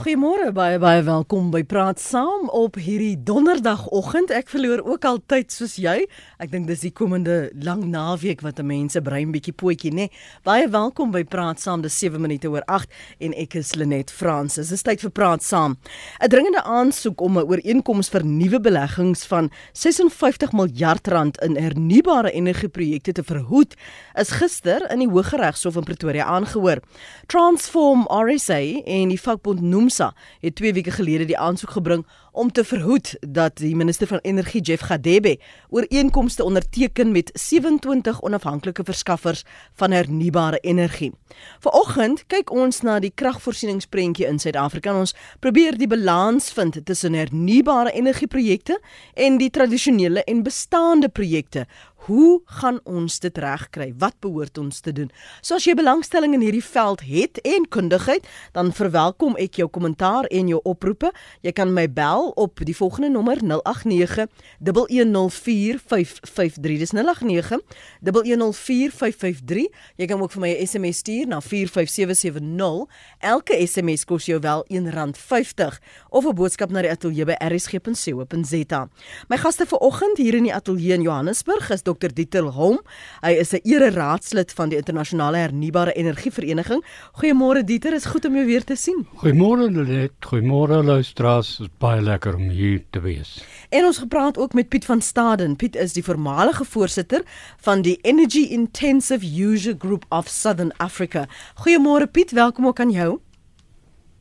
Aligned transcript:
Goeiemôre 0.00 0.46
baie 0.56 0.78
baie 0.80 1.02
welkom 1.04 1.50
by 1.52 1.60
Praat 1.68 1.98
Saam 2.00 2.46
op 2.56 2.78
hierdie 2.80 3.18
donderdagoggend. 3.20 4.30
Ek 4.32 4.48
verloor 4.48 4.80
ook 4.88 5.04
al 5.04 5.18
tyd 5.28 5.52
soos 5.52 5.74
jy. 5.76 6.06
Ek 6.40 6.48
dink 6.48 6.70
dis 6.70 6.86
die 6.86 6.92
komende 6.96 7.50
lang 7.60 7.82
naweek 7.92 8.40
wat 8.40 8.56
'n 8.60 8.66
mens 8.66 8.96
se 8.96 9.02
brein 9.04 9.28
bietjie 9.28 9.52
pootjie, 9.52 9.92
nê. 9.92 10.08
Baie 10.42 10.68
welkom 10.68 11.10
by 11.12 11.22
Praat 11.24 11.60
Saam. 11.60 11.82
Dis 11.82 11.98
7 11.98 12.18
minute 12.18 12.48
oor 12.48 12.62
8 12.66 12.88
en 13.20 13.34
ek 13.34 13.56
is 13.56 13.74
Lenet 13.74 14.10
Fransis. 14.10 14.70
Dis 14.70 14.82
tyd 14.82 15.00
vir 15.00 15.10
Praat 15.10 15.42
Saam. 15.42 15.76
'n 16.22 16.28
Dringende 16.28 16.64
aansoek 16.64 17.20
om 17.20 17.36
'n 17.36 17.44
ooreenkoms 17.44 18.08
vir 18.08 18.24
nuwe 18.24 18.58
beleggings 18.58 19.26
van 19.26 19.50
56 19.74 20.52
miljard 20.52 21.06
rand 21.08 21.36
in 21.42 21.56
hernubare 21.56 22.32
energieprojekte 22.32 23.12
te 23.12 23.22
verhoed, 23.22 23.76
is 24.16 24.30
gister 24.30 24.90
in 24.90 25.00
die 25.00 25.08
Hooggeregshof 25.08 25.76
in 25.76 25.84
Pretoria 25.84 26.24
aangehoor. 26.24 26.80
Transform 27.26 28.06
RSA 28.08 28.80
en 28.86 29.08
die 29.08 29.20
vakbond 29.20 29.60
noem 29.60 29.89
Nomsa 29.90 30.14
het 30.40 30.54
2 30.54 30.72
weke 30.72 30.90
gelede 30.90 31.24
die 31.24 31.38
aansoek 31.38 31.70
gebring 31.70 32.06
om 32.32 32.52
te 32.52 32.64
verhoed 32.64 33.16
dat 33.26 33.56
die 33.56 33.76
minister 33.76 34.06
van 34.06 34.18
energie 34.22 34.60
Jeff 34.60 34.82
Gadebe 34.82 35.38
ooreenkomste 35.68 36.44
onderteken 36.44 37.12
met 37.12 37.30
27 37.34 38.22
onafhanklike 38.22 38.84
verskaffers 38.84 39.42
van 39.74 39.90
hernubare 39.90 40.58
energie. 40.58 41.12
Vanoggend 41.58 42.22
kyk 42.26 42.52
ons 42.54 42.80
na 42.86 42.98
die 43.02 43.10
kragvoorsieningsprentjie 43.14 44.26
in 44.26 44.38
Suid-Afrika 44.38 44.90
en 44.90 45.02
ons 45.02 45.14
probeer 45.42 45.78
die 45.78 45.90
balans 45.90 46.52
vind 46.54 46.78
tussen 46.86 47.18
hernubare 47.18 47.90
energieprojekte 47.92 48.78
en 49.14 49.38
die 49.42 49.50
tradisionele 49.50 50.22
en 50.24 50.44
bestaande 50.46 51.08
projekte 51.08 51.66
Hoe 52.00 52.40
gaan 52.44 52.80
ons 52.88 53.18
dit 53.20 53.38
regkry? 53.38 53.92
Wat 54.00 54.14
behoort 54.24 54.58
ons 54.58 54.80
te 54.80 54.92
doen? 54.92 55.10
So 55.44 55.54
as 55.58 55.64
jy 55.68 55.74
belangstelling 55.76 56.32
in 56.32 56.40
hierdie 56.40 56.64
veld 56.64 57.02
het 57.04 57.36
en 57.44 57.68
kundigheid, 57.68 58.24
dan 58.56 58.72
verwelkom 58.72 59.36
ek 59.36 59.60
jou 59.60 59.68
kommentaar 59.68 60.24
en 60.32 60.48
jou 60.48 60.60
oproepe. 60.64 61.12
Jy 61.44 61.52
kan 61.52 61.68
my 61.76 61.84
bel 61.92 62.32
op 62.40 62.56
die 62.64 62.72
volgende 62.76 63.10
nommer 63.12 63.36
089 63.44 64.32
1104553. 64.64 66.80
Dis 66.80 66.96
089 66.96 67.60
1104553. 68.00 69.68
Jy 70.00 70.08
kan 70.08 70.24
ook 70.24 70.32
vir 70.32 70.40
my 70.40 70.56
'n 70.56 70.66
SMS 70.66 71.04
stuur 71.04 71.26
na 71.26 71.40
45770. 71.40 72.86
Elke 73.18 73.66
SMS 73.66 74.04
kos 74.04 74.26
jou 74.26 74.40
wel 74.40 74.64
R1.50 74.68 75.78
of 76.08 76.24
'n 76.24 76.34
boodskap 76.34 76.70
na 76.70 76.80
die 76.80 76.90
ateljee 76.90 77.24
by 77.24 77.36
rsg.co.za. 77.38 78.88
My 79.28 79.36
gaste 79.36 79.66
vanoggend 79.66 80.16
hier 80.16 80.34
in 80.34 80.42
die 80.42 80.54
ateljee 80.54 80.94
in 80.94 81.02
Johannesburg 81.02 81.70
is 81.70 81.82
Dr 81.90 82.12
Dieter 82.14 82.50
Hom. 82.54 82.78
Hy 83.22 83.32
is 83.42 83.52
'n 83.54 83.60
ere 83.64 83.90
raadslid 83.90 84.52
van 84.52 84.68
die 84.68 84.78
internasionale 84.78 85.36
hernubare 85.36 85.92
energievereniging. 85.92 86.84
Goeiemôre 87.18 87.64
Dieter, 87.64 87.92
is 87.94 88.06
goed 88.06 88.24
om 88.24 88.34
jou 88.34 88.46
weer 88.46 88.64
te 88.64 88.76
sien. 88.76 89.06
Goeiemôre 89.16 89.70
Lenet, 89.70 90.12
goeiemôre 90.20 90.84
luisteraars. 90.84 91.56
Dit 91.56 91.66
is 91.66 91.72
baie 91.78 92.00
lekker 92.00 92.34
om 92.34 92.48
hier 92.48 92.84
te 92.90 93.00
wees. 93.00 93.44
En 93.70 93.84
ons 93.84 93.98
gepraat 93.98 94.38
ook 94.38 94.52
met 94.52 94.68
Piet 94.68 94.84
van 94.84 95.00
Staden. 95.00 95.56
Piet 95.56 95.76
is 95.76 95.92
die 95.92 96.04
voormalige 96.04 96.64
voorsitter 96.64 97.22
van 97.60 97.82
die 97.82 97.98
Energy 98.02 98.46
Intensive 98.50 99.24
User 99.24 99.74
Group 99.78 100.04
of 100.08 100.28
Southern 100.28 100.72
Africa. 100.76 101.26
Goeiemôre 101.54 102.10
Piet, 102.10 102.30
welkom 102.30 102.66
ook 102.66 102.80
aan 102.80 102.90
jou. 102.90 103.18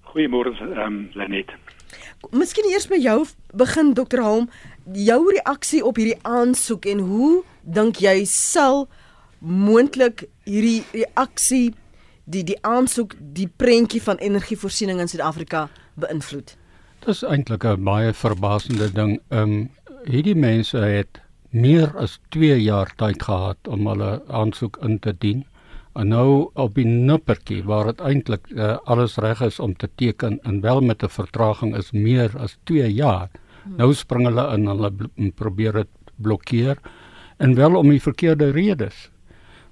Goeiemôre 0.02 0.53
ehm 0.59 0.80
um, 0.80 1.09
Lenet. 1.14 1.52
Miskien 2.36 2.67
eers 2.70 2.88
by 2.92 2.97
jou 3.00 3.23
begin 3.56 3.94
Dr 3.97 4.20
Holm, 4.22 4.50
jou 4.94 5.20
reaksie 5.34 5.84
op 5.86 5.95
hierdie 5.95 6.20
aansoek 6.22 6.86
en 6.86 7.00
hoe 7.00 7.44
dink 7.62 8.00
jy 8.02 8.23
sal 8.26 8.88
moontlik 9.40 10.28
hierdie 10.46 10.84
reaksie 10.94 11.73
die 12.30 12.44
die 12.44 12.58
aansoek 12.62 13.16
die 13.20 13.48
prentjie 13.48 14.02
van 14.02 14.18
energievoorsiening 14.18 15.00
in 15.00 15.08
Suid-Afrika 15.08 15.68
beïnvloed? 16.00 16.56
Dit 17.00 17.09
is 17.16 17.23
eintlik 17.23 17.64
'n 17.64 17.84
baie 17.84 18.14
verbasende 18.14 18.92
ding. 18.92 19.20
Ehm 19.30 19.42
um, 19.42 19.70
hierdie 20.06 20.36
mense 20.36 20.78
het 20.78 21.22
meer 21.50 21.98
as 21.98 22.20
2 22.30 22.62
jaar 22.62 22.92
tyd 22.96 23.24
gehad 23.24 23.68
om 23.68 23.88
hulle 23.88 24.22
aansoek 24.28 24.78
in 24.81 25.00
te 25.00 25.16
dien. 25.18 25.46
En 25.94 26.08
nou 26.08 26.50
op 26.53 26.75
die 26.75 26.86
nippertjie 26.86 27.63
waar 27.63 27.86
dit 27.86 28.02
eintlik 28.02 28.47
uh, 28.50 28.78
alles 28.86 29.18
reg 29.18 29.42
is 29.42 29.59
om 29.59 29.75
te 29.75 29.90
teken 29.96 30.40
en 30.44 30.62
wel 30.62 30.81
met 30.81 31.03
'n 31.03 31.09
vertraging 31.09 31.75
is 31.75 31.92
meer 31.92 32.38
as 32.38 32.58
2 32.63 32.94
jaar. 32.94 33.30
Hmm. 33.69 33.78
Nou 33.78 33.94
spring 33.94 34.25
hulle 34.25 34.47
in 34.56 34.66
en 34.66 34.74
hulle 34.74 35.31
probeer 35.38 35.84
dit 35.84 36.13
blokkeer 36.18 36.81
en 37.38 37.56
wel 37.56 37.78
om 37.78 37.90
die 37.90 38.02
verkeerde 38.02 38.50
redes. 38.52 39.09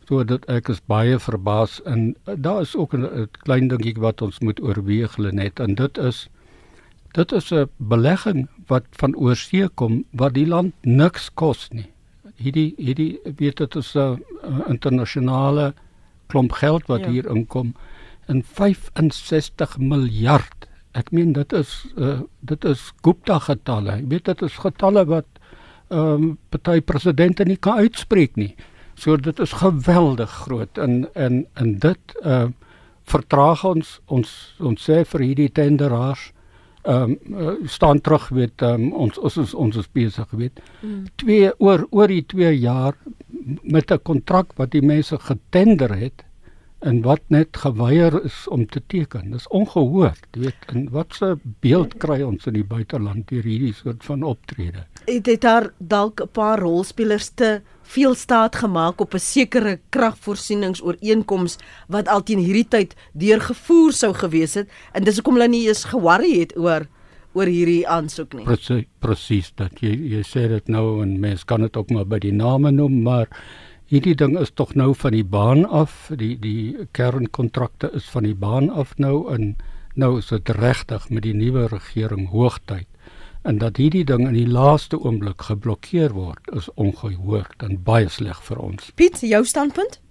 So 0.08 0.24
dat 0.24 0.46
ek 0.48 0.70
is 0.72 0.80
baie 0.88 1.18
verbaas 1.20 1.82
en 1.84 2.14
uh, 2.30 2.38
daar 2.38 2.62
is 2.62 2.76
ook 2.76 2.94
'n 2.94 3.28
klein 3.44 3.68
dingetjie 3.68 4.00
wat 4.00 4.22
ons 4.22 4.40
moet 4.40 4.62
oorweeg 4.62 5.18
net 5.18 5.60
en 5.60 5.76
dit 5.76 5.98
is 5.98 6.30
dit 7.14 7.32
is 7.32 7.52
'n 7.52 7.70
belegging 7.78 8.48
wat 8.68 8.86
van 8.92 9.16
oorsee 9.16 9.68
kom 9.68 10.06
wat 10.12 10.34
die 10.34 10.48
land 10.48 10.74
niks 10.82 11.34
kos 11.34 11.68
nie. 11.72 11.90
Hierdie 12.36 12.74
hierdie 12.78 13.20
weet 13.38 13.58
dit 13.58 13.76
is 13.76 13.96
'n 13.96 14.22
internasionale 14.70 15.74
klomp 16.28 16.52
geld 16.52 16.86
wat 16.88 17.00
ja. 17.00 17.10
hier 17.10 17.30
inkom 17.30 17.74
in 18.28 18.44
65 18.44 19.78
miljard. 19.78 20.67
Ek 20.98 21.12
meen 21.16 21.34
dit 21.36 21.54
is 21.54 21.74
uh, 21.96 22.22
dit 22.50 22.66
is 22.66 22.92
Gupta 23.06 23.40
getalle. 23.46 24.00
Jy 24.02 24.08
weet 24.14 24.30
dit 24.32 24.42
is 24.48 24.62
getalle 24.64 25.06
wat 25.10 25.28
ehm 25.88 26.24
um, 26.24 26.32
party 26.52 26.82
presidente 26.82 27.46
nie 27.48 27.60
kan 27.64 27.80
uitspreek 27.80 28.36
nie. 28.36 28.56
So 29.00 29.16
dit 29.16 29.40
is 29.40 29.54
geweldig 29.62 30.32
groot 30.44 30.78
en 30.78 31.06
en 31.14 31.46
en 31.54 31.76
dit 31.80 32.18
ehm 32.24 32.50
uh, 32.50 32.56
vertraag 33.08 33.64
ons 33.64 33.94
ons 34.12 34.32
ons 34.60 34.90
sê 34.90 35.04
vir 35.14 35.24
hierdie 35.24 35.52
tenderaars 35.60 36.32
ehm 36.88 37.16
um, 37.36 37.68
staan 37.68 38.02
terug 38.02 38.28
weet 38.36 38.64
um, 38.68 38.90
ons 38.94 39.18
ons 39.18 39.38
is 39.44 39.54
ons 39.54 39.80
is 39.80 39.88
besig 39.94 40.28
weet. 40.32 40.60
Mm. 40.82 41.06
Twee 41.16 41.52
oor 41.60 41.88
oor 41.92 42.12
die 42.12 42.26
2 42.36 42.52
jaar 42.60 42.96
met 43.64 43.92
'n 43.92 44.04
kontrak 44.04 44.58
wat 44.58 44.72
die 44.72 44.84
mense 44.84 45.18
getender 45.20 45.96
het 45.96 46.27
en 46.80 47.02
wat 47.02 47.22
net 47.34 47.58
geweier 47.58 48.20
is 48.26 48.46
om 48.54 48.66
te 48.70 48.82
teken. 48.88 49.32
Dis 49.32 49.48
ongehoord, 49.48 50.28
weet 50.38 50.68
en 50.74 50.90
wat 50.92 51.18
'n 51.22 51.40
beeld 51.60 51.98
kry 51.98 52.22
ons 52.22 52.46
in 52.46 52.54
die 52.54 52.64
buiteland 52.64 53.28
deur 53.28 53.44
hierdie 53.44 53.74
soort 53.74 54.04
van 54.04 54.24
optrede. 54.24 54.86
Het 55.06 55.24
dit 55.24 55.42
daar 55.42 55.74
dalk 55.78 56.22
'n 56.22 56.30
paar 56.32 56.60
rolspelers 56.60 57.30
te 57.30 57.62
veel 57.82 58.16
staat 58.16 58.56
gemaak 58.56 59.02
op 59.02 59.14
'n 59.14 59.20
sekere 59.20 59.80
kragvoorsieningsooreenkoms 59.90 61.58
wat 61.88 62.08
al 62.08 62.24
teen 62.24 62.40
hierdie 62.40 62.68
tyd 62.68 62.96
deurgevoer 63.14 63.92
sou 63.92 64.14
gewees 64.14 64.54
het 64.54 64.70
en 64.94 65.04
dis 65.04 65.16
hoekom 65.16 65.34
hulle 65.34 65.48
nie 65.48 65.68
eens 65.68 65.84
ge-worry 65.84 66.40
het 66.40 66.58
oor 66.58 66.88
oor 67.34 67.46
hierdie 67.46 67.88
aansoek 67.88 68.34
nie. 68.34 68.46
Presies, 68.46 68.86
presies 69.00 69.52
dat 69.56 69.82
jy 69.82 69.94
jy 69.94 70.24
sê 70.26 70.48
dit 70.48 70.68
nou 70.68 71.02
en 71.04 71.20
mense 71.20 71.46
kan 71.46 71.62
dit 71.62 71.78
ook 71.78 71.90
maar 71.90 72.06
by 72.06 72.20
die 72.20 72.34
name 72.34 72.72
noem, 72.72 73.02
maar 73.06 73.28
hierdie 73.92 74.16
ding 74.20 74.36
is 74.40 74.52
tog 74.52 74.74
nou 74.76 74.92
van 74.96 75.16
die 75.16 75.26
baan 75.26 75.66
af. 75.66 76.10
Die 76.20 76.36
die 76.40 76.88
kernkontrakte 76.98 77.92
is 77.96 78.10
van 78.12 78.28
die 78.28 78.36
baan 78.36 78.70
af 78.70 78.96
nou 78.98 79.28
en 79.34 79.56
nou 79.96 80.18
is 80.20 80.30
dit 80.34 80.50
regtig 80.60 81.10
met 81.10 81.24
die 81.24 81.36
nuwe 81.36 81.68
regering 81.72 82.28
hoogtyd. 82.30 82.88
En 83.48 83.62
dat 83.64 83.80
hierdie 83.80 84.04
ding 84.06 84.26
in 84.28 84.36
die 84.36 84.50
laaste 84.50 85.00
oomblik 85.00 85.48
geblokkeer 85.50 86.12
word 86.14 86.52
is 86.60 86.68
ongehoord 86.76 87.64
en 87.64 87.80
baie 87.84 88.10
sleg 88.12 88.42
vir 88.50 88.60
ons. 88.60 88.92
Piet, 89.00 89.22
jou 89.24 89.44
standpunt? 89.48 90.02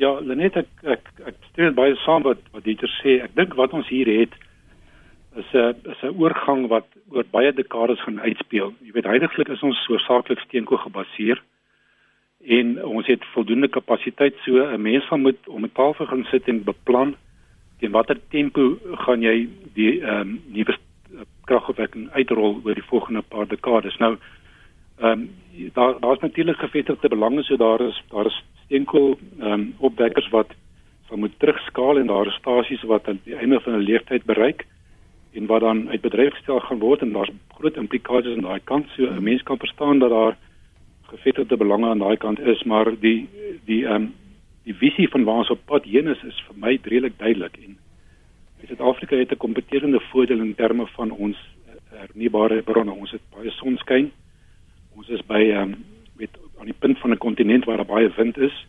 Ja, 0.00 0.14
Lenet 0.22 0.56
ek 0.56 0.70
ek, 0.86 1.12
ek 1.26 1.36
steun 1.50 1.74
baie 1.76 1.96
saam 2.04 2.24
wat 2.24 2.40
wat 2.54 2.64
Dieter 2.64 2.90
sê. 3.02 3.18
Ek 3.24 3.34
dink 3.36 3.58
wat 3.60 3.76
ons 3.76 3.88
hier 3.92 4.08
het 4.08 4.32
is 5.36 5.52
'n 5.52 5.76
is 5.84 6.00
'n 6.02 6.16
oorgang 6.16 6.68
wat 6.68 6.86
oor 7.12 7.24
baie 7.30 7.52
dekades 7.52 8.00
gaan 8.00 8.20
uitspeel. 8.20 8.72
Jy 8.82 8.92
weet 8.92 9.04
heidaglik 9.04 9.48
is 9.48 9.62
ons 9.62 9.76
so 9.86 9.98
saaklik 9.98 10.40
steenkool 10.40 10.78
gebaseer 10.78 11.42
en 12.48 12.84
ons 12.84 13.06
het 13.06 13.24
voldoende 13.34 13.68
kapasiteit 13.68 14.36
so 14.44 14.56
'n 14.56 14.82
mens 14.82 15.04
van 15.08 15.20
moet 15.20 15.48
om 15.48 15.64
'n 15.64 15.72
tafel 15.72 16.06
gaan 16.06 16.24
sit 16.24 16.48
en 16.48 16.64
beplan 16.64 17.14
teen 17.78 17.90
watter 17.90 18.18
tempo 18.28 18.78
gaan 19.04 19.22
jy 19.22 19.48
die 19.74 20.00
ehm 20.00 20.20
um, 20.20 20.40
nuwe 20.46 20.76
kragopwekking 21.44 22.10
uitrol 22.10 22.60
oor 22.64 22.74
die 22.74 22.90
volgende 22.90 23.22
paar 23.22 23.48
dekades. 23.48 23.96
Nou 23.96 24.16
ehm 24.98 25.10
um, 25.10 25.30
daar 25.74 26.00
daar's 26.00 26.20
natuurlik 26.20 26.58
gevestigde 26.58 27.08
belange 27.08 27.42
so 27.42 27.56
daar 27.56 27.80
is 27.80 28.02
daar 28.10 28.26
is 28.26 28.42
steenkool 28.64 29.18
ehm 29.40 29.52
um, 29.52 29.74
opwekkers 29.78 30.28
wat 30.28 30.50
sal 31.08 31.16
moet 31.16 31.38
terugskaal 31.38 31.98
en 31.98 32.06
daar 32.06 32.26
is 32.26 32.34
stasies 32.34 32.82
wat 32.82 33.08
aan 33.08 33.20
die 33.24 33.34
einde 33.34 33.60
van 33.60 33.72
'n 33.72 33.88
leeftyd 33.90 34.24
bereik 34.24 34.66
en 35.32 35.46
wat 35.46 35.60
dan 35.60 35.88
uit 35.88 36.00
bedryf 36.00 36.32
gestel 36.34 36.60
gaan 36.60 36.78
word 36.78 37.00
en 37.02 37.12
daar's 37.12 37.30
groot 37.48 37.76
implikasies 37.76 38.36
aan 38.36 38.48
daai 38.50 38.60
kant. 38.64 38.86
So 38.96 39.02
'n 39.02 39.22
mens 39.22 39.42
kan 39.42 39.58
verstaan 39.58 39.98
dat 39.98 40.10
daar 40.10 40.36
gevestigde 41.08 41.56
belange 41.56 41.88
aan 41.88 41.98
daai 42.04 42.16
kant 42.16 42.40
is, 42.40 42.62
maar 42.62 42.92
die 43.00 43.28
die 43.64 43.84
ehm 43.86 43.94
um, 43.94 44.14
die 44.68 44.74
visie 44.76 45.08
van 45.08 45.24
waar 45.24 45.40
ons 45.44 45.50
op 45.50 45.60
pad 45.64 45.84
heen 45.84 46.08
is 46.12 46.22
is 46.28 46.40
vir 46.46 46.56
my 46.64 46.78
redelik 46.82 47.18
duidelik 47.18 47.56
en 47.56 47.78
Suid-Afrika 48.66 49.16
het 49.16 49.32
'n 49.32 49.36
kompeterende 49.36 50.00
voordeel 50.00 50.40
in 50.40 50.54
terme 50.54 50.86
van 50.86 51.10
ons 51.10 51.36
hernubare 51.98 52.62
bronne. 52.62 52.92
Ons 52.92 53.10
het 53.10 53.22
baie 53.34 53.50
sonskyn. 53.50 54.10
Ons 54.96 55.08
is 55.08 55.24
by 55.26 55.40
ehm 55.50 55.62
um, 55.62 55.74
met 56.18 56.30
aan 56.58 56.66
die 56.66 56.78
punt 56.78 56.98
van 56.98 57.10
'n 57.10 57.24
kontinent 57.24 57.64
waar 57.64 57.76
daar 57.76 57.94
baie 57.94 58.10
wind 58.16 58.38
is. 58.38 58.66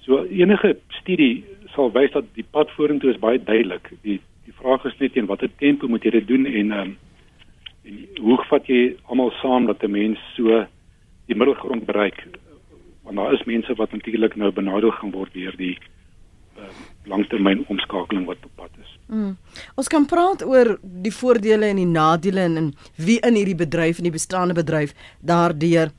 So 0.00 0.24
enige 0.24 0.76
studie 0.88 1.44
sal 1.74 1.92
wys 1.92 2.10
dat 2.10 2.24
die 2.34 2.46
pad 2.50 2.70
vorentoe 2.70 3.10
is 3.10 3.18
baie 3.18 3.42
duidelik. 3.42 3.90
Die 4.02 4.20
die 4.44 4.52
vraag 4.52 4.84
is 4.84 4.98
net 4.98 5.16
in 5.16 5.26
watter 5.26 5.50
tempo 5.56 5.88
moet 5.88 6.02
jy 6.02 6.10
dit 6.10 6.26
doen 6.26 6.46
en 6.46 6.72
ehm 6.72 6.80
um, 6.80 6.96
en 7.84 8.08
hoe 8.20 8.44
vat 8.48 8.66
jy 8.66 8.96
almal 9.02 9.30
saam 9.30 9.66
dat 9.66 9.82
'n 9.82 9.90
mens 9.90 10.18
so 10.36 10.66
die 11.30 11.36
middelgrond 11.36 11.86
bereik? 11.86 12.26
Want 13.02 13.16
daar 13.16 13.32
is 13.32 13.44
mense 13.44 13.74
wat 13.74 13.92
natuurlik 13.92 14.36
nou 14.36 14.52
benadeel 14.52 14.90
gaan 14.90 15.10
word 15.10 15.32
deur 15.34 15.56
die 15.56 15.78
uh, 16.58 16.68
langtermyn 17.10 17.64
omskakeling 17.68 18.26
wat 18.26 18.44
op 18.44 18.54
pad 18.56 18.70
is. 18.82 18.92
Mm. 19.06 19.36
Ons 19.74 19.90
kan 19.92 20.06
praat 20.06 20.44
oor 20.46 20.76
die 20.82 21.14
voordele 21.14 21.72
en 21.72 21.80
die 21.80 21.88
nadele 21.88 22.46
en, 22.46 22.56
en 22.56 22.70
wie 22.96 23.18
in 23.20 23.38
hierdie 23.38 23.58
bedryf 23.58 23.98
en 23.98 24.08
die 24.08 24.14
bestaande 24.14 24.56
bedryf 24.56 24.94
daardeur 25.20 25.92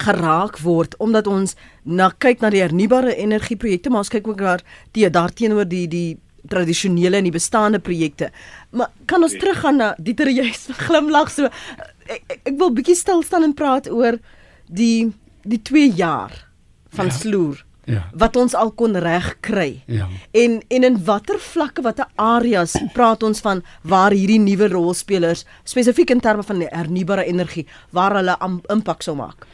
geraak 0.00 0.60
word 0.62 0.94
omdat 1.02 1.26
ons 1.26 1.56
na 1.84 2.08
kyk 2.24 2.40
na 2.40 2.50
die 2.52 2.62
hernubare 2.62 3.16
energieprojekte 3.18 3.90
maar 3.90 4.04
ons 4.04 4.12
kyk 4.12 4.28
ook 4.30 4.40
daar 4.40 4.62
die 4.96 5.08
daarteenoor 5.10 5.68
die 5.68 5.86
die 5.90 6.18
tradisionele 6.48 7.18
en 7.18 7.26
die 7.28 7.34
bestaande 7.34 7.78
projekte. 7.84 8.30
Maar 8.72 8.88
kan 9.06 9.22
ons 9.22 9.34
teruggaan 9.36 9.76
na 9.76 9.90
Dieter 9.98 10.30
jy 10.32 10.48
glimlag 10.86 11.32
so 11.32 11.50
ek, 12.06 12.22
ek, 12.22 12.38
ek 12.52 12.54
wil 12.60 12.72
bietjie 12.74 12.96
stil 12.98 13.24
staan 13.26 13.44
en 13.46 13.56
praat 13.56 13.90
oor 13.90 14.18
die 14.70 15.10
die 15.42 15.62
2 15.62 15.90
jaar 15.96 16.46
van 16.94 17.06
ja. 17.06 17.12
sloer. 17.12 17.64
Ja. 17.90 18.04
wat 18.14 18.36
ons 18.36 18.54
al 18.54 18.70
kon 18.70 18.94
reg 19.02 19.32
kry. 19.42 19.82
Ja. 19.90 20.06
En 20.30 20.60
en 20.68 20.84
in 20.86 20.98
watter 21.04 21.40
vlakke 21.42 21.82
watter 21.82 22.06
areas 22.14 22.76
praat 22.94 23.24
ons 23.26 23.40
van 23.42 23.64
waar 23.82 24.14
hierdie 24.14 24.38
nuwe 24.38 24.68
rolspelers 24.70 25.42
spesifiek 25.64 26.12
in 26.14 26.20
terme 26.20 26.44
van 26.46 26.60
hernubare 26.60 27.24
energie 27.26 27.66
waar 27.90 28.14
hulle 28.20 28.36
impak 28.70 29.02
sou 29.02 29.16
maak? 29.18 29.48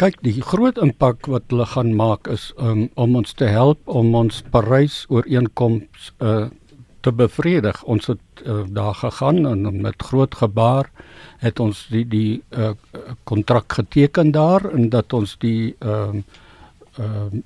Kyk, 0.00 0.20
die 0.24 0.38
groot 0.40 0.78
impak 0.80 1.26
wat 1.28 1.50
hulle 1.52 1.66
gaan 1.68 1.92
maak 1.96 2.28
is 2.32 2.52
um, 2.56 2.86
om 2.94 3.16
ons 3.18 3.34
te 3.36 3.48
help 3.50 3.80
om 3.90 4.14
ons 4.14 4.40
Parys 4.54 5.02
ooreenkoms 5.12 6.12
uh, 6.24 6.46
te 7.02 7.12
bevredig. 7.12 7.82
Ons 7.84 8.06
het 8.06 8.42
uh, 8.46 8.62
daar 8.68 8.94
gegaan 8.94 9.46
en 9.46 9.80
met 9.80 10.02
groot 10.02 10.34
gebaar 10.34 10.90
het 11.42 11.60
ons 11.60 11.86
die 11.90 12.04
die 12.08 12.42
kontrak 13.24 13.70
uh, 13.70 13.76
geteken 13.80 14.30
daar 14.30 14.70
en 14.70 14.88
dat 14.88 15.12
ons 15.12 15.36
die 15.42 15.74
ehm 15.78 16.22
uh, 16.22 16.22
ehm 16.98 17.36
uh, 17.36 17.42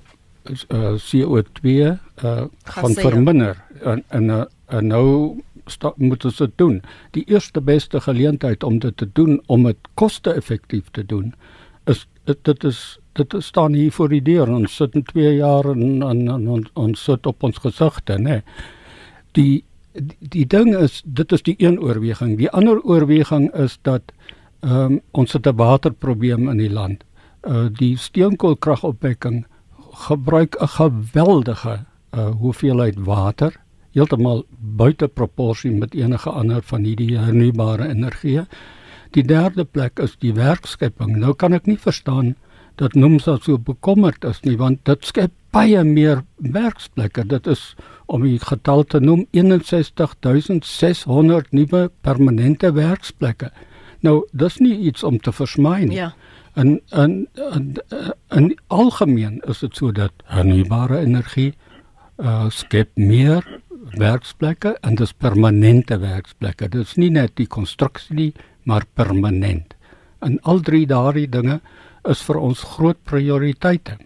uh, 0.68 0.94
CO2 0.98 1.68
uh, 1.68 2.44
gaan 2.62 2.94
verminder 2.94 3.56
en 3.82 4.04
en, 4.08 4.24
uh, 4.24 4.42
en 4.66 4.86
nou 4.86 5.40
sta, 5.66 5.92
moet 5.96 6.24
ons 6.24 6.36
dit 6.36 6.52
doen. 6.54 6.82
Die 7.10 7.24
eerste 7.26 7.60
beste 7.60 8.00
geleentheid 8.00 8.62
om 8.62 8.78
dit 8.78 8.96
te 8.96 9.08
doen 9.12 9.40
om 9.46 9.62
dit 9.62 9.90
koste-effektief 9.94 10.90
te 10.90 11.06
doen 11.06 11.34
is 11.84 12.06
dit 12.24 12.64
is 12.64 12.98
dit 13.12 13.34
staan 13.38 13.72
hier 13.72 13.92
voor 13.92 14.08
die 14.08 14.22
deur 14.22 14.50
ons 14.50 14.76
sit 14.76 14.94
in 14.94 15.02
2 15.02 15.36
jaar 15.36 15.70
en 15.70 16.48
ons 16.48 16.70
ons 16.74 17.04
sit 17.04 17.26
op 17.26 17.42
ons 17.42 17.58
gesigte 17.58 18.18
nê 18.18 18.40
die, 18.42 18.66
die 19.36 19.64
die 20.20 20.44
ding 20.44 20.74
is 20.76 21.00
dit 21.04 21.32
is 21.32 21.42
die 21.46 21.56
een 21.58 21.78
oorweging 21.80 22.36
die 22.40 22.50
ander 22.50 22.82
oorweging 22.84 23.48
is 23.64 23.78
dat 23.88 24.12
um, 24.60 25.00
ons 25.12 25.32
het 25.32 25.46
'n 25.46 25.56
waterprobleem 25.56 26.48
in 26.52 26.58
die 26.58 26.72
land 26.72 27.04
uh, 27.48 27.66
die 27.72 27.96
steenkoolkragopwekking 27.96 29.44
gebruik 30.08 30.56
'n 30.60 30.68
geweldige 30.68 31.84
uh, 32.12 32.28
hoeveelheid 32.40 32.98
water 32.98 33.56
heeltemal 33.92 34.44
buite 34.76 35.08
proporsie 35.08 35.72
met 35.72 35.94
enige 35.94 36.30
ander 36.30 36.62
van 36.62 36.84
hierdie 36.84 37.18
hernubare 37.18 37.88
energie 37.88 38.44
Die 39.16 39.24
derde 39.24 39.64
plek 39.64 40.00
is 40.02 40.16
die 40.20 40.34
werkskepping. 40.36 41.14
Nou 41.20 41.34
kan 41.38 41.56
ek 41.56 41.68
nie 41.70 41.78
verstaan 41.80 42.34
dat 42.76 42.96
Nomsa 42.98 43.38
so 43.40 43.56
bekommerd 43.56 44.24
is 44.28 44.42
nie 44.44 44.56
want 44.60 44.82
dit 44.84 45.06
skep 45.08 45.32
baie 45.56 45.80
meer 45.88 46.20
werksplekke. 46.36 47.24
Dit 47.24 47.46
is 47.48 47.70
om 48.06 48.22
die 48.22 48.38
getal 48.38 48.84
te 48.84 49.00
noem 49.00 49.26
61600 49.32 51.52
nuwe 51.52 51.90
permanente 52.00 52.72
werksplekke. 52.72 53.50
Nou, 54.00 54.26
dis 54.32 54.58
nie 54.62 54.78
iets 54.90 55.02
om 55.02 55.18
te 55.18 55.32
versmaai 55.32 55.86
nie. 55.86 55.96
Ja. 55.96 56.14
En 56.54 56.80
en 56.90 57.28
in, 57.52 57.76
in 58.32 58.58
algemeen 58.66 59.42
is 59.48 59.58
dit 59.58 59.76
so 59.76 59.92
dat 59.92 60.12
hernubare 60.24 60.98
energie 60.98 61.54
uh, 62.16 62.48
skep 62.48 62.88
meer 62.94 63.60
werksplekke 63.98 64.76
en 64.80 64.94
dis 64.94 65.12
permanente 65.12 65.98
werksplekke. 65.98 66.68
Dit 66.68 66.86
is 66.86 66.96
nie 66.96 67.10
net 67.10 67.36
die 67.36 67.46
konstruksie 67.46 68.16
nie, 68.16 68.34
maar 68.64 68.84
permanent. 68.94 69.74
En 70.24 70.38
al 70.42 70.60
drie 70.60 70.86
daardie 70.86 71.28
dinge 71.28 71.60
is 72.08 72.22
vir 72.24 72.38
ons 72.40 72.62
groot 72.76 72.98
prioriteite. 73.04 73.98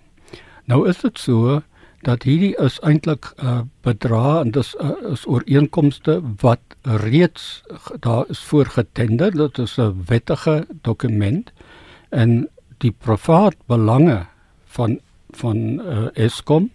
Nou 0.66 0.88
is 0.88 1.00
dit 1.02 1.18
so 1.18 1.60
dat 2.06 2.22
hierdie 2.22 2.54
is 2.56 2.78
eintlik 2.80 3.32
'n 3.36 3.46
uh, 3.46 3.60
bedrag 3.84 4.44
en 4.44 4.50
dis 4.50 4.74
uh, 4.80 4.90
is 5.12 5.26
ooreenkomste 5.26 6.20
wat 6.40 6.60
reeds 6.82 7.62
daar 8.00 8.24
is 8.28 8.38
voorgetender. 8.38 9.30
Dit 9.30 9.58
is 9.58 9.76
'n 9.78 10.04
wettige 10.06 10.66
dokument 10.82 11.52
en 12.08 12.48
die 12.78 12.94
privaat 12.98 13.56
belange 13.66 14.26
van 14.64 15.00
van 15.30 15.56
uh, 15.56 16.06
Eskom 16.12 16.70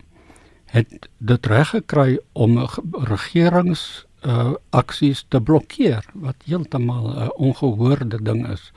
het 0.65 1.09
dit 1.17 1.45
reg 1.45 1.69
gekry 1.69 2.19
om 2.31 2.67
regerings 2.91 4.05
uh 4.25 4.53
aksies 4.69 5.25
te 5.29 5.41
blokkeer 5.41 6.05
wat 6.13 6.35
heeltemal 6.45 7.09
'n 7.09 7.17
uh, 7.17 7.29
ongehoorde 7.35 8.21
ding 8.21 8.47
is. 8.47 8.71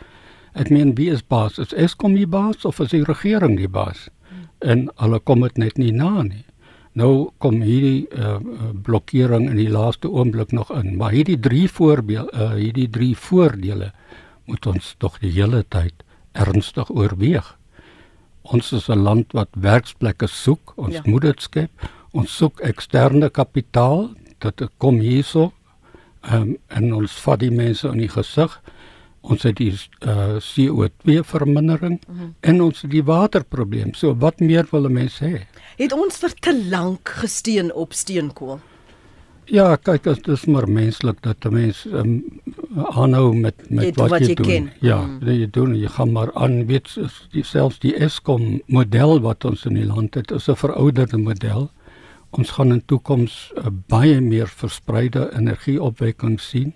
Ek 0.53 0.71
meen 0.71 0.95
wie 0.95 1.11
is 1.11 1.27
baas? 1.27 1.59
Is 1.59 1.73
Eskom 1.73 2.15
die 2.15 2.27
baas 2.27 2.65
of 2.65 2.81
is 2.81 2.91
die 2.91 3.05
regering 3.05 3.57
die 3.57 3.69
baas? 3.69 4.09
En 4.61 4.89
hulle 4.97 5.19
kom 5.21 5.41
dit 5.47 5.59
net 5.59 5.79
nie 5.79 5.93
na 5.93 6.23
nie. 6.23 6.45
Nou 6.99 7.31
kom 7.39 7.61
hierdie 7.63 8.09
uh, 8.11 8.39
blokkering 8.83 9.47
in 9.53 9.59
die 9.61 9.71
laaste 9.71 10.11
oomblik 10.11 10.53
nog 10.53 10.73
in, 10.75 10.97
maar 10.99 11.15
hierdie 11.15 11.39
drie 11.39 11.69
voorbeelde, 11.71 12.33
uh, 12.35 12.57
hierdie 12.59 12.89
drie 12.91 13.15
voordele 13.17 13.93
moet 14.49 14.67
ons 14.67 14.95
tog 14.99 15.19
die 15.23 15.31
hele 15.31 15.63
tyd 15.71 16.03
ernstig 16.33 16.91
oorweeg. 16.91 17.53
Ons 18.43 18.73
is 18.73 18.89
'n 18.89 19.05
land 19.05 19.33
wat 19.33 19.49
werksplekke 19.53 20.27
soek, 20.27 20.73
ons 20.77 20.95
ja. 20.95 21.03
moet 21.05 21.23
dit 21.23 21.43
skep. 21.43 21.71
Ons 22.13 22.37
soek 22.37 22.61
eksterne 22.61 23.29
kapitaal 23.31 24.11
dat 24.39 24.57
dit 24.57 24.71
kom 24.79 25.01
hierso 25.01 25.53
um, 26.33 26.57
en 26.69 26.95
ons 26.95 27.13
vat 27.25 27.41
die 27.41 27.53
mense 27.53 27.89
in 27.89 27.99
die 27.99 28.09
gesig 28.09 28.61
ons 29.29 29.45
het 29.45 29.57
die 29.61 29.73
uh, 29.73 30.39
CO2 30.41 31.21
vermindering 31.25 31.99
mm 32.01 32.19
-hmm. 32.19 32.35
en 32.41 32.63
ons 32.63 32.81
die 32.81 33.05
waterprobleem. 33.05 33.95
So 33.95 34.17
wat 34.19 34.41
meer 34.41 34.67
wil 34.71 34.89
'n 34.89 34.93
mens 34.93 35.21
hê? 35.21 35.45
Het 35.77 35.93
ons 35.93 36.17
vir 36.17 36.33
te 36.35 36.65
lank 36.71 37.09
gesteen 37.09 37.73
op 37.75 37.93
steenkool? 37.93 38.59
Ja 39.45 39.77
kyk 39.77 40.05
dit 40.05 40.29
is 40.29 40.45
maar 40.45 40.69
menslik 40.69 41.23
dat 41.23 41.45
'n 41.45 41.53
mens 41.53 41.85
um, 41.85 42.25
aanhou 42.77 43.35
met 43.35 43.55
met 43.71 43.97
wat, 43.97 44.11
wat 44.11 44.21
jy, 44.21 44.27
jy 44.27 44.35
doen. 44.35 44.47
ken. 44.47 44.73
ja 44.81 45.01
mm. 45.01 45.29
jy 45.29 45.49
doen. 45.51 45.75
Jy 45.75 45.89
gaan 45.89 46.13
maar 46.13 46.33
aan 46.35 46.67
weet 46.67 46.99
selfs 47.33 47.79
die 47.79 47.95
Eskom 47.97 48.61
model 48.67 49.21
wat 49.21 49.45
ons 49.45 49.65
in 49.65 49.75
die 49.75 49.87
land 49.87 50.15
het 50.15 50.31
is 50.31 50.49
'n 50.49 50.55
verouderde 50.57 51.19
model. 51.19 51.71
Ons 52.31 52.51
gaan 52.51 52.73
in 52.73 52.83
toekoms 52.85 53.53
uh, 53.57 53.65
baie 53.87 54.21
meer 54.21 54.49
verspreide 54.49 55.33
energieopwekking 55.33 56.41
sien 56.41 56.75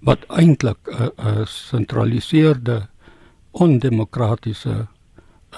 wat 0.00 0.24
eintlik 0.28 0.78
'n 0.86 1.02
uh, 1.02 1.08
uh, 1.18 1.46
sentraliseerde 1.46 2.88
ondemokratiese 3.50 4.86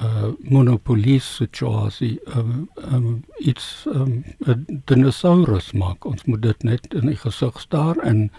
uh, 0.03 0.25
monopolie 0.39 1.21
situasie 1.21 2.21
um, 2.37 2.69
um, 2.93 3.25
iets 3.39 3.87
um, 3.95 4.25
dinosaurus 4.85 5.73
maak 5.73 6.05
ons 6.05 6.25
moet 6.25 6.43
dit 6.43 6.63
net 6.63 6.95
in 6.95 7.07
die 7.07 7.17
gesig 7.17 7.61
staar 7.61 7.97
en 8.03 8.31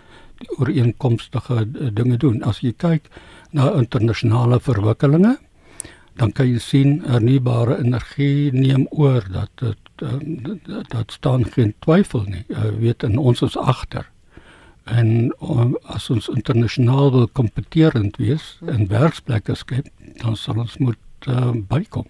die 0.42 0.50
ooreenkomstige 0.58 1.66
dinge 1.94 2.18
doen 2.18 2.44
as 2.44 2.60
jy 2.60 2.74
kyk 2.78 3.10
na 3.52 3.72
internasionale 3.72 4.60
verwikkelinge 4.60 5.38
dan 6.18 6.32
kan 6.32 6.50
jy 6.50 6.60
sien 6.60 7.02
hernubare 7.06 7.78
energie 7.80 8.52
neem 8.52 8.88
oor 8.92 9.24
dat 9.32 9.50
dit 9.62 9.78
dat, 10.04 10.90
dat 10.90 11.12
staan 11.12 11.46
geen 11.46 11.74
twyfel 11.80 12.26
nie. 12.28 12.44
Jy 12.48 12.56
uh, 12.56 12.80
weet 12.80 13.04
en 13.04 13.18
ons 13.18 13.42
is 13.42 13.58
agter. 13.58 14.10
En 14.84 15.36
um, 15.42 15.78
as 15.84 16.10
ons 16.10 16.28
internasionaal 16.28 17.12
wil 17.12 17.28
kompeterend 17.32 18.18
wees 18.18 18.58
en 18.66 18.88
werksplekke 18.88 19.56
skep, 19.56 19.88
dan 20.20 20.36
sal 20.36 20.60
ons 20.60 20.78
moet 20.78 21.30
uh, 21.32 21.52
bykom. 21.72 22.10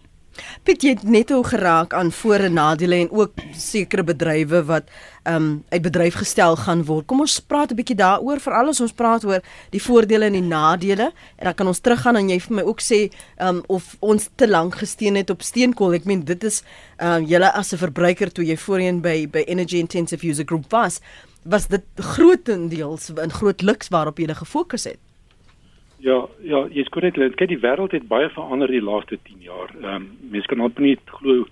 Piet 0.66 0.82
jy 0.82 0.94
het 0.96 1.04
net 1.06 1.30
hoe 1.30 1.44
geraak 1.46 1.94
aan 1.94 2.12
voor 2.12 2.48
en 2.48 2.56
nadele 2.58 2.96
en 3.04 3.12
ook 3.12 3.42
sekere 3.58 4.04
bedrywe 4.04 4.64
wat 4.66 4.88
um 5.30 5.64
uit 5.70 5.82
bedryf 5.82 6.16
gestel 6.20 6.56
gaan 6.56 6.82
word. 6.88 7.06
Kom 7.06 7.22
ons 7.22 7.40
praat 7.40 7.72
'n 7.72 7.76
bietjie 7.76 7.96
daaroor 7.96 8.40
veral 8.40 8.68
as 8.68 8.82
ons 8.82 8.92
praat 8.92 9.26
oor 9.26 9.42
die 9.70 9.82
voordele 9.82 10.26
en 10.26 10.34
die 10.34 10.42
nadele 10.42 11.12
en 11.38 11.46
dan 11.46 11.54
kan 11.54 11.68
ons 11.68 11.80
teruggaan 11.80 12.16
en 12.16 12.30
jy 12.30 12.40
vir 12.40 12.56
my 12.56 12.62
ook 12.62 12.82
sê 12.82 13.12
um 13.38 13.64
of 13.68 13.96
ons 14.00 14.30
te 14.36 14.48
lank 14.48 14.76
gesteen 14.76 15.16
het 15.16 15.30
op 15.30 15.42
steenkool. 15.42 15.94
Ek 15.94 16.06
meen 16.06 16.26
dit 16.26 16.44
is 16.44 16.64
um 16.98 17.24
julle 17.26 17.54
as 17.54 17.74
'n 17.74 17.78
verbruiker 17.78 18.32
toe 18.32 18.46
jy 18.46 18.58
voorheen 18.58 19.02
by 19.02 19.28
by 19.28 19.44
Energy 19.48 19.78
Intensive 19.78 20.28
User 20.28 20.46
Group 20.46 20.72
was, 20.72 21.00
was 21.44 21.68
dit 21.68 21.84
grootendeels 21.96 23.12
'n 23.14 23.30
groot 23.30 23.62
luks 23.62 23.90
waarop 23.90 24.18
jy 24.18 24.34
gefokus 24.34 24.84
het. 24.84 25.00
Ja, 25.98 26.28
ja, 26.42 26.68
jy's 26.68 26.90
korrek. 26.90 27.14
Kyk, 27.14 27.48
die 27.48 27.60
wêreld 27.60 27.92
het 27.92 28.08
baie 28.08 28.30
verander 28.30 28.68
die 28.68 28.82
laaste 28.82 29.20
10 29.24 29.36
jaar. 29.40 29.70
Ehm 29.82 29.96
um, 29.96 30.18
mense 30.30 30.48
kan 30.48 30.58
net 30.58 30.80
nie 30.80 30.98
glo 31.06 31.46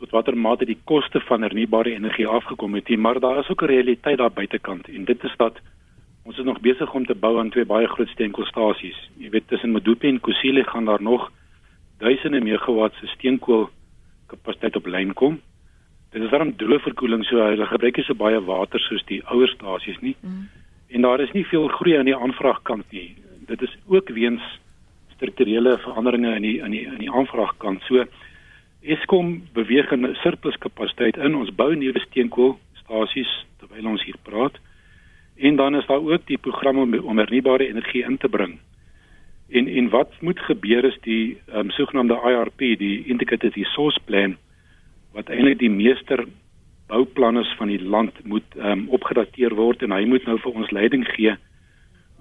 tot 0.00 0.10
watter 0.10 0.36
mate 0.36 0.66
die 0.68 0.78
koste 0.84 1.20
van 1.20 1.42
hernubare 1.42 1.94
energie 1.94 2.26
afgekom 2.26 2.74
het 2.74 2.88
nie, 2.88 2.98
maar 2.98 3.20
daar 3.20 3.38
is 3.38 3.48
ook 3.48 3.62
'n 3.62 3.72
realiteit 3.72 4.18
daar 4.18 4.32
buitekant 4.32 4.88
en 4.88 5.04
dit 5.04 5.24
is 5.24 5.36
dat 5.36 5.60
ons 6.24 6.38
is 6.38 6.44
nog 6.44 6.60
besig 6.60 6.94
om 6.94 7.06
te 7.06 7.14
bou 7.14 7.38
aan 7.38 7.50
twee 7.50 7.64
baie 7.64 7.86
groot 7.86 8.08
steenkoolstasies. 8.08 9.10
Jy 9.16 9.30
weet 9.30 9.48
tussen 9.48 9.72
Medupi 9.72 10.08
en 10.08 10.20
Kusile 10.20 10.64
gaan 10.64 10.84
daar 10.84 11.02
nog 11.02 11.30
duisende 11.98 12.40
megawatt 12.40 12.94
se 12.94 13.06
steenkool 13.06 13.70
kapasiteit 14.26 14.76
op 14.76 14.86
lyn 14.86 15.12
kom. 15.12 15.40
Dit 16.16 16.24
is 16.24 16.30
daarom 16.32 16.54
droë 16.56 16.78
verkoeling 16.80 17.26
so 17.28 17.44
hulle 17.44 17.66
gebruik 17.68 17.98
nie 18.00 18.04
so 18.06 18.16
baie 18.16 18.38
water 18.40 18.80
soos 18.80 19.02
die 19.04 19.18
ouer 19.28 19.50
stasies 19.52 19.98
nie. 20.00 20.14
Mm. 20.24 20.46
En 20.96 21.02
daar 21.04 21.20
is 21.20 21.32
nie 21.36 21.42
veel 21.44 21.66
groei 21.68 21.98
aan 21.98 22.08
die 22.08 22.16
aanvraagkant 22.16 22.86
nie. 22.96 23.10
Dit 23.50 23.60
is 23.66 23.74
ook 23.92 24.08
weens 24.16 24.46
strukturele 25.12 25.74
veranderinge 25.82 26.30
in 26.38 26.46
die 26.46 26.54
in 26.64 26.72
die 26.72 26.86
in 26.86 27.02
die 27.02 27.10
aanvraagkant. 27.12 27.84
So 27.84 28.06
Eskom 28.80 29.42
beweeg 29.52 29.92
in 29.92 30.08
surplus 30.22 30.56
kapasiteit 30.62 31.20
in. 31.20 31.36
Ons 31.36 31.52
bou 31.52 31.68
nuwe 31.76 32.00
steenkoolstasies 32.06 33.34
terwyl 33.60 33.92
ons 33.92 34.08
hier 34.08 34.16
praat. 34.24 34.56
En 35.36 35.60
dan 35.60 35.76
is 35.76 35.86
daar 35.86 36.00
ook 36.00 36.24
die 36.32 36.40
program 36.40 36.80
om, 36.86 36.96
om 36.96 37.20
hernubare 37.20 37.68
energie 37.68 38.06
in 38.08 38.16
te 38.16 38.32
bring. 38.32 38.56
En 39.52 39.68
en 39.68 39.92
wat 39.92 40.16
moet 40.24 40.40
gebeur 40.48 40.88
is 40.88 40.96
die 41.04 41.36
um, 41.52 41.68
sogenaamde 41.70 42.16
IRP, 42.24 42.70
die 42.80 43.04
Integrated 43.04 43.60
Resource 43.60 44.00
Plan 44.08 44.38
wat 45.16 45.30
eintlik 45.32 45.58
die 45.58 45.72
meester 45.72 46.26
bouplanne 46.86 47.44
van 47.58 47.72
die 47.72 47.80
land 47.82 48.18
moet 48.24 48.56
um, 48.56 48.86
opgedateer 48.94 49.54
word 49.56 49.82
en 49.82 49.94
hy 49.96 50.04
moet 50.06 50.26
nou 50.28 50.36
vir 50.42 50.58
ons 50.60 50.72
leiding 50.76 51.06
gee 51.14 51.32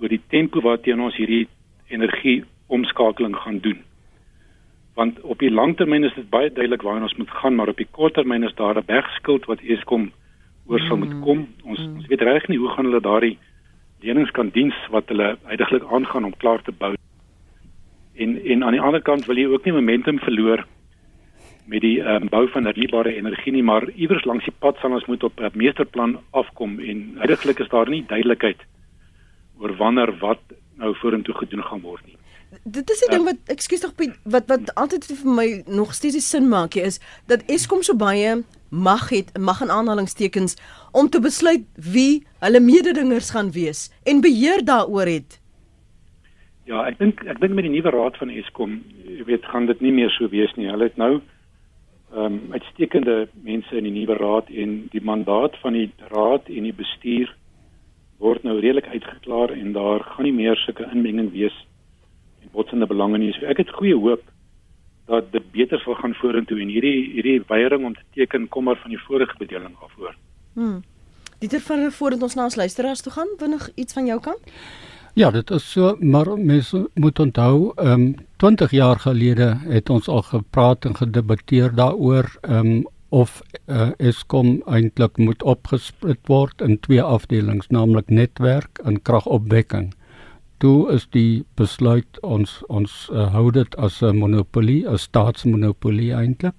oor 0.01 0.11
die 0.11 0.21
tempo 0.31 0.63
waarteen 0.63 1.03
ons 1.03 1.17
hierdie 1.19 1.45
energie 1.93 2.41
omskakeling 2.73 3.35
gaan 3.37 3.59
doen. 3.63 3.77
Want 4.95 5.19
op 5.21 5.39
die 5.43 5.51
langtermyn 5.51 6.07
is 6.07 6.15
dit 6.15 6.27
baie 6.31 6.49
duidelik 6.49 6.83
waarheen 6.87 7.05
ons 7.05 7.17
moet 7.19 7.31
gaan, 7.41 7.55
maar 7.55 7.69
op 7.71 7.79
die 7.79 7.87
korttermyn 7.97 8.47
is 8.47 8.55
daar 8.55 8.79
'n 8.79 8.87
bergskuld 8.87 9.45
wat 9.51 9.61
Eskom 9.61 10.11
oor 10.67 10.79
sal 10.79 10.97
moet 10.97 11.15
kom. 11.21 11.47
Ons 11.63 11.79
mm. 11.79 11.95
ons 11.95 12.07
weet 12.07 12.21
reg 12.21 12.47
nie 12.47 12.57
hoe 12.57 12.69
gaan 12.69 12.85
hulle 12.85 13.01
daardie 13.01 13.37
lenings 14.01 14.31
kan 14.31 14.49
diens 14.49 14.75
wat 14.89 15.07
hulle 15.07 15.37
uiteindelik 15.45 15.91
aangaan 15.91 16.25
om 16.25 16.37
klaar 16.37 16.61
te 16.61 16.71
bou. 16.71 16.95
En 18.15 18.39
en 18.45 18.63
aan 18.63 18.77
die 18.77 18.81
ander 18.81 19.01
kant 19.01 19.25
wil 19.25 19.37
jy 19.37 19.45
ook 19.45 19.65
nie 19.65 19.73
momentum 19.73 20.19
verloor 20.19 20.65
met 21.65 21.81
die 21.81 21.99
um, 21.99 22.29
bou 22.29 22.45
van 22.53 22.65
hernubare 22.65 23.15
energie 23.15 23.53
nie, 23.53 23.63
maar 23.63 23.89
iewers 23.95 24.25
langs 24.25 24.45
die 24.45 24.53
pad 24.59 24.77
sal 24.81 24.93
ons 24.93 25.07
moet 25.09 25.23
op 25.23 25.39
'n 25.39 25.51
meesterplan 25.53 26.19
afkom 26.31 26.79
en 26.79 27.15
uiteindelik 27.17 27.59
is 27.59 27.69
daar 27.69 27.89
nie 27.89 28.05
duidelikheid 28.07 28.61
oor 29.59 29.75
wanneer 29.77 30.17
wat 30.19 30.41
nou 30.77 30.95
vorentoe 30.95 31.35
gedoen 31.35 31.63
gaan 31.63 31.81
word 31.81 32.05
nie 32.05 32.17
dit 32.63 32.89
is 32.89 33.01
die 33.03 33.11
ding 33.11 33.25
wat 33.25 33.51
ekskuus 33.51 33.83
tog 33.83 33.93
wat 34.23 34.47
wat 34.47 34.71
altyd 34.75 35.05
vir 35.09 35.31
my 35.37 35.47
nog 35.67 35.93
steeds 35.93 36.29
sin 36.29 36.47
maak 36.49 36.75
is 36.75 36.99
dat 37.27 37.43
Eskom 37.51 37.83
so 37.83 37.95
baie 37.95 38.43
mag 38.69 39.09
het 39.09 39.31
mag 39.37 39.61
in 39.61 39.71
aanhalingstekens 39.71 40.57
om 40.91 41.09
te 41.09 41.19
besluit 41.19 41.65
wie 41.93 42.25
hulle 42.39 42.59
mededingers 42.59 43.31
gaan 43.35 43.51
wees 43.51 43.89
en 44.03 44.21
beheer 44.21 44.65
daaroor 44.65 45.07
het. 45.07 45.39
Ja, 46.65 46.85
ek 46.89 46.97
dink 46.99 47.21
ek 47.29 47.39
dink 47.39 47.53
met 47.53 47.67
die 47.67 47.75
nuwe 47.75 47.93
raad 47.93 48.17
van 48.17 48.33
Eskom, 48.33 48.79
jy 49.05 49.23
weet, 49.27 49.45
gaan 49.45 49.67
dit 49.69 49.81
nie 49.85 49.93
meer 49.93 50.09
so 50.17 50.29
wees 50.29 50.53
nie. 50.57 50.69
Hulle 50.69 50.89
het 50.89 50.97
nou 50.97 51.21
ehm 52.15 52.25
um, 52.25 52.41
uitstekende 52.51 53.27
mense 53.43 53.77
in 53.77 53.83
die 53.83 53.91
nuwe 53.91 54.15
raad 54.15 54.49
en 54.49 54.75
die 54.91 55.03
mandaat 55.03 55.57
van 55.59 55.73
die 55.73 55.89
raad 56.13 56.47
en 56.47 56.63
die 56.63 56.75
bestuur 56.75 57.33
word 58.23 58.43
nou 58.47 58.55
redelik 58.59 58.87
uitgeklaar 58.87 59.51
en 59.51 59.73
daar 59.75 60.03
gaan 60.03 60.23
nie 60.23 60.33
meer 60.33 60.55
sulke 60.63 60.87
inmenging 60.91 61.31
wees 61.33 61.57
botsende 62.55 62.87
belange 62.87 63.19
nie. 63.19 63.33
So 63.35 63.49
ek 63.51 63.59
het 63.65 63.75
goeie 63.75 63.97
hoop 63.99 64.23
dat 65.09 65.27
dit 65.33 65.51
beter 65.53 65.81
sal 65.83 65.97
gaan 65.99 66.15
vorentoe 66.21 66.61
en 66.63 66.71
hierdie 66.71 67.11
hierdie 67.17 67.37
weiering 67.49 67.85
om 67.85 67.93
te 67.93 68.05
teken 68.17 68.47
kom 68.53 68.69
maar 68.69 68.79
van 68.81 68.95
die 68.95 69.01
vorige 69.07 69.35
bedeling 69.41 69.75
af 69.85 69.93
hoor. 69.99 70.15
Hm. 70.55 70.79
Dieter 71.43 71.61
van 71.67 71.91
voordat 71.91 72.23
ons 72.23 72.35
na 72.35 72.47
ons 72.47 72.55
luisteraars 72.55 73.03
toe 73.03 73.13
gaan, 73.13 73.35
vinnig 73.37 73.67
iets 73.75 73.93
van 73.93 74.07
jou 74.07 74.19
kant? 74.23 74.53
Ja, 75.15 75.31
dit 75.31 75.51
is 75.51 75.71
so, 75.71 75.95
maar 75.99 76.27
mense 76.37 76.89
moet 76.93 77.19
onthou, 77.19 77.71
ehm 77.75 78.01
um, 78.01 78.15
20 78.37 78.71
jaar 78.71 78.99
gelede 78.99 79.57
het 79.63 79.89
ons 79.89 80.07
al 80.07 80.21
gepraat 80.21 80.85
en 80.85 80.95
gedebatteer 80.95 81.75
daaroor 81.75 82.37
ehm 82.41 82.71
um, 82.71 82.87
of 83.09 83.41
uh, 83.65 83.89
Eskom 83.97 84.61
eintlik 84.65 85.17
moet 85.17 85.43
opgesplit 85.43 86.19
word 86.27 86.61
in 86.61 86.79
twee 86.79 87.01
afdelings, 87.01 87.67
naamlik 87.67 88.09
netwerk 88.09 88.79
en 88.83 89.01
kragopwekking 89.01 89.93
toe 90.57 90.91
is 90.93 91.05
die 91.13 91.43
besluit 91.59 92.19
ons 92.23 92.59
ons 92.73 92.93
uh, 93.11 93.27
hou 93.33 93.49
dit 93.51 93.75
as 93.75 94.01
'n 94.01 94.17
monopolie, 94.17 94.83
'n 94.87 94.97
staatsmonopolie 94.97 96.11
eintlik. 96.13 96.55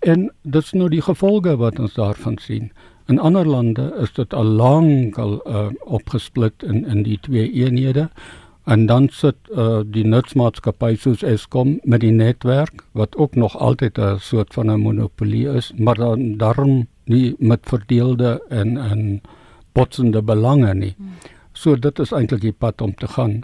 En 0.00 0.30
dit 0.42 0.62
is 0.64 0.72
nou 0.72 0.88
die 0.88 1.02
gevolge 1.02 1.56
wat 1.56 1.78
ons 1.78 1.94
daarvan 1.94 2.38
sien. 2.38 2.72
In 3.10 3.18
ander 3.18 3.46
lande 3.46 3.88
is 3.98 4.12
dit 4.14 4.34
al 4.34 4.44
lank 4.44 5.16
al 5.18 5.40
uh, 5.46 5.66
opgesplit 5.98 6.62
in 6.62 6.84
in 6.86 7.02
die 7.02 7.18
twee 7.26 7.48
eenhede 7.52 8.04
en 8.70 8.84
dan 8.86 9.08
sit 9.10 9.48
uh, 9.50 9.80
die 9.96 10.04
nutsmaatskappy 10.06 10.92
soos 10.94 11.24
Eskom 11.26 11.72
met 11.82 12.04
die 12.04 12.12
netwerk 12.14 12.84
wat 13.00 13.16
ook 13.16 13.34
nog 13.34 13.56
altyd 13.58 13.98
'n 13.98 14.18
soort 14.18 14.54
van 14.54 14.70
'n 14.70 14.80
monopolie 14.80 15.48
is, 15.48 15.72
maar 15.76 15.94
dan 15.94 16.36
daarom 16.36 16.86
nie 17.04 17.34
met 17.38 17.60
verdeelde 17.66 18.42
en 18.48 18.76
en 18.76 19.20
botsende 19.72 20.22
belange 20.22 20.74
nie. 20.74 20.94
Hmm. 20.96 21.12
So 21.52 21.76
dit 21.76 21.98
is 21.98 22.12
eintlik 22.12 22.40
die 22.40 22.58
pad 22.58 22.80
om 22.80 22.94
te 22.94 23.08
gaan. 23.08 23.42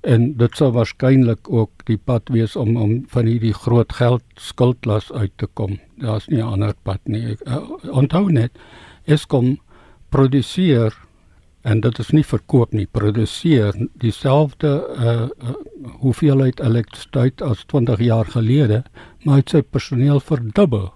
En 0.00 0.36
dit 0.36 0.56
sou 0.56 0.72
waarskynlik 0.72 1.50
ook 1.50 1.70
die 1.84 1.98
pad 1.98 2.22
wees 2.28 2.56
om 2.56 2.76
om 2.76 3.04
van 3.06 3.26
hierdie 3.26 3.54
groot 3.54 3.92
geld 3.92 4.22
skuldlas 4.34 5.12
uit 5.12 5.32
te 5.36 5.46
kom. 5.46 5.78
Daar's 5.96 6.26
nie 6.28 6.42
'n 6.42 6.52
ander 6.52 6.74
pad 6.82 7.00
nie. 7.04 7.36
Uh, 7.44 7.70
onthou 7.90 8.32
net 8.32 8.50
Eskom 9.04 9.58
produseer 10.10 10.94
en 11.62 11.80
dit 11.80 11.98
is 11.98 12.10
nie 12.10 12.24
verkoop 12.26 12.72
nie, 12.74 12.86
produseer 12.86 13.76
dieselfde 14.02 14.72
uh, 14.96 15.28
uh 15.28 15.60
hoeveelheid 16.02 16.60
elektrisiteit 16.62 17.42
as 17.42 17.64
20 17.70 18.00
jaar 18.02 18.26
gelede, 18.26 18.82
maar 19.24 19.40
het 19.40 19.50
sy 19.50 19.62
personeel 19.62 20.20
verdubbel. 20.22 20.92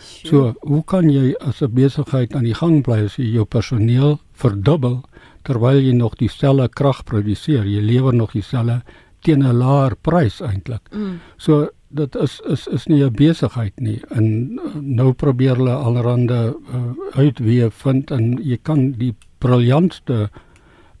So, 0.00 0.54
hoe 0.60 0.82
kan 0.84 1.08
jy 1.08 1.34
as 1.40 1.62
'n 1.62 1.72
besigheid 1.74 2.34
aan 2.34 2.44
die 2.44 2.54
gang 2.54 2.82
bly 2.82 3.04
as 3.04 3.16
jy 3.16 3.32
jou 3.34 3.44
personeel 3.44 4.18
verdubbel 4.32 5.02
terwyl 5.44 5.80
jy 5.80 5.92
nog 5.92 6.16
dieselfde 6.16 6.68
krag 6.68 7.04
produseer, 7.04 7.64
jy 7.64 7.80
lewer 7.80 8.14
nog 8.14 8.32
dieselfde 8.32 8.82
teen 9.22 9.42
'n 9.42 9.56
laer 9.56 9.96
prys 9.96 10.40
eintlik. 10.40 10.88
Mm. 10.92 11.20
So 11.36 11.70
dit 11.90 12.14
is 12.14 12.40
is 12.46 12.66
is 12.66 12.86
nie 12.86 13.02
'n 13.04 13.12
besigheid 13.12 13.80
nie. 13.80 14.00
En 14.08 14.24
uh, 14.24 14.74
nou 14.80 15.12
probeer 15.12 15.56
hulle 15.56 15.74
allerhande 15.74 16.56
uh, 16.74 17.18
uitweë 17.18 17.70
vind 17.70 18.10
en 18.10 18.38
jy 18.42 18.58
kan 18.62 18.92
die 18.92 19.14
briljantste 19.38 20.30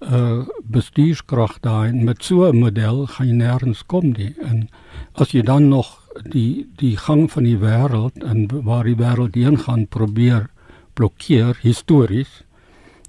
uh 0.00 0.46
bestuurskrag 0.64 1.58
daai 1.60 1.92
met 1.92 2.24
so 2.24 2.48
'n 2.48 2.58
model 2.58 3.06
gaan 3.06 3.26
jy 3.26 3.34
nêrens 3.34 3.86
kom 3.86 4.12
nie. 4.16 4.34
En 4.42 4.68
as 5.12 5.30
jy 5.30 5.42
dan 5.42 5.68
nog 5.68 6.00
die 6.30 6.66
die 6.76 6.96
gang 6.96 7.30
van 7.30 7.44
die 7.44 7.58
wêreld 7.58 8.24
en 8.24 8.48
waar 8.64 8.84
die 8.84 8.96
wêreld 8.96 9.34
heen 9.34 9.58
gaan 9.58 9.86
probeer 9.86 10.50
blokkeer 10.94 11.58
histories 11.60 12.44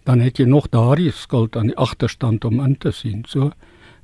dan 0.03 0.19
het 0.19 0.37
jy 0.37 0.45
nog 0.45 0.69
daardie 0.69 1.11
skuld 1.11 1.55
aan 1.55 1.67
die 1.71 1.77
agterstand 1.77 2.45
om 2.45 2.59
in 2.59 2.77
te 2.77 2.91
sien. 2.91 3.23
So 3.27 3.51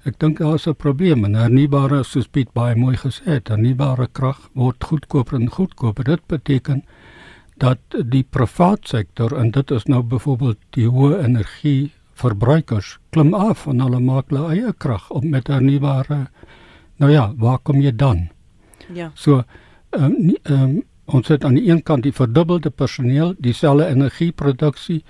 ek 0.06 0.20
dink 0.20 0.40
daar 0.40 0.56
is 0.56 0.68
'n 0.68 0.76
probleem 0.76 1.26
en 1.26 1.36
hernubare 1.36 2.04
soos 2.04 2.28
Piet 2.28 2.54
baie 2.54 2.76
mooi 2.76 2.96
gesê 2.96 3.26
het, 3.26 3.48
hernubare 3.48 4.08
krag 4.12 4.50
word 4.54 4.84
goedkoper 4.84 5.40
en 5.40 5.50
goedkoper. 5.50 6.04
Dit 6.04 6.28
beteken 6.28 6.84
dat 7.58 7.80
die 7.90 8.24
private 8.24 8.88
sektor 8.88 9.38
en 9.38 9.52
dit 9.52 9.72
is 9.72 9.86
nou 9.86 10.02
byvoorbeeld 10.04 10.58
die 10.70 10.88
hoë 10.88 11.24
energie 11.24 11.92
verbruikers 12.14 13.00
klim 13.10 13.34
af 13.34 13.68
en 13.68 13.80
hulle 13.80 14.00
maak 14.00 14.30
hulle 14.30 14.50
eie 14.50 14.74
krag 14.74 15.10
op 15.12 15.24
met 15.24 15.48
hernubare. 15.48 16.28
Nou 16.98 17.12
ja, 17.12 17.34
waar 17.38 17.60
kom 17.60 17.82
jy 17.82 17.96
dan? 17.96 18.30
Ja. 18.94 19.12
So 19.14 19.44
ehm 19.90 20.04
um, 20.04 20.36
um, 20.44 20.84
ons 21.06 21.28
het 21.28 21.44
aan 21.44 21.54
die 21.54 21.70
een 21.70 21.84
kant 21.84 22.04
die 22.04 22.12
verdubbelde 22.12 22.70
personeel, 22.70 23.34
dieselfde 23.40 23.88
energieproduksie 23.88 25.04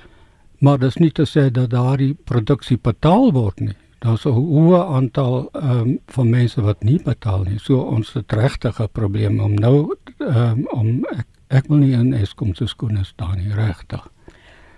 maar 0.58 0.80
dis 0.82 0.98
nie 0.98 1.12
te 1.12 1.26
sê 1.30 1.48
dat 1.54 1.70
daardie 1.70 2.16
produksie 2.26 2.78
betaal 2.82 3.32
word 3.34 3.62
nie. 3.62 3.76
Daar's 4.00 4.26
'n 4.26 4.30
hoë 4.30 4.86
aantal 4.86 5.50
ehm 5.52 5.80
um, 5.80 6.00
van 6.06 6.30
mense 6.30 6.62
wat 6.62 6.84
nie 6.84 7.02
betaal 7.04 7.44
nie. 7.44 7.60
So 7.60 7.80
ons 7.80 8.14
het 8.14 8.32
regtig 8.32 8.80
'n 8.80 8.90
probleem 8.92 9.40
om 9.40 9.54
nou 9.54 9.96
ehm 10.18 10.38
um, 10.38 10.68
om 10.70 11.06
ek, 11.06 11.26
ek 11.48 11.68
wil 11.68 11.78
nie 11.78 11.94
in 11.94 12.14
Eskom 12.14 12.56
se 12.56 12.68
skoene 12.68 13.04
staan 13.04 13.38
nie 13.38 13.54
regtig. 13.54 14.08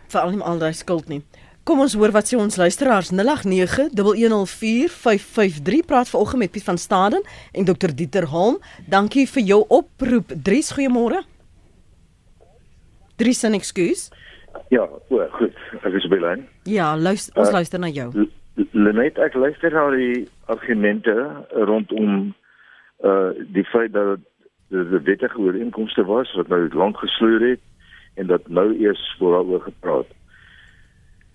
Veral 0.07 0.31
nie 0.31 0.41
al 0.41 0.57
daai 0.57 0.73
skuld 0.73 1.07
nie. 1.07 1.21
Kom 1.63 1.79
ons 1.79 1.93
hoor 1.93 2.11
wat 2.11 2.25
sê 2.25 2.37
ons 2.37 2.55
luisteraars 2.55 3.11
0891104553 3.11 5.85
praat 5.85 6.09
vanoggend 6.09 6.39
met 6.39 6.51
Piet 6.51 6.63
van 6.63 6.77
Staden 6.77 7.23
en 7.51 7.65
Dr 7.65 7.95
Dieter 7.95 8.25
Holm. 8.25 8.57
Dankie 8.87 9.29
vir 9.29 9.43
jou 9.43 9.65
oproep. 9.67 10.31
Dries, 10.43 10.73
goeiemôre. 10.73 11.23
Dries, 13.15 13.43
'n 13.43 13.53
ekskuus. 13.53 14.09
Ja, 14.69 14.89
o, 15.09 15.27
goed. 15.31 15.53
Ek 15.83 15.93
is 15.93 16.07
by 16.07 16.15
lyn. 16.15 16.47
Ja, 16.63 16.97
luister, 16.97 17.37
ons 17.37 17.47
uh, 17.47 17.53
luister 17.53 17.79
na 17.79 17.87
jou. 17.87 18.29
Lenet, 18.55 19.17
ek 19.17 19.33
luister 19.33 19.71
na 19.71 19.89
die 19.95 20.27
argumente 20.51 21.13
rondom 21.67 22.33
uh 23.05 23.31
die 23.55 23.63
feit 23.63 23.93
dat 23.93 24.19
dit 24.69 24.91
'n 24.91 25.03
wettige 25.03 25.39
ooreenkomste 25.39 26.03
was 26.05 26.33
wat 26.35 26.47
nou 26.47 26.67
lank 26.73 26.97
gesloer 26.97 27.41
het 27.41 27.61
en 28.15 28.27
dat 28.27 28.47
nou 28.47 28.75
eers 28.75 29.15
vooroor 29.17 29.61
gepraat. 29.61 30.09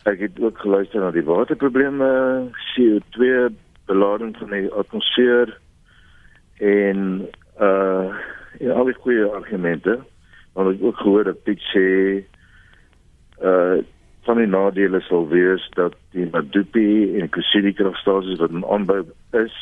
Ek 0.04 0.20
het 0.20 0.40
ook 0.40 0.58
geluister 0.58 1.00
na 1.00 1.10
die 1.10 1.24
waterprobleme, 1.24 2.50
CO2 2.74 3.48
belading 3.86 4.36
van 4.36 4.50
die 4.50 4.70
atmosfeer 4.70 5.58
en 6.58 7.28
uh 7.60 8.12
ja, 8.58 8.72
al 8.72 8.84
die 8.84 8.94
goeie 8.94 9.24
argumente. 9.24 9.98
Maar 10.54 10.66
ek 10.66 10.72
het 10.78 10.82
ook 10.82 10.96
gehoor 10.96 11.24
dat 11.24 11.42
Piet 11.42 11.62
sê 11.72 11.86
uh 13.42 13.82
van 14.24 14.40
die 14.40 14.48
nadele 14.48 15.00
sal 15.04 15.26
wees 15.28 15.64
dat 15.76 15.96
die 16.16 16.26
Madupi 16.32 17.20
en 17.20 17.28
Kusidi 17.28 17.74
kragstasies 17.76 18.40
wat 18.40 18.54
in 18.56 18.64
aanbou 18.64 19.02
is 19.36 19.56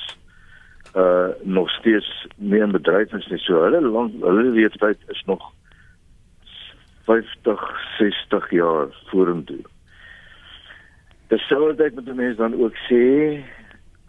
uh 0.94 1.32
nog 1.42 1.70
steeds 1.70 2.26
meer 2.36 2.68
bedryf 2.68 3.12
is 3.16 3.26
nie. 3.32 3.40
So 3.40 3.62
hulle 3.64 3.80
lang 3.80 4.12
hulle 4.20 4.50
leeftyd 4.52 4.98
is 5.14 5.22
nog 5.26 5.50
50, 7.08 7.62
60 7.98 8.50
jaar 8.50 8.92
vorentoe. 9.10 9.62
Terselfdertyd 11.32 11.94
moet 11.94 12.14
mense 12.14 12.36
dan 12.36 12.54
ook 12.60 12.76
sê 12.86 13.04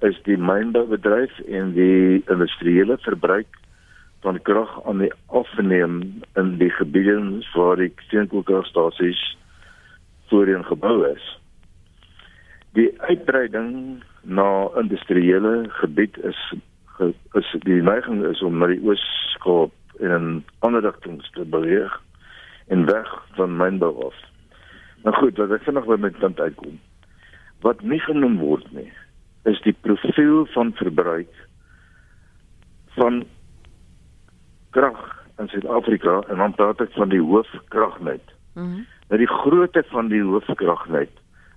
is 0.03 0.19
die 0.27 0.37
mynboubedryf 0.37 1.39
en 1.47 1.71
die 1.73 2.21
industriële 2.27 2.97
verbruik 3.05 3.59
van 4.23 4.41
krag 4.41 4.75
aan 4.85 5.05
die 5.05 5.11
afneem 5.25 6.01
in 6.35 6.57
die 6.59 6.69
gebiede 6.69 7.15
waar 7.53 7.79
die 7.79 7.93
steenkoolkragstasies 8.07 9.23
voorheen 10.33 10.65
gebou 10.65 10.97
is. 11.11 11.25
Die 12.73 12.89
uitbreiding 13.01 14.01
na 14.21 14.69
industriële 14.81 15.65
gebied 15.81 16.17
is 16.25 16.39
is 17.33 17.49
die 17.65 17.81
neiging 17.81 18.21
is 18.25 18.41
om 18.45 18.57
na 18.61 18.69
die 18.69 18.81
Oos-Kaap 18.85 19.73
en 19.99 20.11
in 20.13 20.43
ander 20.65 20.81
rigtings 20.85 21.29
te 21.33 21.45
beweeg 21.45 21.93
en 22.73 22.85
weg 22.85 23.09
van 23.37 23.57
mynbou 23.57 23.91
af. 24.05 24.17
Nou 25.03 25.15
goed, 25.15 25.37
wat 25.41 25.53
ek 25.57 25.65
vinnig 25.67 25.89
by 25.89 25.97
my 25.99 26.11
punt 26.17 26.39
uitkom. 26.39 26.77
Wat 27.65 27.81
nie 27.81 27.99
genoem 28.05 28.37
word 28.41 28.65
nie, 28.77 28.89
is 29.49 29.59
die 29.65 29.75
profiel 29.85 30.45
van 30.53 30.73
verbruik 30.79 31.33
van 32.97 33.23
krag 34.77 35.01
in 35.41 35.49
Suid-Afrika 35.49 36.21
en 36.29 36.41
dan 36.41 36.57
praat 36.57 36.81
ek 36.85 36.93
van 36.97 37.13
die 37.13 37.21
hoofkragnet. 37.21 38.33
Mhm. 38.53 38.65
Mm 38.65 38.91
nou 39.09 39.19
die 39.19 39.29
grootte 39.29 39.83
van 39.91 40.09
die 40.11 40.21
hoofkragnet 40.21 41.11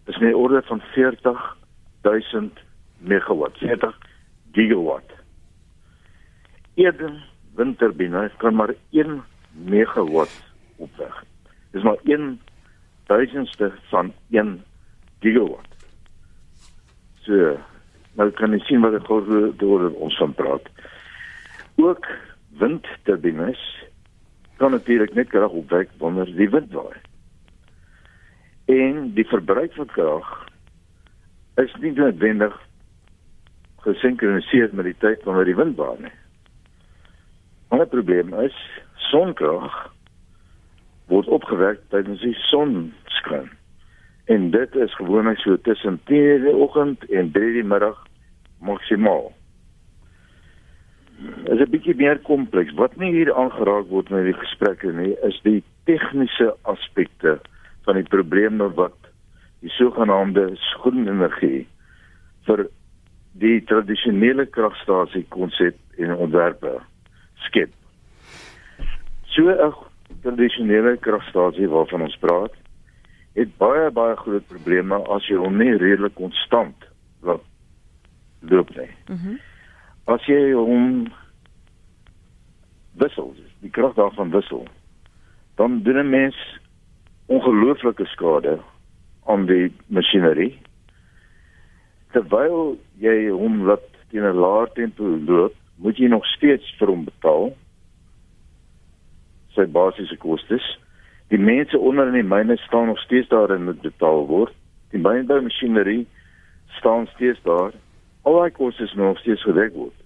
is 0.07 0.19
in 0.21 0.29
die 0.31 0.37
orde 0.37 0.63
van 0.67 0.81
40000 0.95 2.61
megawatt, 2.99 3.59
40 3.59 3.97
gigawatt. 4.53 5.11
Een 6.75 7.23
windturbine 7.55 8.31
kan 8.37 8.55
maar 8.55 8.75
1 8.91 9.23
megawatt 9.51 10.43
opwek. 10.77 11.23
Dis 11.71 11.83
maar 11.83 11.99
1 12.05 12.41
duisendste 13.07 13.73
van 13.89 14.13
1 14.31 14.65
gigawatt. 15.21 15.73
So, 17.27 17.57
nou 18.15 18.31
kan 18.31 18.55
jy 18.55 18.61
sien 18.69 18.85
wat 18.85 18.95
ek 19.01 19.11
oor 19.11 19.27
oor 19.51 19.89
ons 19.91 20.17
van 20.21 20.35
praat. 20.35 20.69
Ook 21.77 22.07
windturbines 22.61 23.61
kan 24.57 24.73
natuurlik 24.73 25.15
net 25.15 25.29
krag 25.29 25.53
opwek 25.53 25.91
wanneer 26.01 26.31
die 26.37 26.49
wind 26.51 26.73
waai. 26.73 26.97
En 28.67 29.13
die 29.15 29.27
verbruik 29.27 29.75
van 29.75 29.87
krag 29.87 30.31
is 31.63 31.75
nie 31.81 31.93
noodwendig 31.93 32.55
gesinkroniseer 33.87 34.73
met 34.75 34.91
die 34.91 34.99
tyd 34.99 35.23
wanneer 35.25 35.47
die 35.53 35.59
wind 35.59 35.77
waai 35.79 36.01
nie. 36.01 36.17
'n 37.71 37.89
probleem 37.93 38.35
is 38.41 38.57
sonkrag 39.11 39.75
word 41.07 41.29
opgewek 41.29 41.81
tydens 41.95 42.21
die 42.21 42.35
sonskyn. 42.51 43.51
En 44.27 44.51
dit 44.51 44.75
is 44.75 44.95
gewoonlik 44.99 45.39
so 45.39 45.57
tussen 45.57 46.01
10:00 46.11 46.37
in 46.37 46.43
die 46.43 46.55
oggend 46.55 47.05
en 47.11 47.31
3:00 47.33 47.53
die 47.61 47.65
middag 47.65 48.03
maksimaal. 48.59 49.33
Dit 51.19 51.55
is 51.55 51.61
'n 51.61 51.71
bietjie 51.71 51.95
meer 51.95 52.19
kompleks. 52.19 52.75
Wat 52.75 52.97
nie 52.97 53.13
hier 53.13 53.35
aangeraak 53.35 53.87
word 53.89 54.11
in 54.11 54.25
die 54.25 54.41
gesprekke 54.41 54.93
nie, 54.93 55.15
is 55.23 55.41
die 55.43 55.63
tegniese 55.85 56.57
aspekte 56.63 57.41
van 57.87 57.99
die 58.01 58.09
probleme 58.11 58.69
wat 58.79 58.97
die 59.65 59.73
sogenaamde 59.79 60.51
skoon 60.73 61.07
energie 61.07 61.65
vir 62.47 62.67
die 63.41 63.59
tradisionele 63.69 64.47
kragstasie 64.47 65.25
konsep 65.35 65.77
en 65.99 66.15
ontwerpe 66.15 66.77
skep. 67.49 67.73
So 69.35 69.51
'n 69.51 69.75
tradisionele 70.23 70.97
kragstasie 70.97 71.69
waarvan 71.69 72.03
ons 72.03 72.17
praat, 72.17 72.55
het 73.35 73.57
baie 73.59 73.91
baie 73.91 74.17
groot 74.17 74.47
probleme 74.49 74.97
as 75.17 75.27
jy 75.29 75.37
hom 75.37 75.59
nie 75.59 75.77
redelik 75.77 76.15
konstant 76.15 76.89
laat 77.23 77.43
loop 78.41 78.71
nie. 78.77 78.91
Mhm. 79.09 79.31
Mm 79.31 79.39
as 80.07 80.23
jy 80.31 80.53
hom 80.55 81.07
wissel, 83.01 83.33
die 83.63 83.73
krag 83.75 83.97
daarvan 83.99 84.31
wissel, 84.31 84.67
dan 85.59 85.83
doen 85.83 85.99
'n 85.99 86.11
mens 86.11 86.37
ongelooflike 87.27 88.05
skade 88.07 88.59
aan 89.27 89.47
die 89.47 89.73
masjinerie. 89.87 90.55
Terwyl 92.15 92.77
jy 93.03 93.29
hom 93.35 93.65
laat 93.67 93.87
teen 94.11 94.25
'n 94.25 94.39
laer 94.39 94.69
tempo 94.75 95.05
loop, 95.05 95.55
moet 95.77 95.99
jy 95.99 96.09
nog 96.09 96.27
steeds 96.27 96.75
vir 96.79 96.89
hom 96.89 97.05
betaal 97.05 97.53
sy 99.57 99.67
basiese 99.67 100.17
kostes. 100.17 100.65
Die 101.29 101.39
mense 101.39 101.79
onder 101.79 102.07
in 102.07 102.21
die 102.21 102.31
myne 102.35 102.57
staan 102.57 102.87
nog 102.87 102.99
steeds 102.99 103.29
daar 103.29 103.51
en 103.51 103.65
moet 103.65 103.81
betaal 103.81 104.27
word. 104.27 104.55
Die 104.91 105.01
mynbou 105.01 105.41
masjinerie 105.43 106.07
staan 106.79 107.07
steeds 107.07 107.43
daar. 107.43 107.73
Al 108.23 108.39
daai 108.39 108.51
kostes 108.51 108.95
moet 108.95 109.07
nog 109.07 109.19
steeds 109.19 109.43
gedek 109.43 109.73
word. 109.73 109.97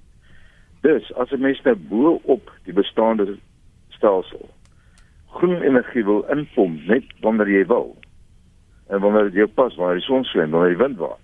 Dus 0.80 1.12
as 1.14 1.30
'n 1.30 1.40
mens 1.40 1.62
nou 1.62 1.76
bo 1.76 2.20
op 2.24 2.50
die 2.64 2.72
bestaande 2.72 3.36
stelsel 3.88 4.48
groen 5.38 5.62
energie 5.62 6.04
wil 6.04 6.22
inpomp 6.34 6.86
net 6.86 7.04
wanneer 7.20 7.48
jy 7.48 7.66
wil 7.66 7.96
en 8.88 9.00
wanneer 9.00 9.30
dit 9.30 9.42
jou 9.42 9.50
pas 9.58 9.76
wanneer 9.76 10.00
die 10.00 10.08
son 10.08 10.24
skyn 10.24 10.50
wanneer 10.50 10.76
die 10.76 10.84
wind 10.84 10.98
waai 10.98 11.20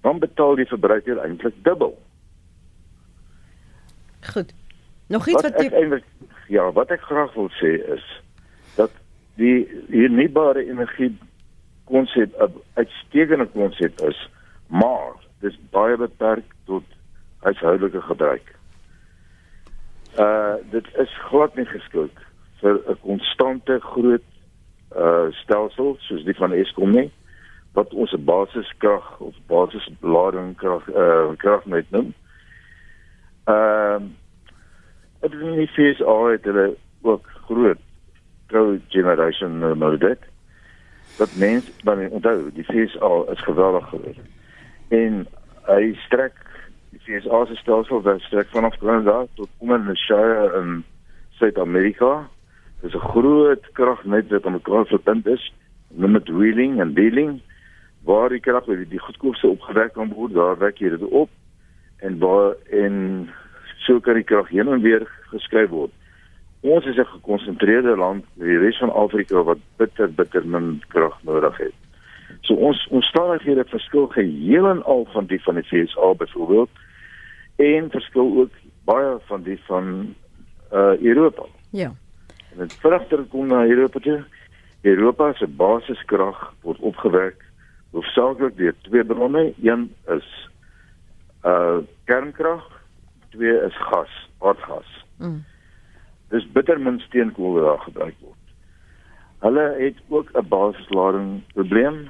dan 0.00 0.22
betaal 0.22 0.56
die 0.56 0.68
verbruiker 0.70 1.20
eintlik 1.20 1.58
dubbel 1.64 1.98
Goed. 4.20 4.54
Nog 5.06 5.26
iets 5.26 5.42
wat, 5.42 5.52
wat 5.52 5.60
ek 5.60 5.72
eintlik 5.72 6.04
ja, 6.48 6.66
wat 6.72 6.90
ek 6.94 7.02
graag 7.08 7.32
wil 7.34 7.48
sê 7.58 7.72
is 7.94 8.04
dat 8.76 8.92
die 9.40 9.64
hernubare 9.90 10.62
energie 10.66 11.10
konsep 11.90 12.34
'n 12.38 12.54
uitstekende 12.74 13.46
konsep 13.54 14.00
is, 14.00 14.18
maar 14.66 15.14
dis 15.40 15.58
baie 15.70 15.96
beperk 15.96 16.44
tot 16.64 16.84
huishoudelike 17.42 18.00
gebruik. 18.00 18.54
Uh 20.18 20.54
dit 20.70 20.86
is 20.94 21.12
glad 21.30 21.54
nie 21.56 21.66
geskik 21.66 22.29
vir 22.60 22.80
'n 22.88 22.98
konstante 23.00 23.80
groot 23.80 24.26
uh 24.96 25.30
stelsel 25.30 25.96
soos 25.98 26.24
die 26.24 26.34
van 26.34 26.52
Eskom 26.52 26.90
nie 26.90 27.10
wat 27.72 27.94
ons 27.94 28.14
basiskrag 28.18 29.18
of 29.18 29.34
basisbelading 29.46 30.56
krag 30.56 30.88
uh 30.88 31.30
krag 31.36 31.64
met 31.64 31.90
noem. 31.90 32.14
Ehm 33.44 34.02
uh, 34.02 34.08
dit 35.20 35.32
is 35.32 35.56
nie 35.56 35.68
fees 35.68 36.02
al 36.02 36.26
het 36.32 36.44
hulle 36.44 36.76
ook 37.02 37.26
groot 37.46 37.78
trou 38.46 38.80
generation 38.88 39.58
nou 39.58 39.96
dit. 39.96 40.18
Dat 41.18 41.36
mens 41.36 41.70
dan 41.84 42.08
onthou 42.08 42.50
die 42.54 42.64
fees 42.64 43.00
al 43.00 43.30
is 43.30 43.40
geweldig 43.40 43.86
groot. 43.88 44.18
En 44.88 45.26
hy 45.68 45.92
strek 46.06 46.34
die 46.90 47.00
fees 47.00 47.28
al 47.28 47.46
se 47.46 47.56
stelsel 47.56 48.02
wat 48.02 48.20
strek 48.20 48.48
vanaf 48.50 48.78
Canada 48.78 49.26
tot 49.34 49.48
in 49.60 49.86
die 49.86 49.96
Shire 49.96 50.50
in 50.60 50.84
Suid-Amerika. 51.38 52.28
Dis 52.82 52.94
'n 52.94 53.08
groot 53.12 53.64
kragnet 53.72 54.28
wat 54.28 54.46
aan 54.46 54.52
mekaar 54.52 54.86
verbind 54.86 55.26
is, 55.26 55.52
noem 55.88 56.12
dit 56.12 56.28
wheeling 56.28 56.80
en 56.80 56.94
dealing 56.94 57.40
waar 58.04 58.28
die 58.28 58.40
krag 58.40 58.64
die, 58.64 58.88
die 58.88 58.98
goedkoopste 58.98 59.48
opgewek 59.48 59.92
kan 59.92 60.12
word, 60.12 60.34
daar 60.34 60.58
wek 60.58 60.78
jy 60.78 60.88
dit 60.88 61.02
op 61.04 61.28
en 62.00 62.18
waar 62.18 62.54
en 62.70 63.28
so 63.84 64.00
kan 64.00 64.14
die 64.14 64.24
krag 64.24 64.48
heen 64.48 64.68
en 64.68 64.80
weer 64.80 65.04
geskryf 65.32 65.68
word. 65.68 65.92
Ons 66.60 66.86
is 66.86 66.96
'n 66.96 67.04
gekonsentreerde 67.04 67.96
land, 67.96 68.24
die 68.34 68.58
res 68.58 68.78
van 68.78 68.92
Afrika 68.92 69.42
wat 69.42 69.58
bitter 69.76 70.08
bitter 70.12 70.46
min 70.46 70.82
krag 70.88 71.22
nodig 71.22 71.56
het. 71.58 71.76
So 72.40 72.54
ons 72.54 72.86
ons 72.90 73.06
stadighede 73.06 73.64
verskil 73.64 74.06
geheel 74.06 74.66
en 74.66 74.82
al 74.84 75.06
van 75.12 75.26
die 75.26 75.42
van 75.42 75.54
die 75.54 75.64
FSA 75.64 76.14
byvoorbeeld 76.14 76.70
en 77.56 77.90
verskil 77.90 78.36
ook 78.40 78.52
baie 78.84 79.18
van 79.28 79.42
die 79.42 79.58
van 79.66 80.14
uh 80.72 80.96
Europa. 81.02 81.44
Ja. 81.70 81.92
En 82.52 82.58
dit 82.58 82.74
vrugter 82.82 83.24
kom 83.30 83.46
na 83.46 83.66
Europa 83.66 83.98
toe. 83.98 84.24
Europa 84.82 85.32
se 85.32 85.46
basiskrag 85.46 86.54
word 86.62 86.78
opgewek 86.78 87.44
hoofsaaklik 87.90 88.56
deur 88.56 88.74
twee 88.86 89.04
bronne. 89.04 89.52
Een 89.62 89.90
is 90.08 90.28
uh 91.44 91.78
kernkrag 92.04 92.66
twee 93.30 93.56
is 93.66 93.76
gas, 93.76 94.12
aardgas. 94.38 94.88
Mm. 95.18 95.44
dis 96.30 96.46
bitter 96.54 96.78
min 96.80 97.00
steenkool 97.02 97.56
wat 97.58 97.64
daar 97.64 97.84
gebruik 97.86 98.14
word. 98.22 98.36
Hulle 99.42 99.66
het 99.78 99.98
ook 100.08 100.30
'n 100.32 100.48
basislading 100.48 101.42
probleem 101.54 102.08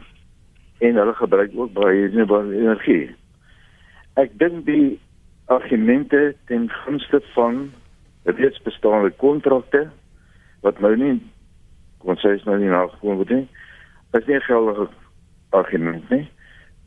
en 0.79 0.97
hulle 0.97 1.15
gebruik 1.15 1.51
ook 1.55 1.73
baie 1.73 2.01
hernubare 2.01 2.53
energie. 2.57 3.17
Ek 4.15 4.39
dink 4.39 4.67
die 4.67 5.01
argumente 5.45 6.35
ten 6.45 6.69
gunste 6.71 7.23
van 7.33 7.73
reeds 8.25 8.63
bestaande 8.63 9.11
kontrakte 9.11 9.91
wat 10.61 10.81
nou 10.81 10.97
nie 10.97 11.21
kon 12.01 12.17
sê 12.17 12.35
is 12.37 12.45
nou 12.49 12.57
nie 12.59 12.71
nagekom 12.73 13.21
word 13.21 13.33
nie. 13.35 13.47
Is 14.17 14.27
nie 14.27 14.41
geldige 14.47 14.89
argument 15.57 16.11
nie. 16.11 16.25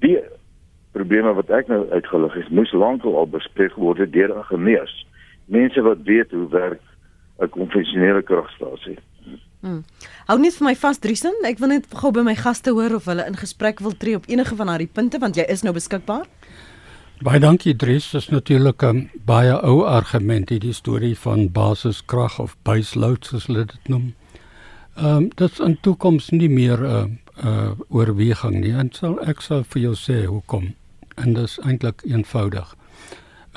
Die 0.06 0.18
probleme 0.94 1.34
wat 1.38 1.52
ek 1.54 1.70
nou 1.72 1.84
uitgelig 1.94 2.34
het, 2.38 2.50
moes 2.50 2.74
lankal 2.74 3.18
al 3.18 3.30
bespreek 3.30 3.76
word 3.82 4.02
deur 4.14 4.34
ingenieurs. 4.38 4.96
Mense 5.54 5.82
wat 5.86 6.06
weet 6.10 6.32
hoe 6.32 6.50
werk 6.50 6.82
'n 7.42 7.50
konvensionele 7.50 8.22
kragstasie. 8.22 8.98
Hmm. 9.64 9.84
Hou 10.28 10.40
net 10.40 10.58
vir 10.60 10.66
my 10.68 10.76
vas 10.76 11.00
Driesen. 11.00 11.34
Ek 11.48 11.60
wil 11.60 11.70
net 11.70 11.86
gou 11.96 12.12
by 12.12 12.22
my 12.22 12.36
gaste 12.36 12.72
hoor 12.76 12.96
of 12.96 13.06
hulle 13.06 13.24
in 13.26 13.36
gesprek 13.40 13.80
wil 13.80 13.96
tree 13.96 14.16
op 14.16 14.28
enige 14.28 14.56
van 14.56 14.68
daardie 14.68 14.92
punte 14.92 15.20
want 15.20 15.36
jy 15.36 15.46
is 15.48 15.64
nou 15.64 15.74
beskikbaar. 15.74 16.26
Baie 17.24 17.40
dankie 17.40 17.72
Dries. 17.80 18.10
Dis 18.12 18.26
natuurlik 18.28 18.84
'n 18.84 19.10
baie 19.26 19.56
ou 19.64 19.86
argument 19.88 20.50
hierdie 20.50 20.74
storie 20.74 21.16
van 21.18 21.52
basiskrag 21.52 22.40
of 22.40 22.58
baseload 22.68 23.26
soos 23.26 23.46
hulle 23.48 23.64
dit 23.66 23.88
noem. 23.88 24.14
Ehm 24.96 25.06
um, 25.06 25.30
dit 25.36 25.52
is 25.52 25.60
in 25.60 25.78
toekoms 25.82 26.30
nie 26.30 26.50
meer 26.50 26.80
'n 26.82 26.86
uh, 26.86 27.04
'n 27.04 27.48
uh, 27.48 27.72
oorweging 27.90 28.60
nie. 28.60 28.74
En 28.74 28.90
sal 28.92 29.16
ek 29.22 29.42
sal 29.42 29.64
vir 29.64 29.82
jou 29.82 29.96
sê 29.96 30.26
hoekom. 30.26 30.76
En 31.16 31.34
dit 31.34 31.44
is 31.44 31.60
eintlik 31.64 32.02
eenvoudig. 32.04 32.76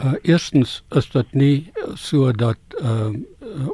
Uh 0.05 0.15
eerstens 0.23 0.83
is 0.91 1.11
dit 1.11 1.35
nie 1.35 1.73
so 1.95 2.33
dat 2.33 2.59
uh, 2.81 3.11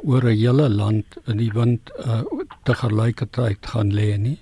oor 0.03 0.23
'n 0.23 0.37
hele 0.37 0.69
land 0.69 1.05
in 1.27 1.37
die 1.37 1.51
wind 1.53 1.91
uh 2.05 2.21
te 2.63 2.73
gelykertyd 2.73 3.65
gaan 3.65 3.93
lê 3.93 4.17
nie. 4.17 4.39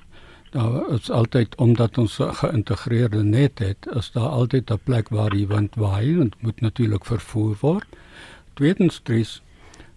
Daar 0.52 0.90
is 0.92 1.10
altyd 1.10 1.56
omdat 1.56 1.98
ons 1.98 2.20
'n 2.20 2.34
geïntegreerde 2.34 3.24
net 3.24 3.60
het, 3.60 3.88
is 3.96 4.12
daar 4.12 4.30
altyd 4.30 4.72
'n 4.72 4.80
plek 4.84 5.10
waar 5.10 5.30
die 5.30 5.48
wind 5.48 5.76
waai 5.76 6.14
en 6.14 6.30
dit 6.30 6.42
moet 6.42 6.62
natuurlik 6.62 7.06
vervoer 7.06 7.56
word. 7.60 7.88
Tweedens 8.54 9.00
dries 9.04 9.42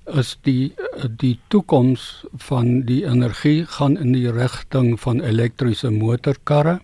is 0.05 0.39
die 0.45 0.75
die 1.17 1.39
toekoms 1.49 2.25
van 2.37 2.85
die 2.85 3.07
energie 3.07 3.65
gaan 3.67 3.97
in 3.97 4.13
die 4.13 4.31
rigting 4.31 5.01
van 5.01 5.21
elektriese 5.21 5.91
motorkarre 5.91 6.81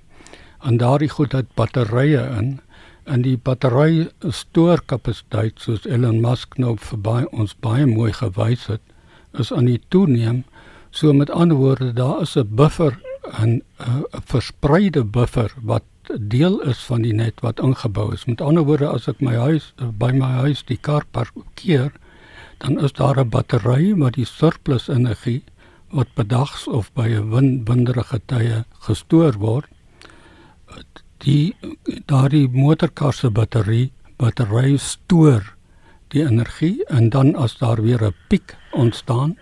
en 0.65 0.77
daardie 0.77 1.09
goed 1.09 1.33
het 1.33 1.55
batterye 1.55 2.23
in 2.39 2.61
en 3.05 3.23
die 3.23 3.37
battery 3.37 4.09
stoorkapasiteit 4.29 5.61
soos 5.61 5.87
Elon 5.87 6.21
Musk 6.21 6.59
nou 6.59 6.77
baie, 6.97 7.29
ons 7.33 7.57
baie 7.61 7.87
mooi 7.87 8.13
gewys 8.13 8.67
het 8.67 8.81
is 9.39 9.53
aan 9.53 9.65
die 9.65 9.81
toeneem 9.89 10.45
so 10.91 11.13
met 11.13 11.31
ander 11.31 11.57
woorde 11.57 11.93
daar 11.93 12.23
is 12.23 12.37
'n 12.37 12.49
buffer 12.51 13.10
'n 13.25 13.63
'n 13.79 14.05
verspreide 14.25 15.05
buffer 15.05 15.53
wat 15.63 15.85
deel 16.19 16.61
is 16.63 16.79
van 16.85 17.03
die 17.03 17.15
net 17.15 17.41
wat 17.41 17.61
ingebou 17.61 18.13
is. 18.13 18.25
Met 18.25 18.41
ander 18.41 18.65
woorde, 18.65 18.89
as 18.89 19.09
ek 19.09 19.21
my 19.21 19.35
huis 19.35 19.73
by 19.99 20.11
my 20.13 20.31
huis 20.45 20.63
die 20.67 20.79
kar 20.81 21.05
parkeer, 21.11 21.93
dan 22.59 22.81
is 22.81 22.93
daar 22.93 23.19
'n 23.21 23.29
battery 23.29 23.95
wat 23.95 24.15
die 24.15 24.25
surplus 24.25 24.89
energie 24.89 25.43
wat 25.91 26.09
bedags 26.15 26.69
of 26.69 26.93
by 26.93 27.09
'n 27.09 27.31
wind 27.31 27.69
winderige 27.69 28.21
tye 28.27 28.65
gestoor 28.87 29.33
word. 29.39 29.69
Die 31.19 31.55
daardie 32.07 32.49
motorkar 32.49 33.13
se 33.13 33.31
battery, 33.31 33.93
battery 34.17 34.77
stoor 34.77 35.57
die 36.09 36.23
energie 36.23 36.85
en 36.87 37.11
dan 37.11 37.35
as 37.37 37.59
daar 37.59 37.83
weer 37.83 38.03
'n 38.05 38.15
piek 38.29 38.57
ontstaan, 38.73 39.39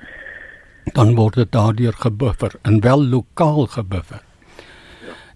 dan 0.94 1.14
word 1.14 1.34
dit 1.34 1.52
daardeur 1.52 1.92
gebuffer 1.92 2.54
en 2.62 2.80
wel 2.80 3.04
lokaal 3.04 3.66
gebuffer. 3.66 4.22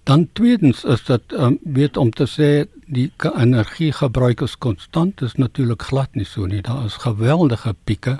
Dan 0.02 0.28
tweedens 0.32 0.84
is 0.84 1.04
dit 1.04 1.32
um, 1.32 1.58
weet 1.62 1.96
om 1.96 2.10
te 2.10 2.26
sê 2.26 2.66
die 2.86 3.12
energiegebruik 3.22 4.40
is 4.42 4.58
konstant 4.58 5.22
is 5.22 5.38
natuurlik 5.38 5.82
glad 5.82 6.14
nie 6.18 6.26
so 6.26 6.46
nie. 6.46 6.62
Daar 6.62 6.84
is 6.84 6.98
geweldige 7.04 7.74
pieke 7.84 8.18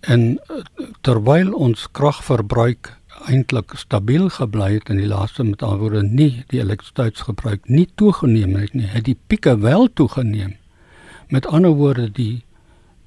en 0.00 0.38
uh, 0.38 0.62
terwyl 1.02 1.50
ons 1.54 1.88
kragverbruik 1.90 2.94
eintlik 3.26 3.74
stabiel 3.74 4.28
gebly 4.30 4.76
het 4.76 4.92
in 4.92 5.00
die 5.02 5.10
laaste 5.10 5.42
met 5.44 5.62
alwoorde 5.66 6.04
nie 6.06 6.44
die 6.52 6.60
elektrisiteitsgebruik 6.62 7.66
nie 7.66 7.88
toegeneem 7.98 8.54
het 8.56 8.76
nie, 8.78 8.86
het 8.86 9.08
die 9.10 9.18
pieke 9.26 9.56
wel 9.58 9.88
toegeneem. 9.92 10.54
Met 11.28 11.46
ander 11.46 11.74
woorde 11.74 12.06
die 12.14 12.44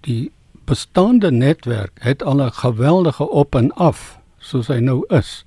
die 0.02 0.32
bestaande 0.72 1.32
netwerk 1.32 1.92
het 2.00 2.24
al 2.24 2.40
'n 2.44 2.54
geweldige 2.54 3.30
op 3.30 3.56
en 3.56 3.72
af 3.74 4.20
soos 4.38 4.68
hy 4.68 4.80
nou 4.80 5.04
is. 5.08 5.46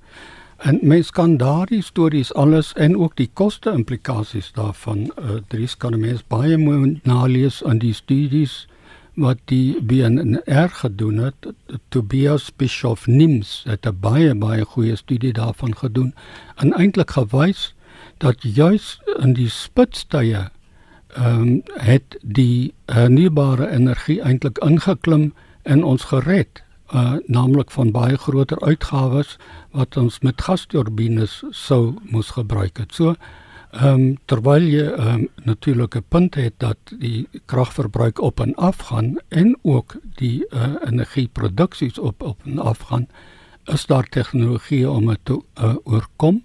En 0.57 0.79
mens 0.81 1.11
kan 1.11 1.37
daardie 1.37 1.81
stories 1.83 2.33
alles 2.33 2.73
en 2.73 2.97
ook 2.97 3.15
die 3.15 3.29
koste 3.33 3.71
implikasies 3.71 4.51
daarvan 4.51 4.97
uh, 4.97 5.41
dries 5.47 5.77
kan 5.77 5.99
mens 5.99 6.23
baie 6.27 6.57
mooi 6.57 6.99
nalees 7.03 7.63
aan 7.63 7.77
die 7.77 7.93
studies 7.93 8.67
wat 9.13 9.37
die 9.45 9.81
BNR 9.81 10.69
gedoen 10.69 11.17
het. 11.17 11.53
Tobias 11.89 12.55
Bischoff 12.55 13.07
Nims 13.07 13.63
het 13.67 13.85
'n 13.85 13.97
baie 13.99 14.35
baie 14.35 14.65
goeie 14.65 14.95
studie 14.95 15.33
daarvan 15.33 15.75
gedoen 15.75 16.13
en 16.55 16.73
eintlik 16.73 17.11
gewys 17.11 17.73
dat 18.17 18.37
juis 18.41 19.01
in 19.19 19.33
die 19.33 19.49
spitstye 19.49 20.49
ehm 21.15 21.41
um, 21.41 21.61
het 21.79 22.17
die 22.21 22.73
hernubare 22.91 23.69
energie 23.71 24.21
eintlik 24.21 24.57
ingeklim 24.57 25.33
en 25.63 25.83
ons 25.83 26.03
gered 26.11 26.63
uh 26.93 27.15
naamlik 27.25 27.71
van 27.71 27.91
baie 27.91 28.17
groter 28.17 28.59
uitgawes 28.61 29.37
wat 29.71 29.97
ons 29.97 30.19
met 30.19 30.41
gasturbines 30.41 31.43
sou 31.49 31.95
moes 32.11 32.29
gebruik 32.35 32.77
het. 32.77 32.93
So 32.93 33.15
ehm 33.71 33.87
um, 33.87 34.17
terwyl 34.25 34.67
jy 34.67 34.83
ehm 34.91 35.07
um, 35.07 35.27
natuurlik 35.43 35.95
'n 35.95 36.05
punt 36.07 36.35
het 36.35 36.53
dat 36.57 36.77
die 36.99 37.27
kragverbruik 37.45 38.21
op 38.21 38.39
en 38.39 38.55
af 38.55 38.77
gaan 38.77 39.15
en 39.29 39.57
ook 39.61 39.95
die 40.15 40.45
uh 40.51 40.75
energieproduksies 40.87 41.99
op 41.99 42.23
op 42.23 42.39
en 42.45 42.59
af 42.59 42.79
gaan, 42.79 43.07
is 43.65 43.85
daar 43.85 44.09
tegnologie 44.09 44.89
om 44.89 45.07
dit 45.07 45.19
te 45.23 45.41
uh, 45.61 45.75
oorkom 45.83 46.43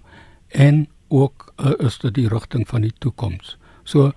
en 0.49 0.89
ook 1.09 1.53
uh, 1.57 1.73
is 1.79 1.99
dit 1.99 2.15
die 2.15 2.29
rigting 2.29 2.69
van 2.69 2.81
die 2.81 2.95
toekoms. 2.99 3.59
So 3.83 4.13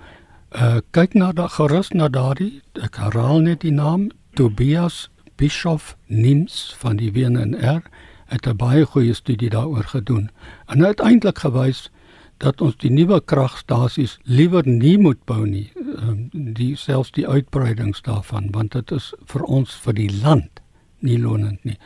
Uh 0.54 0.82
kyk 0.94 1.16
na 1.18 1.32
da 1.34 1.48
gerus 1.50 1.88
na 1.98 2.06
daardie 2.14 2.62
ek 2.86 3.00
herhaal 3.02 3.40
net 3.42 3.64
die 3.66 3.74
naam 3.74 4.12
Tobias 4.38 5.08
Bischoff 5.42 5.96
Nims 6.06 6.76
van 6.78 7.00
die 7.00 7.10
WNR 7.10 7.82
het 8.30 8.46
'n 8.46 8.58
baie 8.58 8.86
goeie 8.86 9.14
studie 9.14 9.50
daaroor 9.50 9.84
gedoen. 9.84 10.30
En 10.68 10.86
uiteindelik 10.86 11.40
gewys 11.40 11.90
dat 12.38 12.62
ons 12.62 12.78
die 12.78 12.92
nuwe 12.92 13.22
kragstasies 13.22 14.20
liewer 14.24 14.68
nie 14.68 14.98
moet 14.98 15.26
bou 15.26 15.48
nie 15.48 15.72
um, 15.76 16.30
die 16.32 16.76
selfs 16.76 17.12
die 17.12 17.28
uitbreidings 17.28 18.02
daarvan 18.02 18.52
want 18.52 18.72
dit 18.72 18.92
is 18.92 19.14
vir 19.26 19.42
ons 19.42 19.74
vir 19.74 19.94
die 19.94 20.12
land 20.22 20.62
nie 21.00 21.20
lonend 21.20 21.64
nie. 21.64 21.78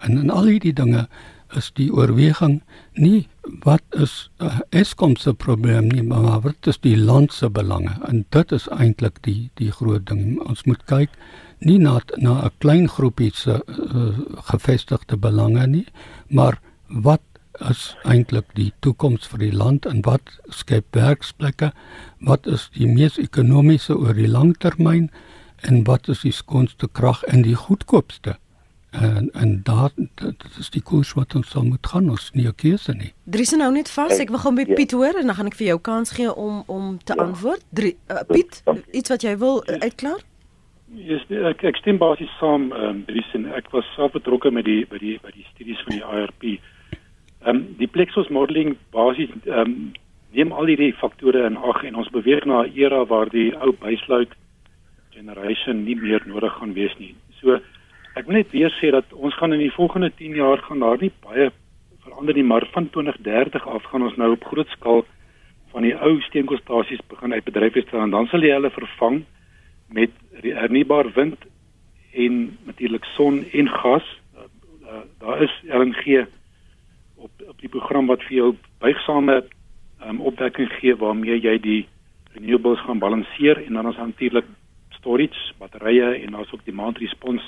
En 0.00 0.18
in 0.18 0.30
al 0.30 0.44
hierdie 0.44 0.72
dinge 0.72 1.08
is 1.56 1.70
die 1.78 1.90
oorweging 1.92 2.60
nie 2.92 3.26
wat 3.64 3.82
is 4.00 4.30
uh, 4.40 4.60
Eskom 4.70 5.16
se 5.16 5.34
probleem 5.34 5.88
nie, 5.92 6.02
maar 6.02 6.40
wat 6.44 6.68
is 6.70 6.78
die 6.80 6.96
land 6.96 7.32
se 7.32 7.50
belange? 7.50 7.92
En 8.08 8.24
dit 8.34 8.52
is 8.52 8.68
eintlik 8.72 9.20
die 9.22 9.50
die 9.60 9.70
groot 9.70 10.06
ding. 10.08 10.40
Ons 10.48 10.64
moet 10.64 10.84
kyk 10.90 11.12
nie 11.60 11.78
na 11.78 12.00
na 12.16 12.44
'n 12.44 12.50
klein 12.58 12.88
groepie 12.88 13.30
se 13.34 13.60
uh, 13.66 14.18
gevestigde 14.50 15.16
belange 15.16 15.66
nie, 15.66 15.86
maar 16.28 16.60
wat 16.88 17.22
is 17.70 17.96
eintlik 18.02 18.46
die 18.54 18.72
toekoms 18.80 19.26
vir 19.26 19.38
die 19.38 19.52
land 19.52 19.86
en 19.86 20.02
wat 20.02 20.38
skep 20.48 20.84
werksplekke? 20.96 21.72
Wat 22.20 22.46
is 22.46 22.70
die 22.74 22.86
mees 22.86 23.18
ekonomiese 23.18 23.96
oor 23.96 24.14
die 24.14 24.28
lang 24.28 24.54
termyn 24.58 25.10
en 25.62 25.84
wat 25.84 26.08
is 26.08 26.24
die 26.26 26.32
skoonste 26.32 26.88
krag 26.88 27.22
en 27.24 27.42
die 27.42 27.54
goedkoopste? 27.54 28.38
En 29.00 29.30
en 29.32 29.60
daar 29.62 29.90
dit 29.96 30.44
is 30.58 30.70
die 30.70 30.82
koers 30.82 31.12
wat 31.12 31.34
ons 31.34 31.50
sal 31.50 31.64
moet 31.64 31.86
gaan 31.86 32.10
ons 32.10 32.30
nie 32.32 32.46
'n 32.46 32.54
keuse 32.54 32.92
nie. 32.92 33.12
Dries 33.24 33.50
nou 33.50 33.72
net 33.72 33.90
vas. 33.90 34.18
Ek 34.18 34.28
wil 34.28 34.38
gou 34.38 34.52
met 34.52 34.68
ja. 34.68 34.74
Piet 34.74 34.92
hoor 34.92 35.14
en 35.18 35.26
dan 35.26 35.34
gaan 35.34 35.46
ek 35.46 35.54
vir 35.54 35.66
jou 35.66 35.80
kans 35.80 36.10
gee 36.10 36.34
om 36.34 36.62
om 36.66 36.98
te 37.04 37.14
ja. 37.16 37.22
antwoord. 37.22 37.62
Drie, 37.70 37.96
uh, 38.10 38.22
Piet, 38.28 38.62
iets 38.92 39.08
wat 39.08 39.22
jy 39.22 39.38
wil 39.38 39.64
uh, 39.66 39.76
uitklaar? 39.78 40.20
Ja, 40.94 41.16
yes, 41.16 41.22
ek 41.30 41.62
ek 41.62 41.76
stem 41.76 41.98
basies 41.98 42.30
saam 42.38 42.72
ehm 42.72 42.84
um, 42.84 43.04
Dries 43.04 43.34
en 43.34 43.52
ek 43.52 43.70
was 43.70 43.84
self 43.94 44.12
betrokke 44.12 44.50
met 44.50 44.64
die 44.64 44.86
by 44.86 44.98
die 44.98 45.18
by 45.22 45.30
die 45.34 45.46
studies 45.54 45.82
van 45.86 45.96
die 45.96 46.04
IRP. 46.04 46.60
Ehm 47.44 47.56
um, 47.56 47.76
die 47.78 47.88
Plexus 47.88 48.28
modeling 48.28 48.76
basies 48.90 49.30
ehm 49.44 49.58
um, 49.58 49.92
neem 50.34 50.52
al 50.52 50.66
hierdie 50.66 50.94
faktore 50.94 51.46
in 51.46 51.56
ag 51.56 51.84
en 51.84 51.94
ons 51.94 52.10
beweeg 52.10 52.44
na 52.44 52.62
'n 52.62 52.72
era 52.74 53.04
waar 53.04 53.28
die 53.30 53.54
ou 53.60 53.72
baseload 53.72 54.28
generation 55.10 55.84
nie 55.84 55.96
meer 55.96 56.22
nodig 56.26 56.52
gaan 56.52 56.72
wees 56.74 56.94
nie. 56.98 57.14
So 57.40 57.60
Ek 58.14 58.28
wil 58.28 58.36
net 58.38 58.52
weer 58.54 58.70
sê 58.78 58.92
dat 58.94 59.10
ons 59.12 59.34
gaan 59.34 59.52
in 59.56 59.62
die 59.64 59.74
volgende 59.74 60.12
10 60.14 60.36
jaar 60.38 60.60
gaan 60.62 60.82
daar 60.84 61.00
nie 61.00 61.10
baie 61.24 61.48
verander 62.04 62.36
nie, 62.36 62.44
maar 62.46 62.66
van 62.70 62.86
2030 62.90 63.66
af 63.66 63.86
gaan 63.90 64.04
ons 64.06 64.16
nou 64.20 64.30
op 64.36 64.44
groot 64.44 64.68
skaal 64.76 65.02
van 65.72 65.82
die 65.82 65.94
ou 65.98 66.20
steenkoolstasies 66.22 67.02
begin 67.10 67.34
uit 67.34 67.44
bedryf 67.44 67.78
stel 67.82 68.04
en 68.04 68.14
dan 68.14 68.28
sal 68.30 68.46
jy 68.46 68.52
hulle 68.54 68.70
vervang 68.70 69.24
met 69.90 70.14
hernubare 70.44 71.10
wind 71.16 71.42
en 72.14 72.36
natuurlik 72.68 73.04
son 73.16 73.40
en 73.50 73.68
gas. 73.68 74.06
Uh, 74.36 74.46
uh, 74.86 75.02
daar 75.18 75.42
is 75.42 75.56
LNG 75.66 76.28
op 77.18 77.42
op 77.48 77.58
die 77.58 77.72
program 77.72 78.06
wat 78.06 78.22
vir 78.28 78.36
jou 78.36 78.52
buigsame 78.78 79.40
um, 80.06 80.20
opdekking 80.20 80.70
gee 80.78 80.94
waarmee 81.02 81.40
jy 81.40 81.58
die 81.58 81.82
renewables 82.36 82.86
gaan 82.86 83.02
balanseer 83.02 83.64
en 83.66 83.74
dan 83.80 83.90
is 83.90 83.98
natuurlik 83.98 84.46
storage, 85.00 85.50
batterye 85.58 86.14
en 86.22 86.38
daar's 86.38 86.52
ook 86.54 86.64
demand 86.64 87.02
response. 87.02 87.44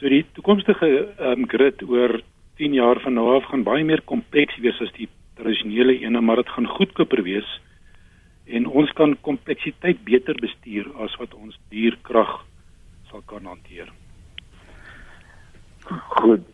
So 0.00 0.08
die 0.08 0.22
toekomstige 0.32 0.86
um, 1.20 1.44
grid 1.44 1.82
oor 1.84 2.22
10 2.56 2.72
jaar 2.72 3.00
van 3.04 3.18
nou 3.18 3.26
af 3.34 3.44
gaan 3.50 3.66
baie 3.66 3.84
meer 3.84 4.00
kompleks 4.08 4.56
wees 4.64 4.80
as 4.80 4.92
die 4.96 5.10
tradisionele 5.36 5.98
ene, 6.00 6.22
maar 6.24 6.40
dit 6.40 6.48
gaan 6.54 6.68
goedkoper 6.72 7.20
wees 7.26 7.50
en 8.48 8.64
ons 8.66 8.88
kan 8.96 9.12
kompleksiteit 9.28 10.00
beter 10.08 10.40
bestuur 10.40 10.88
as 11.04 11.12
wat 11.20 11.36
ons 11.36 11.58
dierkrag 11.68 12.32
sal 13.10 13.20
kan 13.28 13.44
hanteer. 13.44 13.92
Goed, 16.16 16.48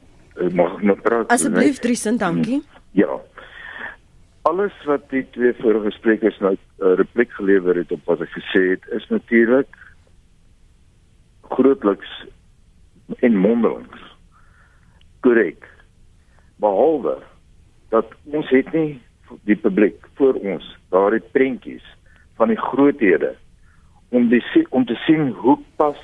mag 0.51 0.75
ek 0.81 0.85
nou 0.91 0.99
praat? 1.07 1.31
Asseblief, 1.31 1.79
Driessen, 1.85 2.19
dankie. 2.19 2.65
Ja. 2.99 3.21
Alles 4.51 4.75
wat 4.91 5.07
die 5.15 5.23
twee 5.39 5.55
vorige 5.63 5.95
sprekers 5.95 6.39
nou 6.43 6.57
'n 6.57 6.59
uh, 6.83 6.97
repliek 6.99 7.31
gelewer 7.39 7.79
het 7.79 7.93
op 7.95 8.03
wat 8.11 8.27
ek 8.27 8.35
gesê 8.35 8.75
het, 8.75 8.83
is 8.91 9.07
natuurlik 9.09 9.71
grootliks 11.55 12.27
en 13.21 13.37
mondelings 13.37 14.05
korrek. 15.21 15.67
Behalwe 16.63 17.19
dat 17.91 18.13
ons 18.25 18.49
het 18.51 18.73
nie 18.73 19.01
die 19.49 19.57
publiek 19.57 20.07
voor 20.19 20.39
ons 20.39 20.65
daardie 20.95 21.23
prentjies 21.35 21.85
van 22.39 22.53
die 22.53 22.61
groothede 22.61 23.35
om 24.15 24.29
die 24.31 24.43
om 24.71 24.87
te 24.87 24.95
sien 25.07 25.33
hoe 25.43 25.59
pas 25.77 25.99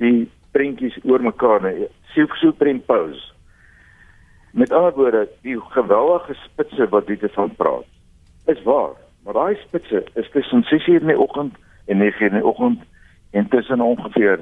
die 0.00 0.28
prentjies 0.56 0.96
oor 1.04 1.22
mekaar 1.22 1.62
net 1.62 1.90
so 2.14 2.26
so 2.40 2.52
prent 2.52 2.86
pose 2.86 3.36
Met 4.56 4.72
ander 4.72 4.92
woorde, 4.92 5.28
die 5.44 5.60
geweldige 5.60 6.34
spitse 6.34 6.88
wat 6.88 7.06
dit 7.06 7.32
van 7.32 7.54
praat, 7.54 7.84
is 8.46 8.62
waar. 8.62 8.94
Maar 9.24 9.34
daai 9.34 9.56
spitse 9.60 10.04
is 10.14 10.30
tussen 10.30 10.62
6:00 10.62 11.00
in 11.00 11.06
die 11.06 11.18
oggend 11.18 11.54
en 11.84 11.98
9:00 11.98 12.18
in 12.18 12.32
die 12.32 12.44
oggend 12.44 12.80
en 13.30 13.48
tussen 13.48 13.80
ongeveer 13.80 14.40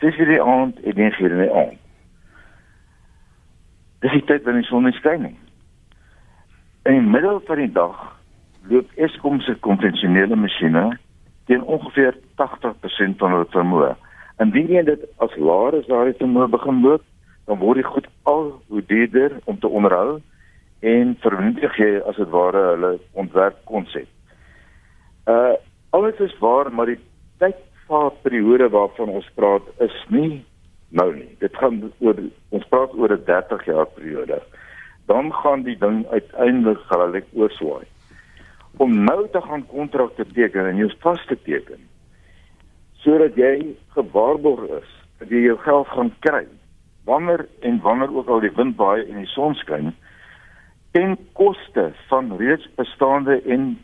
6:00 0.00 0.18
in 0.18 0.28
die 0.28 0.42
aand 0.42 0.80
en 0.80 0.94
9:00 0.94 1.30
in 1.30 1.42
die 1.42 1.52
aand. 1.52 1.78
Dis 4.00 4.12
die 4.12 4.24
tyd 4.24 4.44
wanneer 4.44 4.62
die 4.62 4.70
son 4.70 4.92
skyn. 4.92 5.24
In 6.82 6.92
die 6.92 7.00
middel 7.00 7.40
van 7.46 7.56
die 7.56 7.72
dag 7.72 8.16
loop 8.68 8.90
Eskom 8.94 9.40
se 9.40 9.54
konvensionele 9.54 10.36
masjiene 10.36 10.98
teen 11.46 11.62
ongeveer 11.62 12.14
80% 12.36 13.18
van 13.18 13.32
hulle 13.32 13.48
vermoë. 13.50 13.94
Indien 14.38 14.68
jy 14.70 14.82
dit 14.86 15.06
as 15.24 15.34
laer 15.36 15.74
as 15.80 15.86
daai 15.86 16.14
vermoë 16.20 16.50
begin 16.52 16.82
loop, 16.82 17.02
dan 17.46 17.58
word 17.58 17.80
dit 17.80 17.86
goed 17.86 18.06
al 18.22 18.62
hoe 18.68 18.82
duurder 18.86 19.38
om 19.44 19.58
te 19.58 19.68
onderhou 19.68 20.20
en 20.80 21.16
vernietig 21.24 21.76
jy 21.80 21.90
as 22.06 22.16
dit 22.20 22.30
ware 22.30 22.64
hulle 22.74 22.92
ontwerp 23.12 23.64
konsep. 23.64 24.06
Uh 25.26 25.56
alles 25.90 26.18
is 26.20 26.34
waar, 26.38 26.68
maar 26.72 26.86
die 26.86 26.98
tydperiode 27.88 28.68
waarvan 28.70 29.08
ons 29.08 29.28
praat 29.34 29.66
is 29.84 29.96
nie 30.08 30.44
nou 30.88 31.10
nie. 31.14 31.28
Dit 31.40 31.56
gaan 31.60 31.82
oor 32.00 32.16
ons 32.54 32.64
praat 32.70 32.94
oor 32.94 33.12
'n 33.12 33.24
30 33.24 33.64
jaar 33.64 33.86
periode. 33.86 34.40
Dan 35.06 35.32
gaan 35.32 35.62
die 35.62 35.76
ding 35.76 36.06
uiteindelik 36.08 36.80
gelyk 36.88 37.26
oorswaai. 37.32 37.84
Om 38.76 39.04
nou 39.04 39.28
te 39.28 39.40
gaan 39.40 39.66
kontrakte 39.66 40.24
teken 40.32 40.66
en 40.66 40.76
jou 40.76 40.90
vas 41.00 41.26
te 41.26 41.36
teken 41.42 41.80
sodat 43.02 43.36
jy 43.36 43.76
gewaarborg 43.94 44.70
is 44.82 44.90
dat 45.20 45.30
jy 45.30 45.44
jou 45.46 45.56
geld 45.62 45.86
gaan 45.94 46.10
kry 46.20 46.46
wanneer 47.04 47.46
en 47.60 47.80
wanneer 47.80 48.10
ook 48.14 48.28
al 48.28 48.40
die 48.40 48.54
wind 48.56 48.76
waai 48.76 49.06
en 49.06 49.22
die 49.22 49.32
son 49.32 49.54
skyn 49.54 49.92
ten 50.96 51.16
koste 51.38 51.92
van 52.08 52.32
reeds 52.40 52.66
bestaande 52.76 53.38
en 53.46 53.78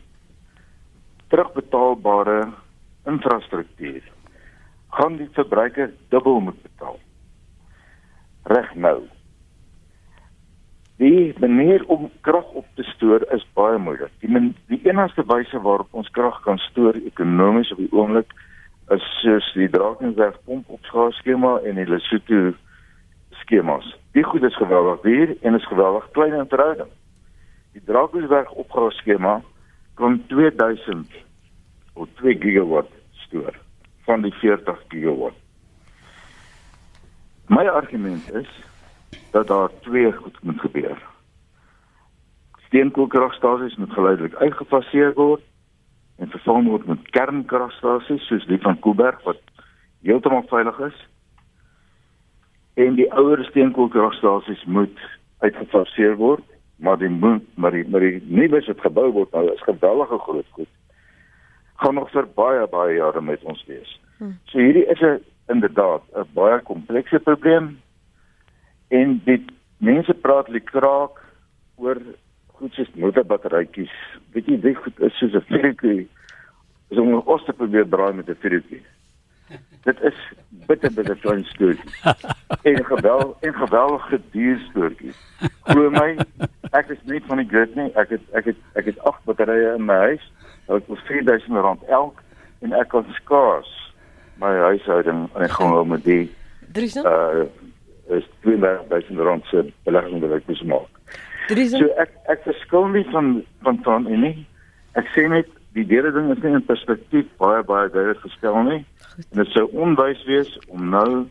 terugbetaalbare 1.31 2.51
infrastruktuur 3.11 4.01
gaan 4.97 5.19
die 5.19 5.29
verbruiker 5.37 5.91
dubbel 6.13 6.39
moet 6.47 6.61
betaal 6.63 6.99
reg 8.55 8.73
nou 8.75 8.97
die 11.01 11.33
manier 11.43 11.83
om 11.91 12.09
krag 12.27 12.51
op 12.61 12.67
te 12.79 12.83
stoor 12.95 13.25
is 13.35 13.45
baie 13.53 13.77
moeilik 13.77 14.11
die 14.23 14.31
men, 14.31 14.53
die 14.71 14.81
enigste 14.87 15.25
wyse 15.31 15.61
waarop 15.67 15.93
ons 16.03 16.11
krag 16.17 16.41
kan 16.47 16.61
stoor 16.69 16.99
ekonomies 17.05 17.71
op 17.75 17.83
die 17.83 17.91
oomblik 17.91 18.35
is 18.93 19.05
soos 19.21 19.47
die 19.57 19.69
Drakensberg 19.73 20.37
pomp 20.45 20.69
opskaalskema 20.69 21.57
en 21.65 21.79
die 21.79 21.87
Lesotho 21.89 22.53
skemas. 23.41 23.87
Die 24.13 24.23
goed 24.23 24.43
is 24.43 24.57
geweldig 24.57 25.01
duur 25.01 25.33
en 25.41 25.57
is 25.57 25.67
geweldig 25.67 26.05
klein 26.11 26.33
in 26.33 26.49
verhouding. 26.49 26.91
Die 27.73 27.81
Drakensberg 27.85 28.51
opgawe 28.53 28.91
skema 28.99 29.39
kan 29.99 30.19
2000 30.27 31.17
of 31.95 32.11
2 32.21 32.37
gigawatt 32.43 32.91
stoor 33.25 33.57
van 34.05 34.21
die 34.21 34.33
40 34.41 34.83
gigawatt. 34.91 35.39
My 37.47 37.67
argument 37.67 38.31
is 38.33 38.49
dat 39.31 39.47
daar 39.47 39.69
twee 39.81 40.11
goed 40.11 40.37
moet 40.43 40.59
gebeur. 40.59 41.01
Steenkoolkragstasies 42.67 43.75
moet 43.75 43.93
geleidelik 43.93 44.35
uitgefaseer 44.35 45.13
word 45.13 45.43
en 46.15 46.29
vervang 46.29 46.67
word 46.67 46.87
met 46.87 47.09
kernkragstasies 47.15 48.27
soos 48.27 48.47
die 48.47 48.59
van 48.63 48.79
Kuiberg 48.79 49.21
wat 49.27 49.41
heeltemal 50.05 50.45
veilig 50.47 50.79
is 50.87 50.97
en 52.85 52.95
die 52.99 53.07
ouer 53.13 53.43
steenkoolkragstasies 53.49 54.63
moet 54.65 54.99
uitgefaseer 55.43 56.15
word 56.19 56.43
maar 56.75 56.99
die 56.99 57.11
moet 57.11 57.43
maar 57.55 57.75
die 57.75 57.83
maar 57.89 58.03
die 58.03 58.21
nuwe 58.27 58.61
wat 58.67 58.85
gebou 58.87 59.07
word 59.19 59.35
nou 59.35 59.45
is 59.53 59.67
geweldige 59.67 60.19
groot 60.27 60.49
goed 60.57 60.71
gaan 61.75 61.95
nog 61.95 62.11
vir 62.11 62.27
baie 62.35 62.67
baie 62.67 62.95
jare 62.95 63.21
met 63.21 63.43
ons 63.43 63.63
wees. 63.67 63.99
Hmm. 64.17 64.37
So 64.45 64.59
hierdie 64.59 64.85
is 64.85 65.01
'n 65.01 65.23
inderdaad 65.47 66.01
'n 66.15 66.27
baie 66.33 66.59
komplekse 66.61 67.19
probleem 67.19 67.79
en 68.89 69.21
dit 69.25 69.51
mense 69.77 70.13
praat 70.13 70.47
likraak 70.47 71.21
oor 71.75 71.97
goed 72.55 72.73
soos 72.73 72.91
motorbatterytjies. 72.95 73.91
Weet 74.31 74.45
jy, 74.45 74.59
dit 74.61 74.77
goed 74.77 74.99
is 74.99 75.17
soos 75.17 75.33
'n 75.33 75.45
vuurtjie. 75.49 76.07
Is 76.89 76.97
om 76.97 77.09
'n 77.09 77.23
os 77.25 77.45
te 77.45 77.53
probeer 77.53 77.89
draai 77.89 78.13
met 78.13 78.29
'n 78.29 78.37
vuurtjie. 78.39 78.81
Dit 79.85 80.01
is 80.01 80.17
bitter 80.65 80.93
bitter 80.93 81.17
klein 81.21 81.43
stoeltjie. 81.43 81.89
en 82.69 82.85
gewel 82.85 83.37
en 83.39 83.53
geweldige 83.53 84.21
duur 84.31 84.59
stoeltjie. 84.69 85.13
Glo 85.69 85.89
my, 85.93 86.15
ek 86.71 86.89
is 86.95 87.01
nie 87.05 87.21
van 87.27 87.41
die 87.41 87.49
grid 87.49 87.75
nie. 87.77 87.91
Ek 87.93 88.15
het 88.15 88.23
ek 88.33 88.49
het 88.51 88.61
ek 88.81 88.89
het 88.89 89.03
agt 89.05 89.21
batterye 89.29 89.75
in 89.75 89.85
my 89.85 89.99
huis. 90.09 90.25
Dit 90.65 90.87
kos 90.89 91.03
R4000 91.09 91.85
elk 91.93 92.23
en 92.65 92.73
ek 92.73 92.89
kan 92.93 93.05
skaars 93.19 93.69
my 94.41 94.51
huishouding 94.71 95.27
en 95.35 95.45
ek 95.45 95.53
gaan 95.59 95.71
nou 95.75 95.85
met 95.87 96.03
die 96.07 96.25
Driesen? 96.73 97.05
uh 97.05 97.45
is 98.15 98.25
R2000 98.45 99.47
se 99.49 99.63
belegging 99.83 100.19
wat 100.21 100.35
ek 100.37 100.49
moet 100.49 100.65
maak. 100.69 100.99
Driesen? 101.49 101.79
So 101.81 102.01
ek 102.01 102.11
ek 102.29 102.43
verskil 102.45 102.89
nie 102.93 103.05
van 103.13 103.29
van 103.65 103.79
van 103.85 104.09
en 104.09 104.25
nie. 104.25 104.35
Ek 104.97 105.09
sê 105.13 105.25
net 105.29 105.49
die 105.75 105.85
derde 105.85 106.11
ding 106.15 106.31
is 106.31 106.43
nie 106.43 106.53
in 106.55 106.65
perspektief 106.65 107.31
baie 107.41 107.63
baie 107.67 107.89
duidelik 107.91 108.21
gestel 108.23 108.61
nie. 108.63 108.81
En 109.31 109.41
dit 109.41 109.51
sou 109.51 109.65
onwys 109.75 110.21
wees 110.27 110.51
om 110.71 110.89
nou 110.93 111.25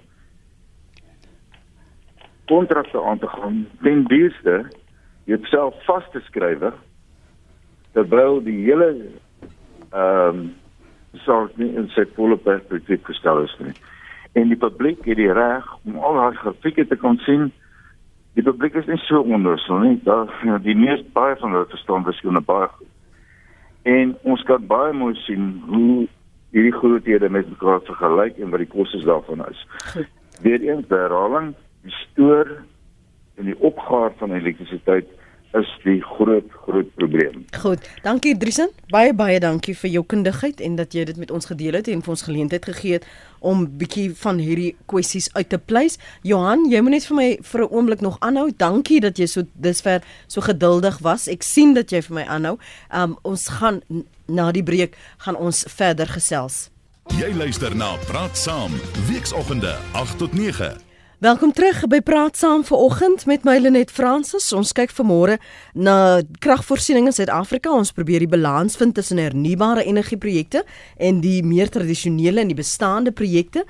kontrakte 2.50 3.00
aan 3.00 3.18
te 3.18 3.30
gaan 3.32 3.62
ten 3.82 4.04
duurste 4.10 4.58
jouself 5.24 5.78
vas 5.86 6.04
te 6.12 6.20
skryf 6.28 6.66
terwyl 7.96 8.42
die 8.44 8.60
hele 8.66 8.90
ehm 9.94 10.44
um, 10.44 10.44
sorg 11.22 11.52
nie 11.56 11.70
in 11.78 11.84
sy 11.94 12.02
volle 12.16 12.36
perspektief 12.42 13.04
gestel 13.06 13.44
is 13.44 13.52
nie. 13.62 13.74
En 14.34 14.48
die 14.50 14.58
publiek 14.58 15.04
het 15.06 15.20
die 15.20 15.30
reg 15.32 15.68
om 15.84 16.00
al 16.02 16.18
haar 16.18 16.34
grafieke 16.40 16.86
te 16.90 16.96
kan 16.98 17.20
sien. 17.22 17.52
Die 18.34 18.42
publiek 18.42 18.74
is 18.74 18.88
nie 18.90 18.98
so 19.06 19.22
onnoosel 19.22 19.78
nie. 19.84 20.00
Daar 20.02 20.32
die 20.64 20.74
meeste 20.74 21.06
baie 21.14 21.36
van 21.38 21.54
hulle 21.54 21.70
verstaan 21.70 22.04
wiskunde 22.08 22.42
baie 22.42 22.66
goed. 22.72 22.90
En 23.84 24.14
ons 24.22 24.42
kan 24.48 24.66
baie 24.66 24.92
mooi 24.96 25.14
sien 25.26 25.50
hoe 25.68 26.06
hierdie 26.54 26.72
groothede 26.72 27.28
met 27.28 27.48
mekaar 27.50 27.82
vergelyk 27.84 28.38
en 28.40 28.52
wat 28.54 28.62
die 28.62 28.70
kostes 28.72 29.04
daarvan 29.04 29.42
is. 29.50 29.66
Weereens 30.44 30.88
herhaling, 30.88 31.52
die 31.84 31.92
stoor 31.92 32.48
en 33.36 33.50
die 33.50 33.58
opgaar 33.58 34.14
van 34.20 34.32
elektrisiteit 34.32 35.10
is 35.54 35.70
die 35.84 36.00
groot 36.02 36.50
groot 36.64 36.88
probleem. 36.98 37.44
Goed, 37.62 37.86
dankie 38.02 38.34
Driesen. 38.38 38.72
Baie 38.90 39.14
baie 39.14 39.38
dankie 39.40 39.74
vir 39.78 39.92
jou 39.92 40.02
kundigheid 40.10 40.60
en 40.64 40.76
dat 40.80 40.94
jy 40.96 41.04
dit 41.10 41.20
met 41.20 41.30
ons 41.34 41.46
gedeel 41.46 41.78
het 41.78 41.88
en 41.92 42.02
vir 42.02 42.14
ons 42.14 42.26
geleentheid 42.26 42.66
gegee 42.70 42.98
het 42.98 43.06
om 43.44 43.66
bietjie 43.78 44.08
van 44.18 44.40
hierdie 44.42 44.72
kwessies 44.90 45.28
uit 45.36 45.48
te 45.52 45.58
pleis. 45.58 45.98
Johan, 46.26 46.66
jy 46.72 46.80
moet 46.82 46.96
net 46.96 47.08
vir 47.10 47.16
my 47.16 47.28
vir 47.42 47.60
'n 47.62 47.70
oomblik 47.70 48.00
nog 48.00 48.18
aanhou. 48.20 48.50
Dankie 48.56 49.00
dat 49.00 49.18
jy 49.18 49.26
so 49.26 49.42
dusver 49.54 50.02
so 50.26 50.40
geduldig 50.40 50.98
was. 50.98 51.28
Ek 51.28 51.42
sien 51.42 51.74
dat 51.74 51.90
jy 51.90 52.02
vir 52.02 52.14
my 52.14 52.24
aanhou. 52.24 52.58
Um 52.92 53.18
ons 53.22 53.48
gaan 53.48 53.82
na 54.26 54.52
die 54.52 54.62
breek 54.62 54.96
gaan 55.18 55.36
ons 55.36 55.64
verder 55.68 56.06
gesels. 56.06 56.70
Jy 57.12 57.34
luister 57.36 57.76
na 57.76 57.96
Praat 58.08 58.36
Saam, 58.36 58.72
weekoggende 59.06 59.76
8 59.92 60.18
tot 60.18 60.32
9. 60.32 60.83
Welkom 61.24 61.54
terug 61.56 61.78
by 61.88 62.02
Praat 62.04 62.36
Saam 62.36 62.60
vanoggend 62.68 63.22
met 63.24 63.46
my 63.48 63.54
Lenet 63.56 63.88
Fransis. 63.88 64.50
Ons 64.52 64.74
kyk 64.76 64.90
vanmôre 64.92 65.38
na 65.72 66.20
kragvoorsiening 66.44 67.06
in 67.08 67.14
Suid-Afrika. 67.16 67.70
Ons 67.72 67.94
probeer 67.96 68.20
die 68.20 68.28
balans 68.28 68.76
vind 68.76 68.92
tussen 68.98 69.22
hernubare 69.22 69.86
energieprojekte 69.88 70.60
en 71.00 71.22
die 71.24 71.38
meer 71.40 71.70
tradisionele 71.72 72.42
en 72.42 72.50
die 72.52 72.58
bestaande 72.58 73.14
projekte 73.16 73.62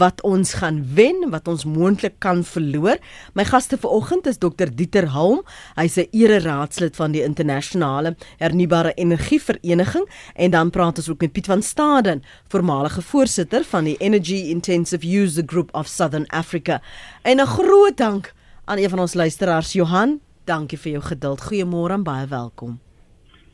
wat 0.00 0.22
ons 0.24 0.54
gaan 0.62 0.78
wen, 0.96 1.26
wat 1.34 1.50
ons 1.52 1.66
moontlik 1.68 2.16
kan 2.24 2.40
verloor. 2.48 2.96
My 3.36 3.44
gaste 3.44 3.76
vanoggend 3.82 4.30
is 4.32 4.40
Dr 4.40 4.72
Dieter 4.72 5.10
Halm. 5.12 5.44
Hy's 5.76 5.98
'n 5.98 6.08
ereraadslid 6.16 6.96
van 6.96 7.12
die 7.12 7.22
internasionale 7.22 8.16
hernubare 8.38 8.94
energievereniging 8.94 10.08
en 10.34 10.50
dan 10.50 10.70
praat 10.70 10.96
ons 10.96 11.10
ook 11.10 11.20
met 11.20 11.32
Piet 11.32 11.46
van 11.46 11.62
Staden, 11.62 12.22
voormalige 12.48 13.02
voorsitter 13.02 13.64
van 13.64 13.84
die 13.84 13.96
Energy 13.98 14.48
Intensive 14.48 15.06
User 15.06 15.44
Group 15.46 15.74
of 15.74 15.86
Southern 15.86 16.26
Africa. 16.28 16.80
En 17.22 17.36
'n 17.40 17.46
groot 17.46 17.96
dank 17.96 18.32
aan 18.64 18.78
een 18.78 18.90
van 18.90 18.98
ons 18.98 19.14
luisteraars, 19.14 19.72
Johan. 19.72 20.20
Dankie 20.44 20.78
vir 20.78 20.90
jou 20.92 21.02
geduld. 21.02 21.40
Goeiemôre 21.40 21.92
en 21.92 22.02
baie 22.02 22.26
welkom. 22.26 22.80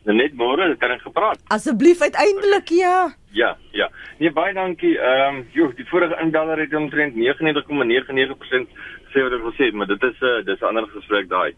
Net 0.09 0.33
môre 0.33 0.77
kan 0.81 0.91
ek 0.91 1.03
gepraat. 1.05 1.41
Asseblief 1.53 2.01
uiteindelik 2.01 2.69
ja. 2.69 3.15
Ja, 3.37 3.57
ja. 3.77 3.91
Nee 4.19 4.33
baie 4.33 4.55
dankie. 4.55 4.95
Ehm 4.97 5.37
um, 5.37 5.47
joh, 5.53 5.75
die 5.77 5.85
vorige 5.91 6.17
inbeller 6.23 6.59
het 6.59 6.75
omtrent 6.75 7.15
99,99% 7.15 8.73
gesê 9.09 9.25
wat 9.25 9.37
ek 9.37 9.45
wil 9.45 9.57
sê, 9.59 9.69
maar 9.73 9.87
dit 9.87 10.03
is 10.03 10.17
'n 10.21 10.25
uh, 10.25 10.45
dis 10.45 10.61
'n 10.61 10.65
ander 10.65 10.87
gesprek 10.95 11.29
daai. 11.29 11.53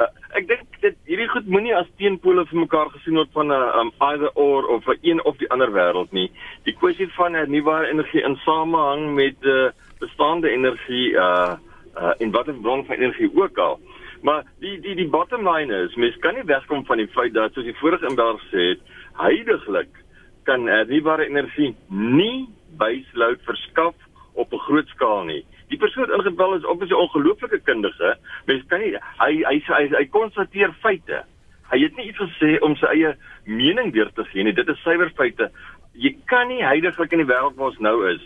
Uh, 0.00 0.08
ek 0.32 0.48
dink 0.48 0.80
dit 0.80 0.96
hierdie 1.04 1.28
goed 1.28 1.46
moenie 1.46 1.74
as 1.76 1.86
teenpole 1.98 2.46
vir 2.46 2.58
mekaar 2.58 2.88
gesien 2.94 3.20
word 3.20 3.32
van 3.32 3.52
'n 3.52 3.52
uh, 3.52 3.80
um, 3.80 3.92
either 4.00 4.30
or 4.34 4.64
of 4.68 4.86
'n 4.86 4.98
een 5.02 5.24
of 5.24 5.36
die 5.36 5.50
ander 5.50 5.70
wêreld 5.72 6.12
nie. 6.12 6.30
Die 6.64 6.74
kwessie 6.74 7.08
van 7.08 7.34
hernubare 7.34 7.90
energie 7.90 8.22
in 8.22 8.36
samehang 8.36 9.14
met 9.14 9.36
uh, 9.44 9.68
bestaande 10.00 10.50
energie 10.50 11.12
uh 11.14 11.56
uh 11.94 12.12
en 12.18 12.30
watter 12.30 12.54
bron 12.54 12.84
van 12.86 12.96
energie 12.96 13.30
ook 13.34 13.58
al. 13.58 13.80
Maar 14.22 14.44
die 14.60 14.80
die 14.80 14.94
die 14.94 15.08
bottom 15.08 15.48
line 15.48 15.82
is, 15.84 15.94
mens 15.94 16.16
kan 16.24 16.34
nie 16.34 16.44
wegkom 16.44 16.84
van 16.84 17.00
die 17.00 17.08
feit 17.08 17.34
dat 17.34 17.52
soos 17.52 17.64
die 17.64 17.76
vorige 17.80 18.08
inbeller 18.08 18.38
gesê 18.42 18.66
het, 18.74 18.82
heidaglik 19.20 20.02
kan 20.48 20.66
hernubare 20.68 21.26
energie 21.28 21.74
nie 21.88 22.48
bysloud 22.80 23.40
verskaf 23.48 23.94
op 24.34 24.52
'n 24.52 24.64
groot 24.66 24.88
skaal 24.88 25.24
nie. 25.24 25.44
Die 25.68 25.78
persoon 25.78 26.12
ingebel 26.12 26.54
is 26.54 26.64
obviously 26.64 26.96
'n 26.96 27.02
ongelooflike 27.06 27.60
kundige. 27.64 28.16
Mens 28.46 28.64
kan 28.66 28.80
nie 28.80 28.96
hy 29.18 29.32
hy 29.48 29.62
hy, 29.66 29.88
hy 29.88 30.06
konstateer 30.06 30.72
feite. 30.80 31.24
Hy 31.70 31.78
het 31.78 31.96
nie 31.96 32.08
iets 32.08 32.18
gesê 32.18 32.58
om 32.60 32.76
sy 32.76 32.86
eie 32.86 33.16
mening 33.44 33.92
weer 33.92 34.10
te 34.12 34.24
gee 34.24 34.42
nie. 34.42 34.52
Dit 34.52 34.68
is 34.68 34.82
suiwer 34.82 35.10
feite. 35.14 35.50
Jy 35.92 36.16
kan 36.24 36.48
nie 36.48 36.62
heidaglik 36.62 37.12
in 37.12 37.18
die 37.18 37.34
wêreld 37.34 37.56
waar 37.56 37.68
ons 37.68 37.78
nou 37.78 38.10
is 38.10 38.20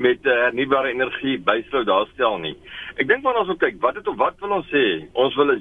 met 0.00 0.24
uh, 0.24 0.36
hernubare 0.46 0.92
energie 0.94 1.36
bysou 1.44 1.82
daarstel 1.84 2.38
nie. 2.40 2.54
Ek 2.96 3.08
dink 3.08 3.24
wanneer 3.24 3.44
ons 3.44 3.60
kyk, 3.60 3.76
wat 3.84 3.98
het 4.00 4.08
of 4.08 4.16
wat 4.20 4.38
wil 4.40 4.56
ons 4.60 4.70
sê? 4.72 4.84
Ons 5.12 5.36
wil 5.36 5.52
'n 5.52 5.60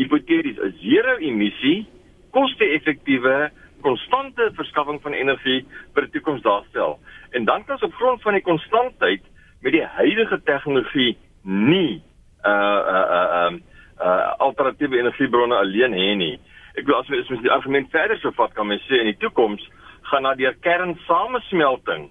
hipoteties 0.00 0.56
'n 0.58 0.72
zero 0.80 1.16
emissie, 1.20 1.86
koste-effektiewe, 2.32 3.50
konstante 3.84 4.50
verskaffing 4.56 5.02
van 5.02 5.12
energie 5.12 5.66
vir 5.94 6.06
die 6.06 6.12
toekoms 6.16 6.42
daarstel. 6.42 6.98
En 7.36 7.44
dan 7.44 7.64
kan 7.64 7.76
ons 7.76 7.84
op 7.84 7.94
grond 8.00 8.22
van 8.22 8.32
die 8.32 8.42
konstantheid 8.42 9.22
met 9.60 9.72
die 9.72 9.84
huidige 9.84 10.40
tegnologie 10.44 11.16
nie 11.42 12.02
uh 12.44 12.80
uh 12.96 13.06
uh 13.18 13.46
um 13.46 13.62
uh 14.00 14.32
alternatiewe 14.38 14.98
energiebronne 14.98 15.56
alleen 15.56 15.92
hê 15.92 16.14
nie. 16.16 16.40
Ek 16.74 16.86
wil 16.86 16.96
as 16.96 17.08
mens 17.08 17.42
die 17.42 17.52
argument 17.52 17.90
verder 17.90 18.18
sou 18.18 18.32
vat 18.32 18.52
kan 18.54 18.66
mens 18.66 18.82
sê 18.88 19.00
in 19.00 19.12
die 19.12 19.20
toekoms 19.20 19.62
gaan 20.10 20.22
na 20.22 20.34
die 20.34 20.50
kernsamesmelting 20.60 22.10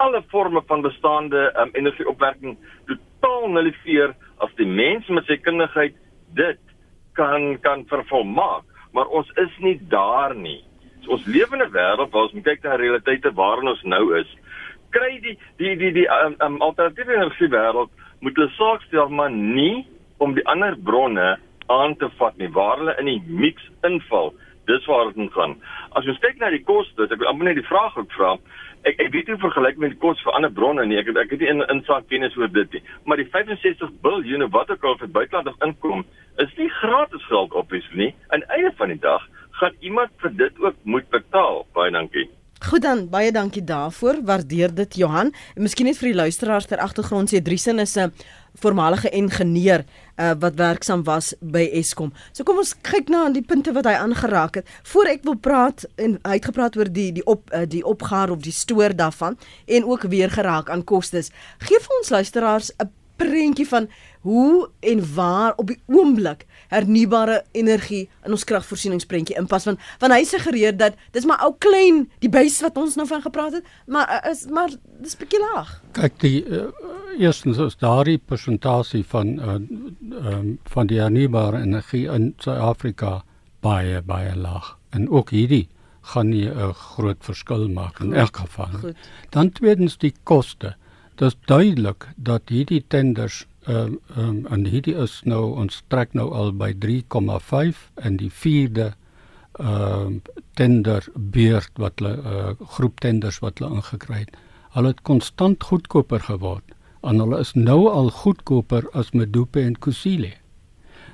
alle 0.00 0.22
forme 0.32 0.62
van 0.66 0.82
bestaande 0.82 1.40
um, 1.60 1.70
energieopwekking 1.76 2.56
totaal 2.88 3.48
nullifier 3.52 4.14
as 4.44 4.52
die 4.56 4.66
mens 4.66 5.08
met 5.12 5.28
sy 5.28 5.36
kundigheid 5.44 5.96
dit 6.38 6.60
kan 7.18 7.58
kan 7.60 7.84
vervolmaak. 7.90 8.64
Maar 8.96 9.10
ons 9.20 9.28
is 9.42 9.52
nie 9.62 9.76
daar 9.92 10.34
nie. 10.34 10.62
So, 11.04 11.16
ons 11.16 11.26
lewe 11.26 11.56
in 11.56 11.62
'n 11.62 11.72
wêreld 11.76 12.12
waar 12.12 12.22
ons 12.28 12.32
moet 12.32 12.48
kyk 12.48 12.62
na 12.62 12.80
realiteite 12.80 13.32
waarin 13.34 13.68
ons 13.68 13.82
nou 13.82 14.16
is. 14.16 14.30
Kry 14.90 15.20
die 15.20 15.36
die 15.56 15.76
die 15.76 15.92
die 15.92 16.08
um, 16.08 16.34
um, 16.40 16.60
alternatiewe 16.60 17.14
energie 17.14 17.48
wêreld 17.48 17.90
moet 18.20 18.36
hulle 18.36 18.50
saak 18.56 18.82
stel 18.82 19.08
maar 19.08 19.30
nie 19.30 19.86
om 20.18 20.34
die 20.34 20.46
ander 20.46 20.76
bronne 20.76 21.38
aan 21.66 21.96
te 21.96 22.08
vat 22.18 22.36
nie 22.38 22.48
waar 22.48 22.78
hulle 22.78 22.96
in 22.98 23.06
die 23.06 23.22
mix 23.26 23.62
inval. 23.82 24.34
Dis 24.66 24.86
waar 24.86 25.12
dit 25.12 25.32
gaan. 25.32 25.56
As 25.92 26.06
ons 26.06 26.18
kyk 26.18 26.38
na 26.38 26.50
die 26.50 26.64
koste 26.64 27.02
ek 27.02 27.18
wil 27.18 27.28
amper 27.28 27.44
net 27.44 27.60
die 27.60 27.68
vraag 27.68 27.96
ook 27.96 28.12
vra 28.12 28.36
ek 28.88 29.00
ek 29.04 29.12
weet 29.12 29.28
nie 29.28 29.36
vergelyk 29.42 29.78
met 29.82 29.94
die 29.94 30.00
kos 30.00 30.22
vir 30.24 30.36
ander 30.38 30.52
bronne 30.52 30.86
nie. 30.86 30.98
Ek 31.00 31.10
ek 31.12 31.34
het 31.34 31.44
nie 31.44 31.50
in 31.52 31.64
insaak 31.74 32.08
kennis 32.08 32.36
oor 32.40 32.48
dit 32.48 32.78
nie. 32.78 32.82
Maar 33.04 33.20
die 33.22 33.28
65 33.32 33.92
miljard 34.02 34.52
wat 34.56 34.70
ook 34.70 34.84
al 34.84 34.98
vir 35.02 35.14
buitelandig 35.18 35.62
inkom, 35.66 36.04
is 36.38 36.56
nie 36.56 36.70
gratis 36.80 37.24
geld 37.28 37.52
obviously 37.52 38.04
nie. 38.04 38.12
Aan 38.28 38.46
einde 38.48 38.72
van 38.76 38.94
die 38.94 39.00
dag 39.00 39.26
gaan 39.60 39.76
iemand 39.80 40.10
vir 40.24 40.36
dit 40.36 40.60
ook 40.60 40.76
moet 40.84 41.08
betaal. 41.10 41.66
Baie 41.76 41.92
dankie. 41.92 42.28
Goed 42.60 42.82
dan, 42.84 43.06
baie 43.08 43.32
dankie 43.32 43.62
daarvoor. 43.64 44.18
Waardeer 44.24 44.74
dit 44.74 44.96
Johan. 45.00 45.32
En 45.56 45.64
miskien 45.64 45.86
net 45.88 45.96
vir 45.96 46.10
die 46.10 46.18
luisteraars 46.18 46.66
ter 46.68 46.82
agtergrond 46.84 47.32
sê 47.32 47.40
Driesen 47.40 47.78
is 47.80 47.96
'n 47.96 48.12
voormalige 48.60 49.08
ingenieur 49.08 49.84
uh, 50.16 50.32
wat 50.38 50.54
werksaam 50.54 51.02
was 51.04 51.34
by 51.40 51.70
Eskom. 51.72 52.12
So 52.32 52.44
kom 52.44 52.58
ons 52.58 52.74
kyk 52.82 53.08
na 53.08 53.30
die 53.30 53.42
punte 53.42 53.72
wat 53.72 53.84
hy 53.84 53.92
aangeraak 53.92 54.54
het. 54.54 54.68
Voor 54.82 55.04
ek 55.04 55.24
wil 55.24 55.36
praat 55.36 55.86
en 55.96 56.18
hy 56.22 56.32
het 56.32 56.44
gepraat 56.44 56.76
oor 56.76 56.92
die 56.92 57.12
die 57.12 57.24
op 57.24 57.50
uh, 57.54 57.64
die 57.64 57.84
opgaar 57.84 58.30
of 58.30 58.42
die 58.42 58.52
stoor 58.52 58.94
daarvan 58.96 59.38
en 59.66 59.84
ook 59.84 60.02
weer 60.02 60.30
geraak 60.30 60.68
aan 60.68 60.84
kostes. 60.84 61.30
Geef 61.58 61.88
ons 62.00 62.10
luisteraars 62.10 62.72
'n 62.76 62.90
prentjie 63.16 63.68
van 63.68 63.88
hoe 64.20 64.68
en 64.80 65.14
waar 65.14 65.52
op 65.56 65.66
die 65.66 65.78
oomblik 65.86 66.44
hernubare 66.68 67.42
energie 67.52 68.08
in 68.24 68.36
ons 68.36 68.44
kragvoorsieningsprentjie 68.44 69.36
inpas 69.40 69.64
want 69.68 69.80
want 70.02 70.12
hy 70.12 70.24
suggereer 70.28 70.76
dat 70.76 70.98
dis 71.16 71.26
maar 71.28 71.40
ou 71.46 71.54
klein 71.58 72.04
die 72.24 72.32
base 72.32 72.64
wat 72.66 72.76
ons 72.80 72.98
nou 73.00 73.06
van 73.08 73.24
gepraat 73.24 73.58
het 73.58 73.72
maar 73.86 74.08
eh, 74.18 74.30
is 74.30 74.46
maar 74.52 74.72
dis 75.00 75.16
bietjie 75.16 75.40
laag. 75.40 75.80
Kyk 75.96 76.20
die 76.20 76.44
uh, 76.44 76.68
eerstens 77.18 77.58
is 77.58 77.78
daardie 77.80 78.18
persentasie 78.18 79.04
van 79.08 79.34
uh, 79.38 79.56
um, 80.34 80.58
van 80.74 80.90
die 80.90 81.00
hernubare 81.00 81.64
energie 81.64 82.06
in 82.12 82.34
Suid-Afrika 82.38 83.20
baie 83.64 84.02
baie 84.02 84.36
laag 84.36 84.76
en 84.96 85.08
ook 85.08 85.32
hierdie 85.32 85.68
gaan 86.12 86.28
nie 86.28 86.48
'n 86.48 86.72
groot 86.74 87.24
verskil 87.24 87.68
maak 87.68 88.00
in 88.00 88.12
elk 88.12 88.36
geval. 88.36 88.72
Goed. 88.80 88.96
Dan 89.30 89.52
tweedens 89.52 89.96
die 89.98 90.14
koste. 90.22 90.74
Dit 91.14 91.28
is 91.28 91.36
duidelik 91.44 92.08
dat 92.16 92.42
hierdie 92.48 92.84
tenders 92.88 93.46
ehm 93.70 93.98
um, 94.16 94.28
um, 94.28 94.38
en 94.50 94.64
hierdie 94.66 94.96
is 95.02 95.20
nou 95.24 95.42
ons 95.62 95.82
trek 95.92 96.14
nou 96.18 96.30
al 96.34 96.52
by 96.62 96.72
3,5 96.84 97.82
en 98.06 98.16
die 98.22 98.30
vierde 98.42 98.92
ehm 99.58 100.16
uh, 100.16 100.36
tender 100.58 101.06
beurt 101.14 101.78
wat 101.82 102.00
hulle 102.00 102.16
uh, 102.16 102.32
eh, 102.32 102.66
groep 102.76 103.00
tenders 103.00 103.38
wat 103.44 103.58
hulle 103.58 103.78
ingekry 103.80 104.18
het. 104.24 104.34
Hulle 104.74 104.92
het 104.92 105.02
konstant 105.08 105.62
goedkoper 105.64 106.20
geword 106.26 106.74
en 107.02 107.22
hulle 107.22 107.38
is 107.40 107.52
nou 107.54 107.88
al 107.88 108.10
goedkoper 108.10 108.88
as 108.92 109.12
Medupe 109.16 109.62
en 109.62 109.78
Kusile. 109.78 110.32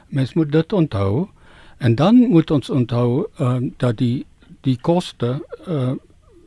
Mens 0.08 0.34
moet 0.34 0.50
dit 0.52 0.72
onthou 0.72 1.28
en 1.78 1.94
dan 1.94 2.18
moet 2.32 2.50
ons 2.50 2.70
onthou 2.70 3.26
ehm 3.38 3.64
uh, 3.64 3.70
dat 3.76 3.98
die 4.02 4.26
die 4.66 4.78
koste 4.82 5.36
uh, 5.66 5.94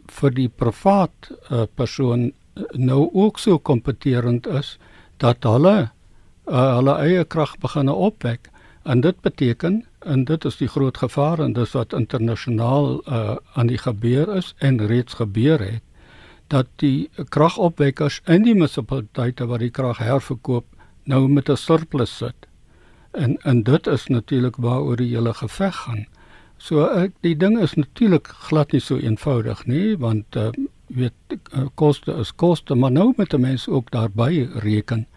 vir 0.08 0.32
die 0.36 0.50
privaat 0.50 1.32
uh, 1.32 1.63
persoon 1.76 2.32
nou 2.74 3.10
ook 3.13 3.39
so 3.39 3.60
kompeterend 3.60 4.48
is 4.48 4.78
dat 5.17 5.43
hulle 5.43 5.91
uh, 6.50 6.76
hulle 6.76 6.96
eie 6.98 7.26
krag 7.26 7.58
begin 7.58 7.90
opwek 7.90 8.50
en 8.84 9.02
dit 9.02 9.22
beteken 9.22 9.86
en 10.00 10.24
dit 10.26 10.46
is 10.46 10.58
die 10.58 10.68
groot 10.68 10.98
gevaar 10.98 11.40
en 11.40 11.54
dis 11.54 11.76
wat 11.78 11.94
internasionaal 11.94 13.02
uh, 13.08 13.36
aan 13.54 13.68
die 13.68 13.78
gebeur 13.78 14.36
is 14.36 14.56
en 14.58 14.82
reeds 14.88 15.14
gebeur 15.14 15.60
het 15.60 15.84
dat 16.50 16.68
die 16.82 17.10
kragopwekkers 17.30 18.22
in 18.26 18.46
die 18.48 18.56
munisipaliteite 18.58 19.46
waar 19.46 19.62
die 19.62 19.74
krag 19.74 20.00
herverkoop 20.02 20.66
nou 21.06 21.28
met 21.28 21.50
'n 21.50 21.58
surplus 21.58 22.18
sit. 22.18 22.48
En 23.12 23.38
en 23.44 23.63
dit 23.63 23.88
is 23.88 24.08
natuurlik 24.08 24.56
waaroor 24.56 24.96
die 24.96 25.15
hele 25.15 25.34
geveg 25.34 25.76
gaan. 25.76 26.06
So 26.58 26.86
ek 26.86 27.12
die 27.21 27.38
ding 27.38 27.60
is 27.60 27.73
natuurlik 27.73 28.28
glad 28.28 28.71
nie 28.71 28.82
so 28.82 28.98
eenvoudig 28.98 29.65
nie 29.65 29.98
want 29.98 30.36
uh, 30.36 30.50
weet 30.88 31.13
uh, 31.54 31.65
koste 31.76 32.13
is 32.13 32.36
koste 32.36 32.76
maar 32.76 32.92
nou 32.92 33.13
met 33.17 33.34
'n 33.34 33.42
mens 33.42 33.67
ook 33.67 33.92
daarby 33.92 34.50
reken 34.54 35.08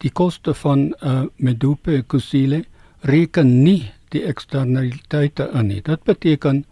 die 0.00 0.10
koste 0.10 0.54
van 0.54 0.90
uh, 1.00 1.22
Medupe 1.36 2.02
Kusile 2.02 2.64
reken 3.00 3.62
nie 3.62 3.92
die 4.14 4.24
eksternaliteite 4.26 5.50
in 5.54 5.70
nie 5.72 5.80
dit 5.86 6.04
beteken 6.04 6.64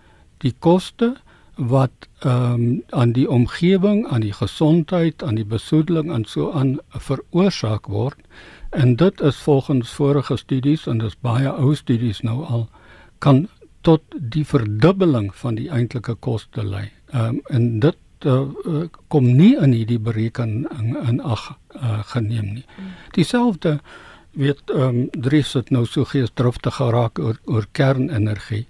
die 0.44 0.54
koste 0.58 1.14
wat 1.58 2.06
um, 2.24 2.82
aan 2.94 3.12
die 3.12 3.26
omgewing 3.30 4.06
aan 4.06 4.22
die 4.22 4.34
gesondheid 4.34 5.22
aan 5.22 5.40
die 5.40 5.46
besoedeling 5.46 6.12
en 6.14 6.24
so 6.24 6.52
aan 6.52 6.78
veroorsaak 6.94 7.90
word 7.90 8.18
en 8.70 8.96
dit 8.96 9.20
is 9.20 9.36
volgens 9.36 9.90
vorige 9.90 10.36
studies 10.36 10.86
en 10.86 10.98
dis 11.02 11.16
baie 11.20 11.50
ou 11.50 11.74
studies 11.74 12.20
nou 12.22 12.44
al 12.44 12.68
kan 13.18 13.46
tot 13.80 14.02
die 14.18 14.44
verdubbeling 14.44 15.30
van 15.34 15.56
die 15.58 15.70
eintlike 15.70 16.14
koste 16.24 16.64
lei. 16.66 16.90
Ehm 17.12 17.38
um, 17.38 17.40
en 17.48 17.80
dit 17.80 17.96
uh, 18.24 18.88
kom 19.08 19.36
nie 19.36 19.56
in 19.56 19.72
hierdie 19.72 19.98
berekening 19.98 20.66
in, 20.78 20.96
in 21.08 21.20
ag 21.20 21.52
uh, 21.76 22.00
geneem 22.12 22.54
nie. 22.54 22.64
Dieselfde 23.14 23.78
weet 24.38 24.70
ehm 24.70 24.82
um, 24.88 25.08
Dries 25.10 25.52
het 25.52 25.70
nou 25.70 25.86
so 25.86 26.04
geesdriftig 26.04 26.74
geraak 26.74 27.18
oor 27.18 27.38
oor 27.44 27.66
kernenergie 27.72 28.66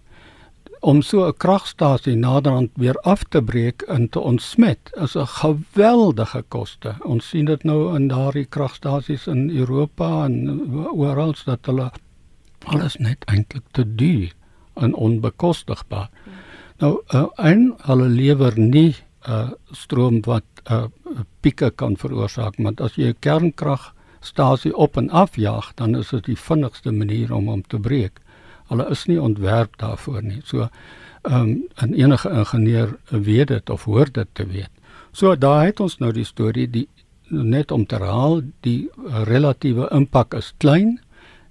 om 0.81 1.03
so 1.03 1.27
'n 1.27 1.37
kragstasie 1.37 2.17
naderhand 2.17 2.71
weer 2.75 2.99
af 3.03 3.25
te 3.25 3.43
breek 3.43 3.83
en 3.83 4.09
te 4.09 4.21
ontsmet 4.21 4.79
is 4.95 5.17
'n 5.17 5.27
geweldige 5.27 6.45
koste. 6.49 6.95
Ons 7.05 7.29
sien 7.29 7.45
dit 7.45 7.65
nou 7.65 7.97
in 7.97 8.09
daardie 8.09 8.45
kragstasies 8.45 9.27
in 9.27 9.51
Europa 9.51 10.25
en 10.25 10.71
oral 10.93 11.35
dat 11.45 11.67
hulle 11.67 11.91
alles 12.65 12.97
net 12.97 13.25
eintlik 13.25 13.65
te 13.71 13.95
duur 13.95 14.33
en 14.75 14.95
onbekostigbaar. 14.95 16.11
Nou 16.79 17.01
uh, 17.15 17.27
en 17.37 17.75
hulle 17.83 18.09
lewer 18.09 18.59
nie 18.59 18.95
uh, 19.29 19.51
stroom 19.73 20.21
wat 20.27 20.45
uh, 20.71 20.87
pieke 21.41 21.71
kan 21.71 21.97
veroorsaak, 21.97 22.57
want 22.59 22.81
as 22.81 22.97
jy 22.97 23.13
'n 23.13 23.21
kernkragstasie 23.21 24.75
op 24.77 24.97
en 24.97 25.11
af 25.11 25.37
jaag, 25.37 25.73
dan 25.75 25.97
is 25.97 26.11
dit 26.11 26.25
die 26.25 26.37
vinnigste 26.37 26.93
manier 26.93 27.33
om 27.33 27.49
hom 27.49 27.63
te 27.63 27.79
breek. 27.79 28.21
Hulle 28.69 28.91
is 28.91 29.07
nie 29.07 29.21
ontwerp 29.21 29.77
daarvoor 29.79 30.23
nie. 30.23 30.41
So 30.45 30.69
ehm 31.23 31.35
um, 31.35 31.69
'n 31.83 31.95
enige 31.95 32.31
ingenieur 32.31 32.99
weet 33.11 33.49
dit 33.49 33.71
of 33.71 33.85
hoor 33.85 34.13
dit 34.13 34.29
te 34.33 34.47
weet. 34.47 34.71
So 35.13 35.37
daar 35.37 35.65
het 35.65 35.81
ons 35.81 35.99
nou 35.99 36.13
die 36.13 36.25
storie 36.25 36.71
die 36.71 36.89
net 37.29 37.71
om 37.71 37.87
te 37.87 37.95
herhaal, 37.95 38.43
die 38.61 38.91
relatiewe 39.29 39.89
impak 39.93 40.35
is 40.35 40.55
klein. 40.59 40.99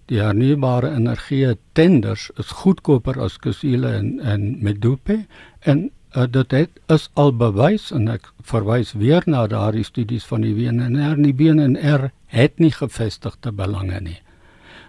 Die 0.07 0.19
hernubare 0.19 0.93
energie 0.95 1.57
tenders 1.73 2.30
is 2.39 2.51
goedkoper 2.61 3.19
as 3.21 3.38
Kusile 3.38 3.91
en 3.97 4.19
en 4.19 4.57
Medupe 4.63 5.25
en 5.59 5.89
uh, 6.16 6.28
dit 6.32 6.51
het, 6.51 6.80
is 6.93 7.10
al 7.14 7.34
bewys 7.34 7.91
en 7.91 8.08
ek 8.08 8.32
verwys 8.43 8.93
weer 8.93 9.24
na 9.26 9.47
daardie 9.47 9.86
studies 9.86 10.26
van 10.26 10.41
die 10.45 10.55
WNR 10.55 11.18
en 11.18 11.28
die 11.28 11.36
BNR 11.36 12.10
het 12.28 12.60
nie 12.60 12.72
gevestigde 12.72 13.51
belange 13.51 13.99
nie 14.01 14.22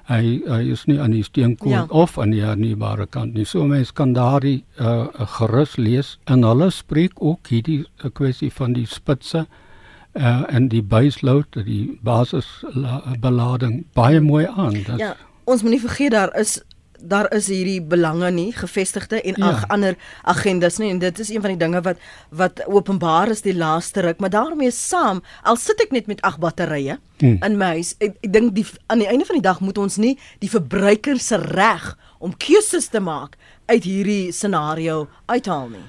hy 0.08 0.40
hy 0.48 0.62
is 0.72 0.86
nie 0.88 0.96
aan 1.00 1.12
die 1.12 1.24
steenkool 1.24 1.74
ja. 1.74 1.84
of 1.92 2.16
aan 2.18 2.32
die 2.32 2.42
hernubare 2.42 3.06
kant 3.06 3.36
nie. 3.36 3.44
So 3.48 3.66
mense 3.68 3.92
kan 3.96 4.14
daardie 4.16 4.62
uh, 4.80 5.08
gerus 5.36 5.76
lees 5.76 6.16
en 6.32 6.46
hulle 6.48 6.70
spreek 6.72 7.20
ook 7.20 7.50
hierdie 7.52 7.82
uh, 7.84 8.08
kwessie 8.08 8.50
van 8.54 8.76
die 8.76 8.86
spitse 8.88 9.44
uh, 9.44 10.42
en 10.48 10.70
die 10.72 10.82
baseload, 10.82 11.60
die 11.68 11.98
basisbelading 12.04 13.82
baie 13.98 14.22
mooi 14.24 14.46
aan. 14.48 14.80
Das, 14.86 15.02
ja, 15.02 15.12
ons 15.44 15.64
moet 15.64 15.76
nie 15.76 15.84
vergeet 15.84 16.16
daar 16.16 16.32
is 16.40 16.58
daar 17.00 17.28
is 17.34 17.48
hierdie 17.50 17.80
belange 17.82 18.30
nie 18.34 18.52
gevestigde 18.52 19.20
en 19.22 19.42
ag 19.42 19.60
ja. 19.60 19.68
ander 19.74 19.96
agendas 20.22 20.78
nie 20.78 20.90
en 20.90 20.98
dit 21.02 21.18
is 21.18 21.30
een 21.30 21.42
van 21.44 21.54
die 21.54 21.60
dinge 21.60 21.82
wat 21.86 22.00
wat 22.30 22.62
openbaar 22.66 23.30
is 23.34 23.42
die 23.42 23.56
laaste 23.56 24.02
ruk 24.06 24.20
maar 24.20 24.34
daarmee 24.34 24.70
saam 24.70 25.22
al 25.42 25.56
sit 25.56 25.80
ek 25.84 25.92
net 25.94 26.06
met 26.06 26.22
ag 26.22 26.38
batterye 26.38 26.98
hmm. 27.20 27.38
in 27.44 27.58
my 27.58 27.74
huis 27.78 27.94
ek, 27.98 28.16
ek 28.22 28.32
dink 28.32 28.54
die 28.56 28.66
aan 28.86 29.04
die 29.04 29.10
einde 29.10 29.28
van 29.28 29.38
die 29.38 29.46
dag 29.46 29.60
moet 29.60 29.78
ons 29.78 29.96
nie 29.96 30.16
die 30.42 30.50
verbruiker 30.50 31.18
se 31.22 31.38
reg 31.44 31.94
om 32.18 32.34
keuses 32.36 32.90
te 32.90 33.00
maak 33.00 33.38
uit 33.66 33.84
hierdie 33.84 34.32
scenario 34.32 35.06
uithaal 35.26 35.70
nie 35.76 35.86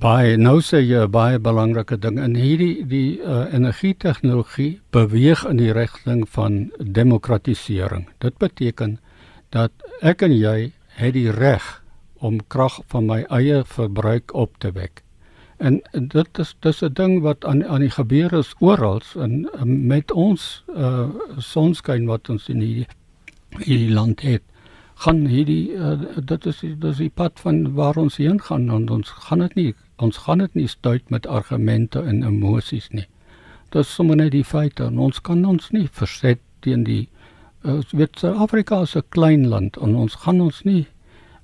Baie 0.00 0.38
nou 0.40 0.62
sê 0.64 0.78
jy 0.80 1.02
baie 1.12 1.36
belangrike 1.44 1.98
ding 2.00 2.16
in 2.24 2.32
hierdie 2.32 2.86
die 2.88 3.18
uh, 3.20 3.42
energietegnologie 3.52 4.78
beweeg 4.96 5.42
in 5.44 5.58
die 5.60 5.74
rigting 5.76 6.22
van 6.24 6.70
demokratisering. 6.80 8.06
Dit 8.24 8.38
beteken 8.40 8.96
dat 9.52 9.72
ek 10.00 10.22
en 10.22 10.32
jy 10.32 10.72
het 11.00 11.14
die 11.14 11.30
reg 11.30 11.82
om 12.20 12.40
krag 12.48 12.80
van 12.92 13.06
my 13.06 13.22
eie 13.28 13.62
verbruik 13.64 14.34
op 14.34 14.58
te 14.58 14.72
wek. 14.72 15.02
En 15.60 15.80
dit 15.92 16.38
is 16.38 16.54
dis 16.60 16.82
'n 16.82 16.92
ding 16.92 17.20
wat 17.22 17.44
aan 17.44 17.64
aan 17.64 17.80
die 17.80 17.90
gebeur 17.90 18.32
is 18.32 18.54
oral 18.60 19.02
en 19.14 19.48
met 19.86 20.10
ons 20.10 20.64
uh 20.74 21.08
sonskyn 21.38 22.06
wat 22.06 22.30
ons 22.30 22.48
in 22.48 22.60
hierdie 22.60 22.88
hierdie 23.58 23.92
land 23.92 24.20
het 24.20 24.42
gaan 25.00 25.26
hierdie 25.26 25.72
uh, 25.76 25.96
dit 26.28 26.46
is 26.46 26.58
dis 26.60 26.98
die 27.00 27.12
pad 27.20 27.40
van 27.40 27.62
waar 27.78 27.96
ons 27.96 28.18
heen 28.20 28.40
gaan 28.48 28.68
en 28.70 28.88
ons 28.96 29.12
gaan 29.28 29.44
dit 29.44 29.54
nie 29.54 29.70
ons 29.96 30.18
gaan 30.24 30.38
dit 30.38 30.54
nie 30.54 30.68
stuit 30.68 31.10
met 31.10 31.26
argumente 31.26 32.00
en 32.00 32.22
emosies 32.24 32.88
nie. 32.90 33.06
Dit 33.70 33.84
is 33.84 33.94
sommer 33.94 34.16
net 34.16 34.32
die 34.32 34.44
feite 34.44 34.84
en 34.88 34.98
ons 34.98 35.20
kan 35.20 35.44
ons 35.44 35.70
nie 35.76 35.86
verset 35.92 36.40
teen 36.64 36.84
die 36.84 37.08
ons 37.64 37.92
weet 37.92 38.18
Suid-Afrika 38.18 38.80
is 38.82 38.96
'n 38.96 39.02
klein 39.08 39.48
land 39.48 39.76
en 39.76 39.96
ons 39.96 40.14
gaan 40.14 40.40
ons 40.40 40.62
nie 40.64 40.86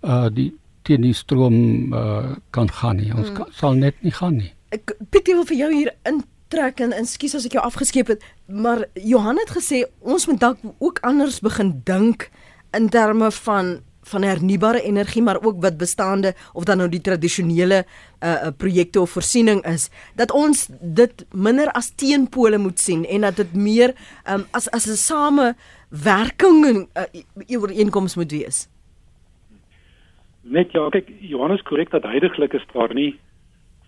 uh 0.02 0.28
die 0.32 0.52
teen 0.82 1.02
die 1.02 1.14
stroom 1.14 1.92
uh 1.92 2.36
kan 2.50 2.70
gaan 2.70 2.96
nie. 2.96 3.12
Ons 3.14 3.28
hmm. 3.28 3.36
kan, 3.36 3.46
sal 3.52 3.74
net 3.74 3.94
nie 4.02 4.12
gaan 4.12 4.36
nie. 4.36 4.52
Ek 4.70 4.96
Pietie 5.10 5.34
wil 5.34 5.44
vir 5.44 5.56
jou 5.56 5.70
hier 5.72 5.90
intrek 6.04 6.80
en 6.80 6.92
ekskuus 6.92 7.34
as 7.34 7.46
ek 7.46 7.52
jou 7.52 7.64
afgeskeep 7.64 8.08
het, 8.08 8.22
maar 8.46 8.86
Johan 8.94 9.38
het 9.38 9.50
gesê 9.50 9.84
ons 10.00 10.26
moet 10.26 10.40
dalk 10.40 10.58
ook 10.78 10.98
anders 11.02 11.40
begin 11.40 11.80
dink 11.84 12.30
in 12.72 12.88
terme 12.88 13.30
van 13.30 13.80
van 14.10 14.22
hernubare 14.22 14.82
energie 14.82 15.22
maar 15.22 15.40
ook 15.42 15.62
wat 15.62 15.76
bestaande 15.78 16.34
of 16.52 16.64
dan 16.64 16.78
nou 16.82 16.88
die 16.88 17.00
tradisionele 17.00 17.84
uh 18.24 18.50
projekte 18.56 19.00
of 19.00 19.10
voorsiening 19.10 19.64
is 19.66 19.90
dat 20.16 20.32
ons 20.32 20.68
dit 20.80 21.26
minder 21.32 21.70
as 21.72 21.90
teenpole 21.94 22.58
moet 22.58 22.78
sien 22.78 23.04
en 23.04 23.26
dat 23.26 23.36
dit 23.36 23.54
meer 23.54 23.94
um, 24.30 24.46
as 24.50 24.70
as 24.70 24.86
'n 24.86 24.96
same 24.96 25.54
werking 25.90 26.64
en 26.66 26.88
uh, 26.96 27.60
ooreenkoms 27.60 28.16
moet 28.16 28.30
wees. 28.30 28.68
Net 30.42 30.72
ja, 30.72 30.88
kyk 30.88 31.08
Johannes 31.20 31.62
korrek 31.62 31.90
dat 31.90 32.02
heidaglik 32.02 32.52
is 32.52 32.66
daar 32.72 32.94
nie 32.94 33.18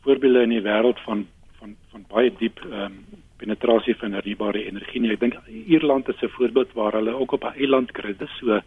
voorbeelde 0.03 0.43
in 0.43 0.55
die 0.57 0.63
wêreld 0.63 0.99
van 1.07 1.27
van 1.59 1.77
van 1.91 2.05
baie 2.09 2.33
diep 2.39 2.59
ehm 2.65 2.85
um, 2.85 3.05
penetrasie 3.39 3.95
van 3.97 4.13
hernubare 4.13 4.65
energie 4.65 5.01
nie. 5.01 5.13
Ek 5.15 5.21
dink 5.21 5.37
Ierland 5.47 6.09
is 6.09 6.23
'n 6.23 6.35
voorbeeld 6.37 6.73
waar 6.75 6.93
hulle 6.93 7.15
ook 7.15 7.33
op 7.33 7.45
'n 7.45 7.55
eiland 7.55 7.93
kry. 7.93 8.15
Dis 8.19 8.39
so 8.39 8.61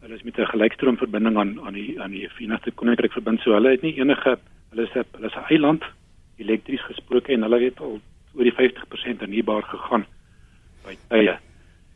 hulle 0.00 0.14
is 0.14 0.22
met 0.22 0.38
'n 0.38 0.52
gelykstroomverbinding 0.52 1.36
aan 1.36 1.60
aan 1.60 1.72
die 1.72 2.00
aan 2.00 2.10
die 2.10 2.28
Verenigde 2.28 2.70
Koninkryk 2.70 3.12
verbind. 3.12 3.40
So 3.40 3.52
hulle 3.52 3.70
het 3.70 3.82
nie 3.82 3.98
enige 3.98 4.38
hulle 4.70 4.82
is 4.82 4.92
hulle 4.92 5.26
is 5.26 5.34
'n 5.34 5.48
eiland 5.48 5.84
elektries 6.36 6.82
gesproke 6.82 7.32
en 7.32 7.42
hulle 7.42 7.60
het 7.60 7.80
al 7.80 8.00
oor 8.34 8.44
die 8.44 8.52
50% 8.52 9.20
hernubaar 9.20 9.62
gegaan 9.62 10.06
by 10.84 10.94
tye. 11.08 11.38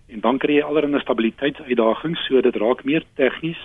En 0.09 0.21
dan 0.21 0.39
kry 0.39 0.59
jy 0.59 0.63
allerlei 0.63 1.01
stabiliteitsuitdagings, 1.01 2.27
so 2.27 2.41
dit 2.41 2.57
raak 2.57 2.85
meer 2.85 3.05
tegnies 3.15 3.61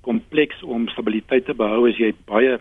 kompleks 0.00 0.62
om 0.62 0.88
stabiliteit 0.88 1.44
te 1.44 1.54
behou 1.54 1.88
as 1.88 1.98
jy 2.00 2.14
baie 2.26 2.58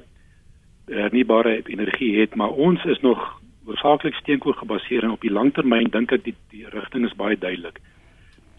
hernubare 0.85 1.61
energie 1.65 2.19
het, 2.19 2.35
maar 2.35 2.49
ons 2.49 2.83
is 2.85 2.99
nog 3.01 3.41
hoofsaaklik 3.65 4.15
steenkool 4.15 4.53
gebaseer 4.53 5.03
en 5.03 5.15
op 5.15 5.21
die 5.21 5.31
langtermyn 5.31 5.89
dink 5.93 6.11
ek 6.11 6.23
die, 6.23 6.35
die 6.51 6.65
rigting 6.69 7.05
is 7.05 7.17
baie 7.17 7.37
duidelik. 7.37 7.79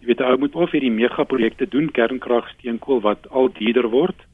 Jy 0.03 0.09
weet 0.09 0.21
ou 0.27 0.37
moet 0.37 0.55
of 0.59 0.73
hierdie 0.75 0.91
megaprojekte 0.91 1.63
doen 1.71 1.85
kernkrag 1.95 2.49
steenkool 2.57 2.99
wat 3.05 3.23
al 3.31 3.47
duurder 3.55 3.87
word 3.87 4.25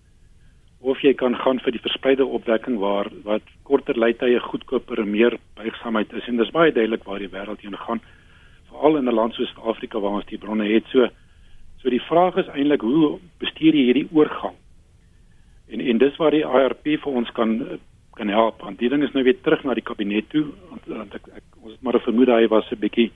of 0.81 0.97
jy 1.05 1.11
kan 1.13 1.35
gaan 1.37 1.59
vir 1.61 1.75
die 1.75 1.81
verspreide 1.83 2.25
opwekking 2.25 2.79
waar 2.81 3.05
wat 3.21 3.45
korter 3.69 3.93
leitye 3.93 4.39
goedkoper 4.39 5.03
en 5.03 5.11
meer 5.11 5.35
buigsaamheid 5.59 6.15
is 6.17 6.25
en 6.31 6.41
dis 6.41 6.49
baie 6.55 6.73
duidelik 6.73 7.05
waar 7.05 7.21
die 7.21 7.29
wêreld 7.29 7.61
heen 7.61 7.77
gaan 7.77 8.01
veral 8.71 8.97
in 8.97 9.05
'n 9.05 9.13
land 9.13 9.37
soos 9.37 9.53
Afrika 9.61 9.99
waar 9.99 10.17
ons 10.17 10.25
die 10.25 10.41
bronne 10.41 10.65
het. 10.65 10.89
So 10.89 11.07
so 11.81 11.89
die 11.89 12.01
vraag 12.09 12.37
is 12.37 12.47
eintlik 12.47 12.81
hoe 12.81 13.19
bestuur 13.39 13.73
jy 13.75 13.85
hierdie 13.85 14.09
oorgang? 14.11 14.55
En 15.69 15.81
en 15.81 15.97
dis 15.97 16.17
waar 16.17 16.31
die 16.31 16.43
IRP 16.43 16.97
vir 16.97 17.13
ons 17.13 17.29
kan 17.31 17.79
kan 18.15 18.27
help. 18.27 18.61
Want 18.61 18.79
die 18.79 18.89
ding 18.89 19.03
is 19.03 19.13
nou 19.13 19.23
weer 19.23 19.41
terug 19.41 19.63
na 19.63 19.73
die 19.73 19.85
kabinet 19.85 20.29
toe 20.29 20.45
want 20.69 21.13
ek, 21.13 21.27
ek 21.35 21.43
ons 21.61 21.71
het 21.71 21.81
maar 21.81 21.93
'n 21.93 22.07
vermoede 22.09 22.33
hy 22.33 22.47
was 22.47 22.71
'n 22.71 22.79
bietjie 22.79 23.11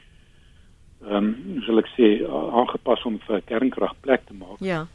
ehm 1.10 1.34
um, 1.34 1.62
sal 1.66 1.82
ek 1.82 1.90
sê 1.98 2.10
aangepas 2.30 3.04
om 3.06 3.20
vir 3.28 3.42
kernkrag 3.50 3.96
plek 4.02 4.26
te 4.28 4.34
maak. 4.34 4.60
Ja. 4.64 4.86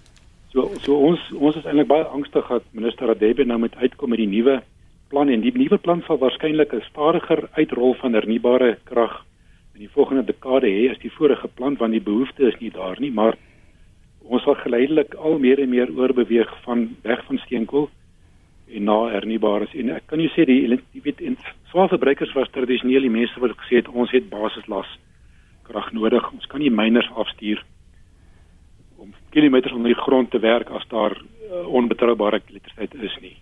So 0.52 0.70
so 0.84 0.96
ons 0.96 1.20
ons 1.36 1.56
is 1.56 1.66
eintlik 1.68 1.90
baie 1.90 2.04
angstig 2.04 2.48
dat 2.48 2.64
minister 2.72 3.10
Radebe 3.10 3.44
nou 3.44 3.58
met 3.58 3.76
uitkom 3.76 4.10
met 4.10 4.22
die 4.22 4.30
nuwe 4.30 4.60
plan 5.12 5.28
en 5.28 5.40
die 5.44 5.52
nuwe 5.52 5.78
plan 5.78 6.02
sal 6.06 6.20
waarskynlik 6.22 6.72
'n 6.72 6.86
stadiger 6.90 7.48
uitrol 7.56 7.94
van 8.00 8.14
hernubare 8.14 8.78
krag 8.84 9.24
in 9.74 9.80
die 9.80 9.94
volgende 9.94 10.24
dekade 10.24 10.66
hê 10.66 10.90
as 10.90 10.98
die 10.98 11.12
vorige 11.12 11.48
plan 11.48 11.76
want 11.76 11.92
die 11.92 12.06
behoefte 12.10 12.48
is 12.48 12.58
nie 12.60 12.70
daar 12.70 12.96
nie, 13.00 13.10
maar 13.10 13.36
ons 14.28 14.42
sal 14.42 14.54
geleidelik 14.54 15.14
al 15.14 15.38
meer 15.38 15.60
en 15.60 15.70
meer 15.70 15.90
oorbeweeg 15.96 16.50
van 16.64 16.96
weg 17.02 17.24
van 17.24 17.38
steenkool 17.38 17.88
en 18.68 18.84
na 18.84 18.98
hernubares. 19.08 19.74
En 19.74 19.90
ek 19.90 20.06
kan 20.06 20.20
jou 20.20 20.30
sê 20.34 20.44
die 20.44 20.60
jy 20.68 21.02
weet 21.02 21.20
en 21.20 21.36
swaar 21.70 21.88
verbruikers 21.88 22.32
was 22.32 22.50
tradisioneel 22.50 23.06
die 23.06 23.16
mense 23.20 23.40
wat 23.40 23.56
gesê 23.62 23.80
het 23.80 23.88
ons 23.88 24.10
het 24.10 24.28
basislas 24.30 24.88
krag 25.68 25.92
nodig. 25.92 26.32
Ons 26.32 26.46
kan 26.50 26.60
nie 26.60 26.72
myners 26.72 27.10
afstuur 27.14 27.64
om 28.98 29.12
kilometers 29.34 29.72
onder 29.76 29.92
die 29.92 30.02
grond 30.02 30.30
te 30.30 30.40
werk 30.42 30.70
as 30.74 30.86
daar 30.90 31.14
uh, 31.14 31.66
onbetroubare 31.66 32.40
elektrisiteit 32.48 32.94
is 32.94 33.14
nie. 33.22 33.36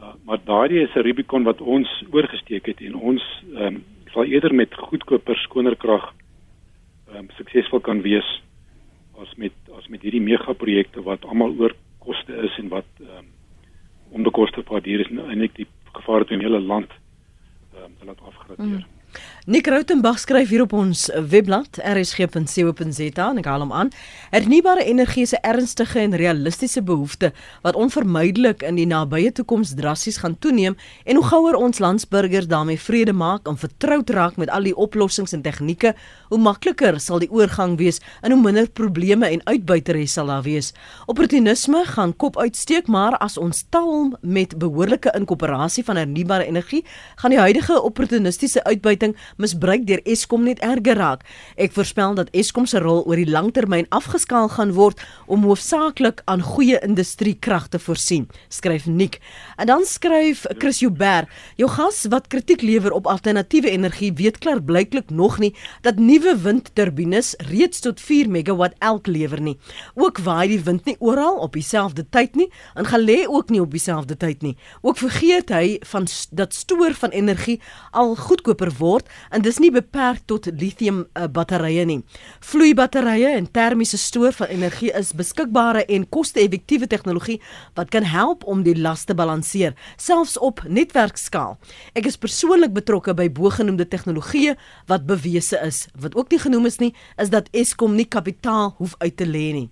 Uh, 0.00 0.14
maar 0.24 0.40
daardie 0.44 0.80
is 0.82 0.94
'n 0.94 1.04
Rubicon 1.06 1.44
wat 1.44 1.60
ons 1.60 1.88
oorgesteek 2.10 2.66
het 2.66 2.80
en 2.80 2.94
ons 2.94 3.22
um, 3.54 3.84
sal 4.12 4.24
eerder 4.24 4.54
met 4.54 4.74
goedkoper 4.74 5.36
skoner 5.36 5.76
krag 5.76 6.12
ehm 7.12 7.18
um, 7.18 7.28
suksesvol 7.36 7.80
kan 7.80 8.00
wees 8.02 8.28
as 9.20 9.34
met 9.36 9.52
as 9.76 9.88
met 9.88 10.02
hierdie 10.02 10.24
megaprojekte 10.24 11.02
wat 11.02 11.24
almal 11.24 11.54
oor 11.60 11.74
koste 11.98 12.32
is 12.48 12.58
en 12.58 12.68
wat 12.68 12.88
ehm 13.00 13.18
um, 13.18 13.28
onbekostigbaar 14.12 14.82
duur 14.82 15.00
is 15.00 15.10
en 15.10 15.20
eintlik 15.28 15.54
die 15.56 15.66
gevaar 15.92 16.20
het 16.20 16.30
in 16.30 16.40
hele 16.40 16.60
land 16.60 16.90
uh, 17.74 17.84
te 17.98 18.04
laat 18.04 18.20
afgradeer. 18.20 18.66
Mm. 18.66 18.84
Nick 19.42 19.66
Rautenbach 19.66 20.20
skryf 20.22 20.52
hier 20.52 20.62
op 20.62 20.70
ons 20.78 21.08
webblad 21.10 21.80
rsg.co.za 21.82 23.24
en 23.26 23.40
ek 23.40 23.46
haal 23.50 23.64
hom 23.64 23.72
aan. 23.74 23.88
Hernubare 24.30 24.84
energie 24.86 25.24
is 25.26 25.32
'n 25.34 25.42
ernstige 25.42 25.98
en 25.98 26.14
realistiese 26.14 26.82
behoefte 26.82 27.32
wat 27.62 27.74
onvermydelik 27.74 28.62
in 28.62 28.76
die 28.76 28.86
nabye 28.86 29.32
toekoms 29.32 29.74
drassies 29.74 30.22
gaan 30.22 30.38
toeneem 30.38 30.76
en 31.04 31.16
hoe 31.16 31.24
gouer 31.24 31.54
ons 31.54 31.78
landsburgers 31.78 32.46
daarmee 32.46 32.78
vrede 32.78 33.12
maak 33.12 33.48
en 33.48 33.58
vertroud 33.58 34.10
raak 34.10 34.36
met 34.36 34.48
al 34.48 34.62
die 34.62 34.76
oplossings 34.76 35.32
en 35.32 35.42
tegnieke, 35.42 35.94
hoe 36.28 36.38
makliker 36.38 37.00
sal 37.00 37.18
die 37.18 37.30
oorgang 37.30 37.76
wees 37.78 37.98
en 38.22 38.30
hoe 38.30 38.40
minder 38.40 38.70
probleme 38.70 39.26
en 39.26 39.40
uitbuiteres 39.44 40.12
sal 40.12 40.26
daar 40.26 40.42
wees. 40.42 40.72
Opportunisme 41.06 41.84
gaan 41.84 42.16
kop 42.16 42.38
uitsteek, 42.38 42.86
maar 42.86 43.18
as 43.18 43.38
ons 43.38 43.64
talm 43.70 44.16
met 44.20 44.58
behoorlike 44.58 45.10
inkorporasie 45.14 45.84
van 45.84 45.96
hernubare 45.96 46.46
energie, 46.46 46.84
gaan 47.16 47.30
die 47.30 47.40
huidige 47.40 47.82
opportunistiese 47.82 48.64
uitbuiting 48.64 49.16
misbruik 49.36 49.86
deur 49.86 50.00
Eskom 50.04 50.44
net 50.44 50.60
erger 50.60 50.96
raak. 50.96 51.24
Ek 51.56 51.72
voorspel 51.72 52.14
dat 52.18 52.30
Eskom 52.36 52.66
se 52.66 52.80
rol 52.82 53.02
oor 53.06 53.16
die 53.16 53.30
langtermyn 53.30 53.88
afgeskaal 53.90 54.48
gaan 54.52 54.74
word 54.76 55.00
om 55.26 55.46
hoofsaaklik 55.46 56.22
aan 56.24 56.42
goeie 56.42 56.78
industriekrag 56.82 57.68
te 57.68 57.78
voorsien, 57.78 58.28
skryf 58.48 58.86
Nick. 58.86 59.20
En 59.56 59.66
dan 59.66 59.84
skryf 59.88 60.44
Chris 60.58 60.82
Joubert, 60.82 61.28
jou 61.56 61.70
gas 61.70 62.04
wat 62.10 62.26
kritiek 62.32 62.62
lewer 62.62 62.92
op 62.92 63.06
alternatiewe 63.06 63.70
energie 63.70 64.12
weet 64.12 64.38
klaar 64.38 64.62
blyklik 64.62 65.10
nog 65.10 65.38
nie 65.38 65.54
dat 65.82 65.98
nuwe 65.98 66.36
windturbines 66.42 67.34
reeds 67.50 67.80
tot 67.80 68.00
4 68.00 68.30
megawatt 68.30 68.76
elk 68.78 69.06
lewer 69.06 69.40
nie. 69.40 69.58
Ook 69.94 70.18
waai 70.24 70.48
die 70.48 70.60
wind 70.62 70.84
nie 70.84 70.96
oral 70.98 71.38
op 71.44 71.52
dieselfde 71.56 72.04
tyd 72.10 72.34
nie 72.38 72.48
en 72.74 72.88
gaan 72.88 73.04
lê 73.04 73.22
ook 73.26 73.50
nie 73.50 73.60
op 73.60 73.70
dieselfde 73.70 74.16
tyd 74.16 74.42
nie. 74.42 74.56
Ook 74.80 74.98
vergeet 75.00 75.52
hy 75.52 75.78
van 75.92 76.06
dat 76.30 76.54
stoor 76.54 76.94
van 76.94 77.10
energie 77.10 77.60
al 77.90 78.14
goedkoper 78.16 78.72
word 78.78 79.08
en 79.30 79.42
dis 79.42 79.58
nie 79.62 79.70
beperk 79.70 80.24
tot 80.26 80.48
lithium 80.60 81.02
uh, 81.04 81.26
batterye 81.26 81.84
nie. 81.88 81.98
Vloeibatterye 82.40 83.34
en 83.36 83.50
termiese 83.50 83.98
stoor 83.98 84.32
van 84.36 84.52
energie 84.54 84.92
is 84.98 85.12
beskikbare 85.16 85.84
en 85.84 86.08
koste-effektiewe 86.08 86.86
tegnologie 86.86 87.40
wat 87.78 87.92
kan 87.94 88.06
help 88.08 88.44
om 88.44 88.64
die 88.66 88.76
las 88.78 89.04
te 89.04 89.14
balanseer, 89.14 89.76
selfs 89.96 90.38
op 90.38 90.64
netwerkskaal. 90.68 91.58
Ek 91.94 92.08
is 92.10 92.18
persoonlik 92.20 92.74
betrokke 92.76 93.14
by 93.14 93.28
bogenoemde 93.32 93.88
tegnologieë 93.88 94.56
wat 94.90 95.06
bewese 95.06 95.60
is. 95.66 95.86
Wat 95.98 96.16
ook 96.16 96.32
nie 96.32 96.42
genoem 96.42 96.66
is 96.66 96.80
nie, 96.82 96.94
is 97.20 97.30
dat 97.30 97.50
Eskom 97.52 97.94
nie 97.96 98.08
kapitaal 98.08 98.74
hoef 98.78 98.96
uit 98.98 99.16
te 99.16 99.28
lê 99.28 99.52
nie. 99.52 99.68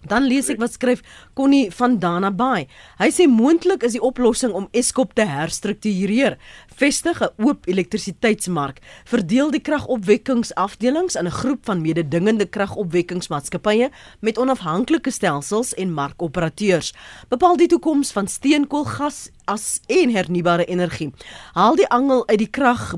Dan 0.00 0.24
lees 0.24 0.48
ek 0.48 0.60
wat 0.62 0.72
skryf 0.72 1.02
Connie 1.36 1.68
van 1.76 1.98
Dana 2.00 2.30
Bay. 2.32 2.64
Hy 2.96 3.10
sê 3.12 3.26
moontlik 3.28 3.84
is 3.84 3.92
die 3.98 4.04
oplossing 4.04 4.54
om 4.56 4.70
Eskom 4.72 5.10
te 5.12 5.26
herstruktureer. 5.28 6.38
Vestig 6.80 7.20
'n 7.20 7.28
oop 7.44 7.66
elektrisiteitsmark, 7.68 8.78
verdeel 9.04 9.50
die 9.50 9.60
kragopwekkingsafdelings 9.60 11.14
in 11.14 11.26
'n 11.26 11.30
groep 11.30 11.64
van 11.64 11.80
mededingende 11.80 12.46
kragopwekkingsmaatskappye 12.46 13.90
met 14.20 14.38
onafhanklike 14.38 15.10
stelsels 15.10 15.74
en 15.74 15.92
markoperateurs. 15.92 16.94
Bepaal 17.28 17.56
die 17.56 17.66
toekoms 17.66 18.12
van 18.12 18.28
steenkool, 18.28 18.84
gas 18.84 19.28
as 19.50 19.80
en 19.86 20.12
hernubare 20.14 20.64
energie. 20.64 21.10
Haal 21.52 21.76
die 21.76 21.88
angel 21.88 22.22
uit 22.28 22.38
die 22.38 22.50
krag 22.50 22.94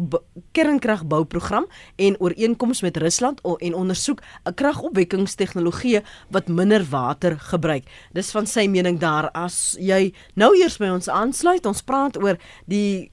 kernkragbouprogram 0.52 1.66
en 1.96 2.18
ooreenkoms 2.20 2.82
met 2.84 2.96
Rusland 2.96 3.40
en 3.40 3.74
ondersoek 3.74 4.20
'n 4.44 4.54
kragopwekkingstegnologie 4.54 6.00
wat 6.30 6.48
minder 6.48 6.84
water 6.90 7.40
gebruik. 7.40 7.84
Dis 8.12 8.30
van 8.30 8.46
sy 8.46 8.66
mening 8.66 8.98
daar 8.98 9.30
as 9.30 9.76
jy 9.78 10.14
nou 10.34 10.56
eers 10.56 10.76
by 10.76 10.88
ons 10.88 11.08
aansluit, 11.08 11.66
ons 11.66 11.82
praat 11.82 12.22
oor 12.22 12.36
die 12.66 13.08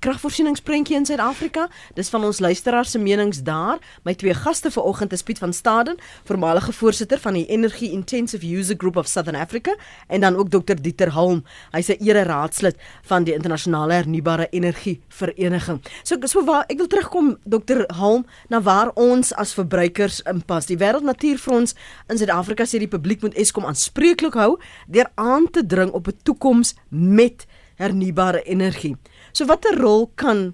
kragvoorsieningsprentjie 0.59 0.95
in 0.95 1.05
Suid-Afrika. 1.05 1.67
Dis 1.95 2.09
van 2.09 2.23
ons 2.23 2.39
luisteraars 2.39 2.91
se 2.91 2.99
menings 2.99 3.41
daar. 3.43 3.79
My 4.03 4.13
twee 4.15 4.33
gaste 4.33 4.71
vanoggend 4.71 5.13
is 5.13 5.23
Piet 5.23 5.39
van 5.39 5.53
Staden, 5.53 5.97
voormalige 6.25 6.73
voorsitter 6.73 7.19
van 7.19 7.33
die 7.33 7.45
Energy 7.47 7.85
Intensive 7.85 8.45
User 8.45 8.75
Group 8.77 8.97
of 8.97 9.07
Southern 9.07 9.35
Africa 9.35 9.75
en 10.07 10.21
dan 10.21 10.35
ook 10.35 10.49
Dr 10.49 10.75
Dieter 10.81 11.11
Holm. 11.11 11.43
Hy's 11.71 11.89
'n 11.89 12.03
ere 12.03 12.23
raadslid 12.23 12.75
van 13.01 13.23
die 13.23 13.33
internasionale 13.33 13.93
hernubare 13.93 14.47
energie 14.49 15.01
vereniging. 15.07 15.81
So 16.03 16.17
so 16.21 16.43
waar 16.43 16.65
ek 16.67 16.77
wil 16.77 16.87
terugkom 16.87 17.37
Dr. 17.43 17.83
Halm 17.87 18.25
na 18.49 18.61
waar 18.61 18.91
ons 18.93 19.33
as 19.33 19.53
verbruikers 19.53 20.21
inpas. 20.21 20.65
Die 20.65 20.77
Wêreld 20.77 21.03
Natuurfonds 21.03 21.75
in 22.07 22.17
Suid-Afrika 22.17 22.65
sê 22.65 22.77
die 22.79 22.87
publiek 22.87 23.21
moet 23.21 23.35
Eskom 23.35 23.65
aanspreeklik 23.65 24.33
hou 24.33 24.59
deur 24.87 25.11
aan 25.15 25.49
te 25.51 25.65
dring 25.65 25.91
op 25.91 26.07
'n 26.07 26.17
toekoms 26.23 26.75
met 26.89 27.45
hernubare 27.79 28.43
energie. 28.43 28.97
So 29.31 29.45
watter 29.45 29.77
rol 29.77 30.09
kan 30.15 30.53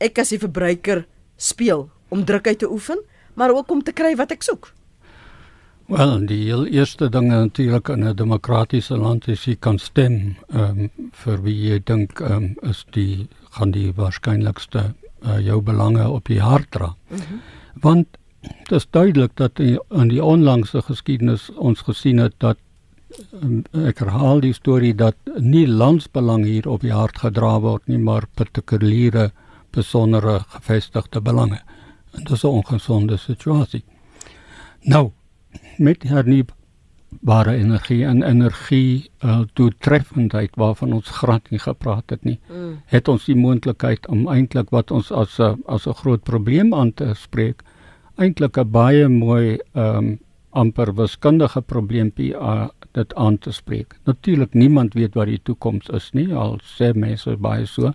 ek 0.00 0.18
as 0.18 0.32
'n 0.32 0.38
verbruiker 0.38 1.06
speel 1.36 1.90
om 2.08 2.24
druk 2.24 2.46
uit 2.46 2.58
te 2.58 2.70
oefen, 2.70 2.98
maar 3.34 3.50
ook 3.50 3.70
om 3.70 3.82
te 3.82 3.92
kry 3.92 4.16
wat 4.16 4.32
ek 4.32 4.42
soek? 4.42 4.72
Wel, 5.88 6.26
die 6.26 6.42
heel 6.44 6.66
eerste 6.66 7.08
ding 7.08 7.28
natuurlik 7.28 7.88
in 7.88 8.04
'n 8.04 8.16
demokratiese 8.16 8.96
land 8.96 9.28
is 9.28 9.44
jy 9.44 9.56
kan 9.56 9.78
stem 9.78 10.36
ehm 10.48 10.78
um, 10.78 10.90
vir 11.12 11.42
wie 11.42 11.70
jy 11.70 11.78
dink 11.84 12.20
ehm 12.20 12.32
um, 12.32 12.56
is 12.70 12.84
die 12.90 13.28
gaan 13.50 13.70
die 13.70 13.92
waarskynlikste 13.92 14.94
uh, 15.24 15.38
jou 15.40 15.60
belange 15.62 16.08
op 16.08 16.24
die 16.24 16.40
hart 16.40 16.70
dra. 16.70 16.94
Mm 17.08 17.16
-hmm. 17.16 17.40
Want 17.80 18.06
dit 18.42 18.72
is 18.72 18.86
duidelik 18.90 19.30
dat 19.34 19.58
in, 19.58 20.08
die 20.08 20.24
onlangse 20.24 20.82
geskiedenis 20.82 21.50
ons 21.50 21.80
gesien 21.80 22.18
het 22.18 22.34
dat 22.38 22.58
ek 23.72 23.98
herhaal 23.98 24.40
die 24.40 24.52
storie 24.52 24.94
dat 24.94 25.16
nie 25.40 25.66
landsbelang 25.66 26.44
hier 26.44 26.68
op 26.68 26.80
die 26.80 26.92
hart 26.92 27.18
gedra 27.18 27.60
word 27.60 27.86
nie, 27.88 27.98
maar 27.98 28.26
partikuliere 28.34 29.30
besondere 29.72 30.40
gevestigde 30.48 31.20
belange. 31.20 31.60
En 32.12 32.24
dit 32.24 32.30
is 32.30 32.44
'n 32.44 32.46
ongesonde 32.60 33.16
situasie. 33.16 33.84
Nou 34.82 35.12
met 35.78 36.02
hernubare 36.02 37.54
energie 37.56 38.04
en 38.04 38.22
energie 38.22 39.10
uh, 39.24 39.40
doeltreffendheid 39.52 40.56
waarvan 40.56 40.92
ons 40.92 41.08
glad 41.08 41.50
nie 41.50 41.58
gepraat 41.58 42.10
het 42.10 42.24
nie 42.24 42.38
mm. 42.50 42.82
het 42.86 43.08
ons 43.08 43.24
die 43.24 43.36
moontlikheid 43.36 44.06
om 44.08 44.28
eintlik 44.28 44.70
wat 44.70 44.90
ons 44.90 45.10
as 45.12 45.38
'n 45.38 45.62
as 45.66 45.86
'n 45.86 45.94
groot 46.02 46.22
probleem 46.22 46.74
aan 46.74 46.92
te 46.94 47.14
spreek 47.14 47.62
eintlik 48.16 48.58
'n 48.58 48.70
baie 48.70 49.08
mooi 49.08 49.58
um, 49.74 50.18
amper 50.58 50.94
wiskundige 50.98 51.62
probleempie 51.62 52.32
uh, 52.34 52.68
dit 52.98 53.14
aan 53.14 53.38
te 53.38 53.52
spreek 53.52 53.98
natuurlik 54.10 54.54
niemand 54.54 54.98
weet 54.98 55.14
wat 55.18 55.30
die 55.30 55.42
toekoms 55.50 55.90
is 56.00 56.10
nie 56.18 56.32
al 56.34 56.58
sê 56.76 56.92
mense 56.94 57.36
baie 57.36 57.66
so 57.66 57.92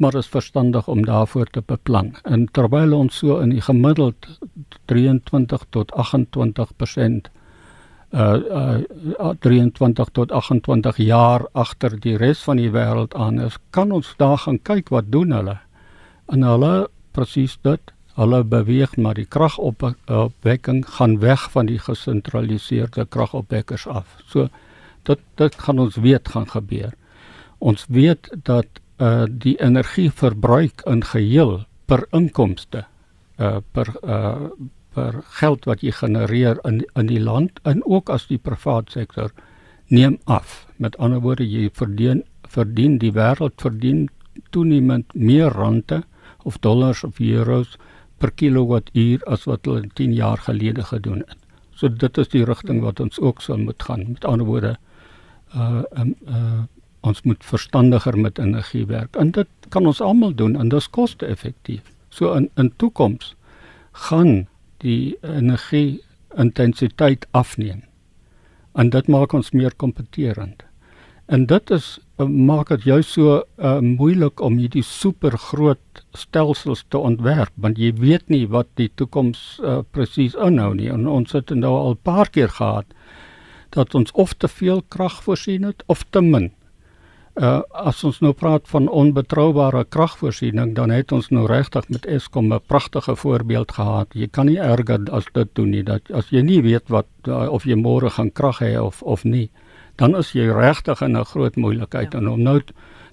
maar 0.00 0.14
is 0.14 0.26
verstandig 0.26 0.88
om 0.88 1.04
daarvoor 1.04 1.46
te 1.46 1.62
beplan. 1.66 2.14
En 2.24 2.46
terwyl 2.52 2.92
ons 2.96 3.18
so 3.20 3.36
in 3.44 3.50
die 3.52 3.60
gemiddeld 3.60 4.28
23 4.88 5.66
tot 5.76 5.92
28% 5.92 7.28
uh 8.10 8.38
uh 8.60 9.34
23 9.44 10.08
tot 10.12 10.32
28 10.32 10.96
jaar 10.96 11.44
agter 11.52 11.98
die 12.00 12.16
res 12.16 12.40
van 12.48 12.56
die 12.56 12.70
wêreld 12.72 13.14
aan 13.14 13.38
is, 13.44 13.58
kan 13.70 13.92
ons 13.92 14.14
daar 14.16 14.38
gaan 14.38 14.58
kyk 14.62 14.88
wat 14.88 15.12
doen 15.12 15.36
hulle. 15.36 15.58
En 16.32 16.42
hulle 16.48 16.88
presies 17.12 17.58
dit, 17.62 17.92
hulle 18.20 18.42
beweeg 18.44 18.96
maar 19.00 19.16
die 19.16 19.28
kragopwekking 19.28 20.82
gaan 20.96 21.18
weg 21.22 21.46
van 21.54 21.70
die 21.70 21.78
gesentraliseerde 21.80 23.06
kragopwekkers 23.08 23.86
af. 23.88 24.18
So 24.28 24.48
dit 25.08 25.20
dit 25.40 25.54
gaan 25.64 25.80
ons 25.80 25.96
weet 25.96 26.28
gaan 26.28 26.48
gebeur. 26.50 26.92
Ons 27.58 27.86
weet 27.88 28.28
dat 28.44 28.80
uh 29.00 29.24
die 29.28 29.56
energieverbruik 29.60 30.84
in 30.86 31.04
geheel 31.04 31.60
per 31.88 32.04
inkomste 32.12 32.84
uh 33.38 33.58
per 33.72 33.94
uh 34.04 34.50
per 34.94 35.22
geld 35.38 35.64
wat 35.64 35.82
jy 35.86 35.92
genereer 35.94 36.58
in 36.68 36.82
in 36.94 37.06
die 37.06 37.22
land 37.22 37.60
en 37.62 37.80
ook 37.86 38.10
as 38.10 38.26
die 38.26 38.38
privaat 38.38 38.90
sektor 38.90 39.32
neem 39.88 40.18
af. 40.24 40.66
Met 40.76 40.98
ander 40.98 41.20
woorde 41.20 41.48
jy 41.48 41.70
verdien 41.72 42.24
verdien 42.48 42.98
die 42.98 43.12
wêreld 43.12 43.56
verdien 43.62 44.08
toenemend 44.50 45.14
meer 45.14 45.48
rande 45.54 46.02
of 46.44 46.58
dollars 46.58 47.04
of 47.04 47.20
euros 47.20 47.78
per 48.20 48.32
kilowattuur 48.36 49.24
as 49.32 49.46
wat 49.48 49.64
hulle 49.68 49.88
10 49.98 50.12
jaar 50.14 50.42
gelede 50.44 50.84
gedoen 50.84 51.24
het. 51.26 51.38
So 51.74 51.88
dit 51.88 52.18
is 52.20 52.28
die 52.28 52.44
rigting 52.44 52.82
wat 52.84 53.00
ons 53.00 53.20
ook 53.20 53.40
sal 53.40 53.58
moet 53.58 53.82
gaan. 53.82 54.04
Met 54.12 54.28
ander 54.28 54.46
woorde 54.46 54.76
uh 55.56 55.82
um, 55.98 56.14
uh 56.28 56.62
ons 57.00 57.22
moet 57.24 57.44
verstandiger 57.44 58.18
met 58.20 58.38
energie 58.38 58.84
werk. 58.86 59.16
En 59.16 59.30
dit 59.32 59.48
kan 59.72 59.86
ons 59.86 60.00
almal 60.04 60.34
doen 60.36 60.56
en 60.56 60.68
dit 60.68 60.78
is 60.78 60.90
koste-effektief. 60.92 61.80
So 62.12 62.34
in 62.36 62.50
in 62.60 62.72
toekoms 62.76 63.34
gaan 63.92 64.48
die 64.84 65.16
energie 65.22 66.02
intensiteit 66.36 67.26
afneem. 67.30 67.82
En 68.72 68.90
dit 68.90 69.08
maak 69.08 69.32
ons 69.32 69.50
meer 69.50 69.74
kompeterend. 69.76 70.62
En 71.26 71.46
dit 71.46 71.70
is 71.70 71.98
uh, 71.98 72.09
maak 72.28 72.68
dit 72.68 72.84
jou 72.84 73.02
so 73.02 73.40
uh, 73.40 73.78
moeilik 73.80 74.40
om 74.40 74.58
hierdie 74.58 74.84
super 74.84 75.36
groot 75.38 76.04
stelsels 76.12 76.84
te 76.88 76.98
ontwerp 76.98 77.52
want 77.56 77.78
jy 77.78 77.92
weet 77.96 78.28
nie 78.28 78.46
wat 78.46 78.68
die 78.80 78.90
toekoms 78.94 79.60
uh, 79.62 79.80
presies 79.90 80.34
inhou 80.34 80.74
nie. 80.74 80.90
En 80.90 81.06
ons 81.08 81.32
het 81.32 81.50
nou 81.50 81.74
al 81.76 81.90
'n 81.92 82.02
paar 82.02 82.30
keer 82.30 82.48
gehad 82.48 82.86
dat 83.70 83.94
ons 83.94 84.12
of 84.12 84.34
te 84.34 84.48
veel 84.48 84.82
krag 84.88 85.22
voorsien 85.22 85.62
het 85.64 85.82
of 85.86 86.04
te 86.10 86.20
min 86.20 86.50
Uh 87.38 87.62
as 87.78 88.02
ons 88.04 88.18
nou 88.20 88.32
praat 88.34 88.66
van 88.68 88.88
onbetroubare 88.88 89.84
kragvoorsiening, 89.94 90.74
dan 90.74 90.90
het 90.90 91.12
ons 91.12 91.28
nou 91.30 91.46
regtig 91.46 91.86
met 91.88 92.06
Eskom 92.06 92.52
'n 92.52 92.60
pragtige 92.66 93.16
voorbeeld 93.16 93.72
gehad. 93.72 94.08
Jy 94.14 94.28
kan 94.28 94.46
nie 94.46 94.58
erger 94.58 95.00
as 95.10 95.24
dit 95.32 95.48
doen 95.54 95.70
nie 95.70 95.82
dat 95.82 96.10
as 96.10 96.28
jy 96.30 96.42
nie 96.42 96.62
weet 96.62 96.88
wat 96.88 97.06
uh, 97.28 97.48
of 97.48 97.64
jy 97.64 97.74
môre 97.74 98.10
gaan 98.10 98.32
krag 98.32 98.58
hê 98.58 98.76
of 98.80 99.02
of 99.02 99.24
nie, 99.24 99.50
dan 100.00 100.16
is 100.16 100.32
jy 100.32 100.48
regtig 100.48 101.02
in 101.04 101.16
'n 101.16 101.24
groot 101.32 101.56
moeilikheid 101.56 102.12
ja. 102.12 102.18
en 102.18 102.28
om 102.28 102.42
nou 102.42 102.60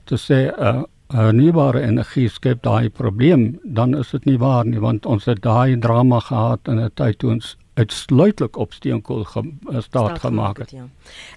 te 0.05 0.17
sê 0.17 0.47
uh 0.57 0.83
hernubare 1.07 1.81
energie 1.81 2.27
skep 2.27 2.63
daai 2.63 2.89
probleem, 2.89 3.59
dan 3.63 3.95
is 3.95 4.09
dit 4.11 4.25
nie 4.25 4.37
waar 4.37 4.65
nie 4.67 4.79
want 4.83 5.05
ons 5.05 5.25
het 5.25 5.39
daai 5.41 5.79
drama 5.79 6.19
gehad 6.19 6.67
in 6.67 6.79
'n 6.79 6.91
tyd 6.95 7.19
toe 7.19 7.29
ons 7.31 7.55
uitsluitlik 7.77 8.57
op 8.57 8.73
steenkool 8.73 9.23
ge, 9.23 9.39
uh, 9.39 9.69
staat, 9.69 9.83
staat 9.83 10.19
gemaak 10.19 10.57
het. 10.57 10.71
Ja. 10.71 10.87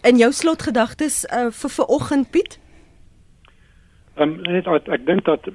En 0.03 0.16
jou 0.16 0.32
slotgedagtes 0.32 1.24
uh, 1.24 1.51
vir 1.51 1.70
vanoggend 1.70 2.30
Piet? 2.30 2.59
Ehm 4.14 4.28
um, 4.28 4.40
net 4.42 4.66
ek, 4.66 4.88
ek 4.88 5.07
dink 5.07 5.24
dat 5.24 5.46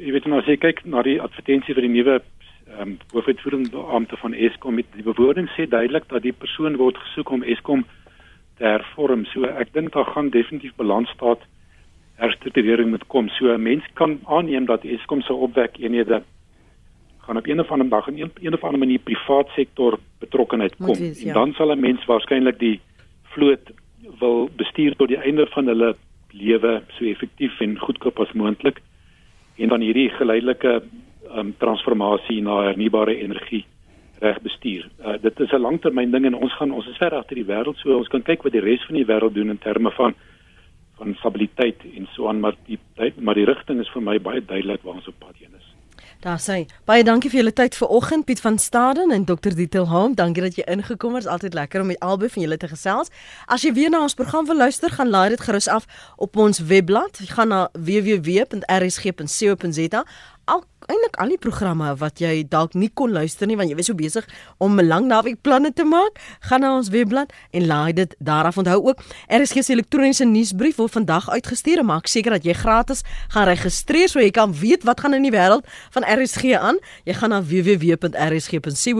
jy 0.00 0.12
weet 0.12 0.26
nou 0.26 0.40
as 0.40 0.48
jy 0.48 0.56
kyk 0.56 0.84
na 0.84 1.02
die 1.02 1.20
advertensie 1.20 1.74
vir 1.74 1.86
die 1.86 1.94
nuwe 1.94 2.18
ehm 2.18 2.80
um, 2.80 2.98
hoofuitvoerende 3.12 3.70
beampte 3.70 4.16
van 4.16 4.34
Eskom 4.34 4.74
met 4.74 4.86
die 4.96 5.06
bewoording 5.06 5.48
sê 5.54 5.68
duidelik 5.68 6.08
dat 6.08 6.22
die 6.22 6.32
persoon 6.32 6.76
word 6.76 6.96
gesoek 6.96 7.30
om 7.30 7.42
Eskom 7.42 7.84
te 8.60 8.68
hervorm. 8.68 9.24
So 9.32 9.48
ek 9.48 9.72
dink 9.72 9.94
daar 9.96 10.08
gaan 10.12 10.28
definitief 10.34 10.76
balansstaat 10.76 11.42
herstrukturering 12.20 12.92
moet 12.92 13.06
kom. 13.08 13.28
So 13.28 13.48
'n 13.54 13.62
mens 13.62 13.84
kan 13.94 14.20
aanneem 14.26 14.66
dat 14.66 14.84
Eskom 14.84 15.22
se 15.22 15.32
opwek 15.32 15.78
eenhede 15.78 16.22
gaan 17.24 17.36
op 17.36 17.46
een 17.46 17.60
of 17.60 17.70
ander 17.70 17.88
dag 17.88 18.08
in 18.08 18.20
een, 18.20 18.32
een 18.40 18.54
of 18.54 18.64
ander 18.64 18.78
manier 18.78 18.98
privaat 18.98 19.48
sektor 19.48 19.98
betrokkenheid 20.18 20.76
kom. 20.76 20.96
Wees, 20.98 21.22
ja. 21.22 21.28
En 21.28 21.34
dan 21.34 21.52
sal 21.52 21.72
'n 21.72 21.80
mens 21.80 22.04
waarskynlik 22.04 22.58
die 22.58 22.80
vloot 23.22 23.72
wil 24.18 24.48
bestuur 24.56 24.96
tot 24.96 25.08
die 25.08 25.22
einde 25.22 25.46
van 25.46 25.66
hulle 25.66 25.96
lewe 26.30 26.82
so 26.88 27.04
effektief 27.04 27.60
en 27.60 27.78
goedkoop 27.78 28.20
as 28.20 28.32
moontlik 28.32 28.80
en 29.56 29.68
dan 29.68 29.80
hierdie 29.80 30.08
geleidelike 30.10 30.82
um, 31.36 31.54
transformasie 31.58 32.42
na 32.42 32.62
hernubare 32.62 33.16
energie 33.16 33.64
reg 34.20 34.40
bestuur. 34.44 34.88
Uh, 35.00 35.16
dit 35.22 35.40
is 35.40 35.52
'n 35.52 35.60
langtermyn 35.60 36.10
ding 36.10 36.24
en 36.24 36.34
ons 36.34 36.56
gaan 36.56 36.72
ons 36.72 36.86
is 36.86 36.96
ver 36.96 37.14
agter 37.14 37.36
die 37.36 37.44
wêreld 37.44 37.76
so 37.76 37.96
ons 37.96 38.08
kan 38.08 38.22
kyk 38.22 38.42
wat 38.42 38.52
die 38.52 38.60
res 38.60 38.84
van 38.86 38.94
die 38.96 39.06
wêreld 39.06 39.34
doen 39.34 39.50
in 39.50 39.58
terme 39.58 39.90
van 39.90 40.14
van 40.98 41.14
stabiliteit 41.14 41.76
en 41.96 42.08
so 42.12 42.28
aan 42.28 42.40
maar 42.40 42.56
die 42.66 42.78
maar 43.16 43.34
die 43.34 43.44
rigting 43.44 43.80
is 43.80 43.90
vir 43.94 44.02
my 44.02 44.20
baie 44.20 44.44
duidelik 44.44 44.82
waar 44.82 44.94
ons 44.94 45.08
op 45.08 45.14
pad 45.18 45.34
heen 45.38 45.54
is. 45.58 45.68
Daar 46.20 46.40
sê 46.40 46.66
baie 46.84 47.04
dankie 47.04 47.30
vir 47.30 47.38
julle 47.40 47.52
tyd 47.52 47.76
vanoggend 47.76 48.24
Piet 48.24 48.40
van 48.40 48.58
Staden 48.58 49.10
en 49.10 49.24
Dr 49.24 49.54
Dietelholm. 49.56 50.14
Dankie 50.14 50.42
dat 50.42 50.54
jy 50.56 50.64
ingekom 50.68 51.14
het. 51.14 51.26
Altyd 51.26 51.54
lekker 51.54 51.80
om 51.80 51.86
met 51.86 51.98
albei 52.00 52.28
van 52.28 52.42
julle 52.42 52.56
te 52.56 52.68
gesels. 52.68 53.08
As 53.46 53.62
jy 53.62 53.72
weer 53.72 53.90
na 53.90 54.00
ons 54.02 54.14
program 54.14 54.46
wil 54.46 54.56
luister, 54.56 54.90
gaan 54.90 55.08
laai 55.08 55.28
dit 55.28 55.40
gerus 55.40 55.68
af 55.68 55.84
op 56.16 56.36
ons 56.36 56.58
webblad. 56.60 57.18
Jy 57.18 57.26
gaan 57.32 57.48
na 57.48 57.68
www.rsg.co.za 57.72 58.60
al 60.44 60.64
eintlik 60.90 61.16
al 61.22 61.30
die 61.32 61.38
programme 61.40 61.86
wat 62.00 62.18
jy 62.22 62.42
dalk 62.50 62.74
nie 62.74 62.90
kon 62.94 63.12
luister 63.14 63.46
nie 63.48 63.56
want 63.58 63.70
jy 63.70 63.76
was 63.78 63.86
so 63.90 63.94
besig 63.94 64.26
om 64.58 64.78
'n 64.80 64.86
lang 64.88 65.06
naweek 65.06 65.42
planne 65.42 65.72
te 65.72 65.84
maak, 65.84 66.18
gaan 66.40 66.60
na 66.60 66.76
ons 66.76 66.88
webblad 66.90 67.32
en 67.52 67.66
laai 67.66 67.92
dit 67.92 68.14
daar 68.18 68.44
af. 68.44 68.56
Onthou 68.58 68.88
ook, 68.88 68.98
RSG 69.28 69.62
se 69.64 69.72
elektroniese 69.72 70.24
nuusbrief 70.24 70.76
word 70.76 70.92
vandag 70.92 71.28
uitgestuur 71.30 71.78
en 71.78 71.86
maak 71.86 72.06
seker 72.06 72.30
dat 72.30 72.44
jy 72.44 72.52
gratis 72.52 73.02
gaan 73.28 73.46
registreer 73.46 74.08
so 74.08 74.20
jy 74.20 74.30
kan 74.30 74.52
weet 74.52 74.84
wat 74.84 75.00
gaan 75.00 75.14
in 75.14 75.22
die 75.22 75.30
wêreld 75.30 75.66
van 75.90 76.02
RSG 76.04 76.44
aan. 76.58 76.78
Jy 77.04 77.14
gaan 77.14 77.30
na 77.30 77.42
www.rsg.co.za. 77.42 78.92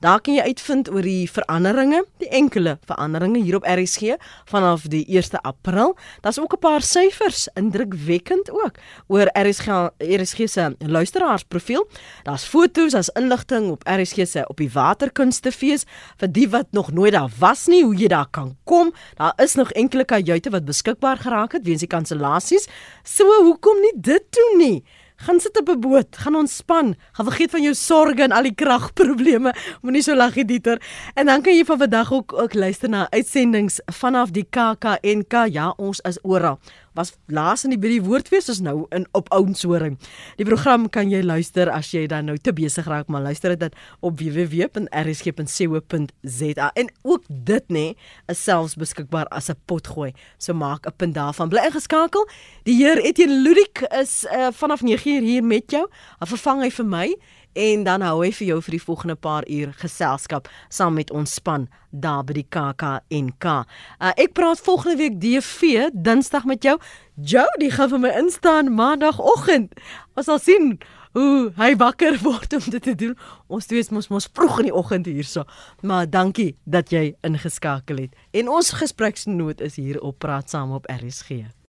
Daar 0.00 0.20
kan 0.20 0.34
jy 0.34 0.42
uitvind 0.42 0.90
oor 0.90 1.02
die 1.02 1.30
veranderinge, 1.30 2.04
die 2.18 2.28
enkele 2.28 2.78
veranderinge 2.86 3.42
hier 3.42 3.56
op 3.56 3.64
RSG 3.64 4.02
vanaf 4.44 4.82
die 4.82 5.04
1 5.08 5.40
April. 5.42 5.96
Daar's 6.20 6.38
ook 6.38 6.52
'n 6.52 6.58
paar 6.58 6.82
syfers, 6.82 7.48
indrukwekkend 7.54 8.50
ook 8.50 8.72
oor 9.08 9.26
RSG 9.32 9.56
RSG 9.56 9.96
RSG 9.98 10.48
se 10.78 10.88
luisteraarsprofiel. 10.88 11.88
Daar's 12.22 12.44
foto's, 12.44 12.92
daar's 12.92 13.12
inligting 13.14 13.70
op 13.70 13.86
RSG 13.88 14.26
se 14.26 14.44
op 14.48 14.56
die 14.56 14.70
Waterkunstefees 14.72 15.86
vir 16.20 16.32
die 16.32 16.48
wat 16.50 16.66
nog 16.70 16.92
nooit 16.92 17.12
daar 17.12 17.32
was 17.38 17.66
nie, 17.66 17.84
hoe 17.84 17.96
jy 17.96 18.08
daar 18.08 18.28
kan 18.30 18.56
kom. 18.64 18.92
Daar 19.16 19.32
is 19.42 19.54
nog 19.54 19.72
enkele 19.72 20.04
kajuite 20.04 20.50
wat 20.50 20.64
beskikbaar 20.64 21.16
geraak 21.16 21.52
het 21.52 21.66
weens 21.66 21.84
die 21.84 21.90
kansellasies. 21.90 22.68
So 23.02 23.24
hoekom 23.42 23.80
nie 23.80 23.96
dit 23.96 24.24
doen 24.30 24.58
nie? 24.58 24.84
gaan 25.16 25.40
sit 25.40 25.58
op 25.58 25.68
'n 25.68 25.80
boot, 25.80 26.16
gaan 26.16 26.34
ontspan, 26.34 26.94
gaan 27.12 27.24
vergeet 27.24 27.50
van 27.50 27.62
jou 27.62 27.74
sorges 27.74 28.24
en 28.24 28.32
al 28.32 28.42
die 28.42 28.54
kragprobleme. 28.54 29.54
Moenie 29.82 30.02
so 30.02 30.14
lag, 30.14 30.34
Dieter. 30.34 30.82
En 31.14 31.26
dan 31.26 31.42
kan 31.42 31.56
jy 31.56 31.64
van 31.64 31.78
vandag 31.78 32.12
ook 32.12 32.32
ook 32.32 32.54
luister 32.54 32.88
na 32.88 33.10
uitsendings 33.10 33.80
vanaf 33.84 34.30
die 34.30 34.46
KAKNK. 34.50 35.32
Ja, 35.50 35.74
ons 35.76 36.00
is 36.00 36.18
oral 36.22 36.58
was 36.96 37.12
laas 37.26 37.64
in 37.64 37.70
die 37.74 37.78
by 37.80 37.88
die 37.92 38.02
woordfees 38.04 38.48
is 38.52 38.60
nou 38.64 38.86
in 38.96 39.06
op 39.16 39.28
Oudtshoorn. 39.34 39.98
Die 40.40 40.46
program 40.48 40.88
kan 40.92 41.10
jy 41.12 41.22
luister 41.24 41.70
as 41.72 41.90
jy 41.94 42.06
dan 42.10 42.24
nou 42.30 42.36
te 42.38 42.52
besig 42.56 42.86
raak, 42.88 43.08
maar 43.12 43.22
luister 43.26 43.56
dit 43.56 43.74
op 44.00 44.18
www.rsg.co.za 44.20 44.86
en 46.74 46.86
ook 47.02 47.22
dit 47.28 47.64
nê 47.68 47.74
nee, 47.76 47.96
is 48.32 48.42
selfs 48.42 48.74
beskikbaar 48.80 49.26
as 49.28 49.48
'n 49.50 49.56
potgooi. 49.66 50.12
So 50.38 50.52
maak 50.54 50.86
'n 50.86 50.92
punt 50.96 51.14
daarvan. 51.14 51.48
Bly 51.48 51.60
ingeskakel. 51.66 52.28
Die 52.64 52.74
heer 52.74 52.98
Etienne 52.98 53.42
Ludik 53.42 53.80
is 54.00 54.24
uh, 54.24 54.48
vanaf 54.52 54.80
9uur 54.82 55.22
hier 55.22 55.44
met 55.44 55.70
jou. 55.70 55.88
Hy 56.18 56.26
vervang 56.26 56.62
hy 56.62 56.70
vir 56.70 56.86
my 56.86 57.16
en 57.56 57.84
dan 57.86 58.04
hou 58.04 58.20
hy 58.20 58.30
vir 58.36 58.46
jou 58.50 58.58
vir 58.66 58.76
die 58.76 58.82
volgende 58.82 59.16
paar 59.16 59.46
uur 59.48 59.72
geselskap 59.80 60.50
saam 60.68 60.98
met 60.98 61.10
ons 61.10 61.38
span 61.38 61.66
daar 61.90 62.24
by 62.28 62.36
die 62.36 62.46
KAKNK. 62.52 63.46
Uh, 63.46 64.12
ek 64.20 64.34
praat 64.36 64.60
volgende 64.60 64.98
week 65.00 65.16
DV 65.22 65.88
Dinsdag 65.94 66.44
met 66.44 66.66
jou. 66.66 66.76
Jody 67.16 67.70
gaan 67.72 67.94
vir 67.94 68.02
my 68.04 68.12
instaan 68.20 68.74
Maandagoggend. 68.76 69.72
Ons 70.16 70.28
sal 70.28 70.42
sien 70.42 70.74
hoe 71.16 71.50
hy 71.56 71.72
wakker 71.80 72.18
word 72.28 72.58
om 72.58 72.70
dit 72.76 72.82
te 72.84 72.96
doen. 73.06 73.16
Ons 73.48 73.70
twee 73.70 73.80
is 73.80 73.92
mos 73.94 74.10
mos 74.12 74.28
vroeg 74.28 74.60
in 74.64 74.70
die 74.70 74.76
oggend 74.76 75.08
hierso. 75.08 75.46
Maar 75.80 76.10
dankie 76.10 76.52
dat 76.64 76.92
jy 76.92 77.14
ingeskakel 77.24 78.04
het. 78.04 78.24
En 78.36 78.52
ons 78.52 78.74
gespreksnoot 78.76 79.64
is 79.64 79.80
hier 79.80 80.02
op 80.04 80.20
Praat 80.20 80.52
saam 80.52 80.76
op 80.76 80.90
RSG. 80.92 81.56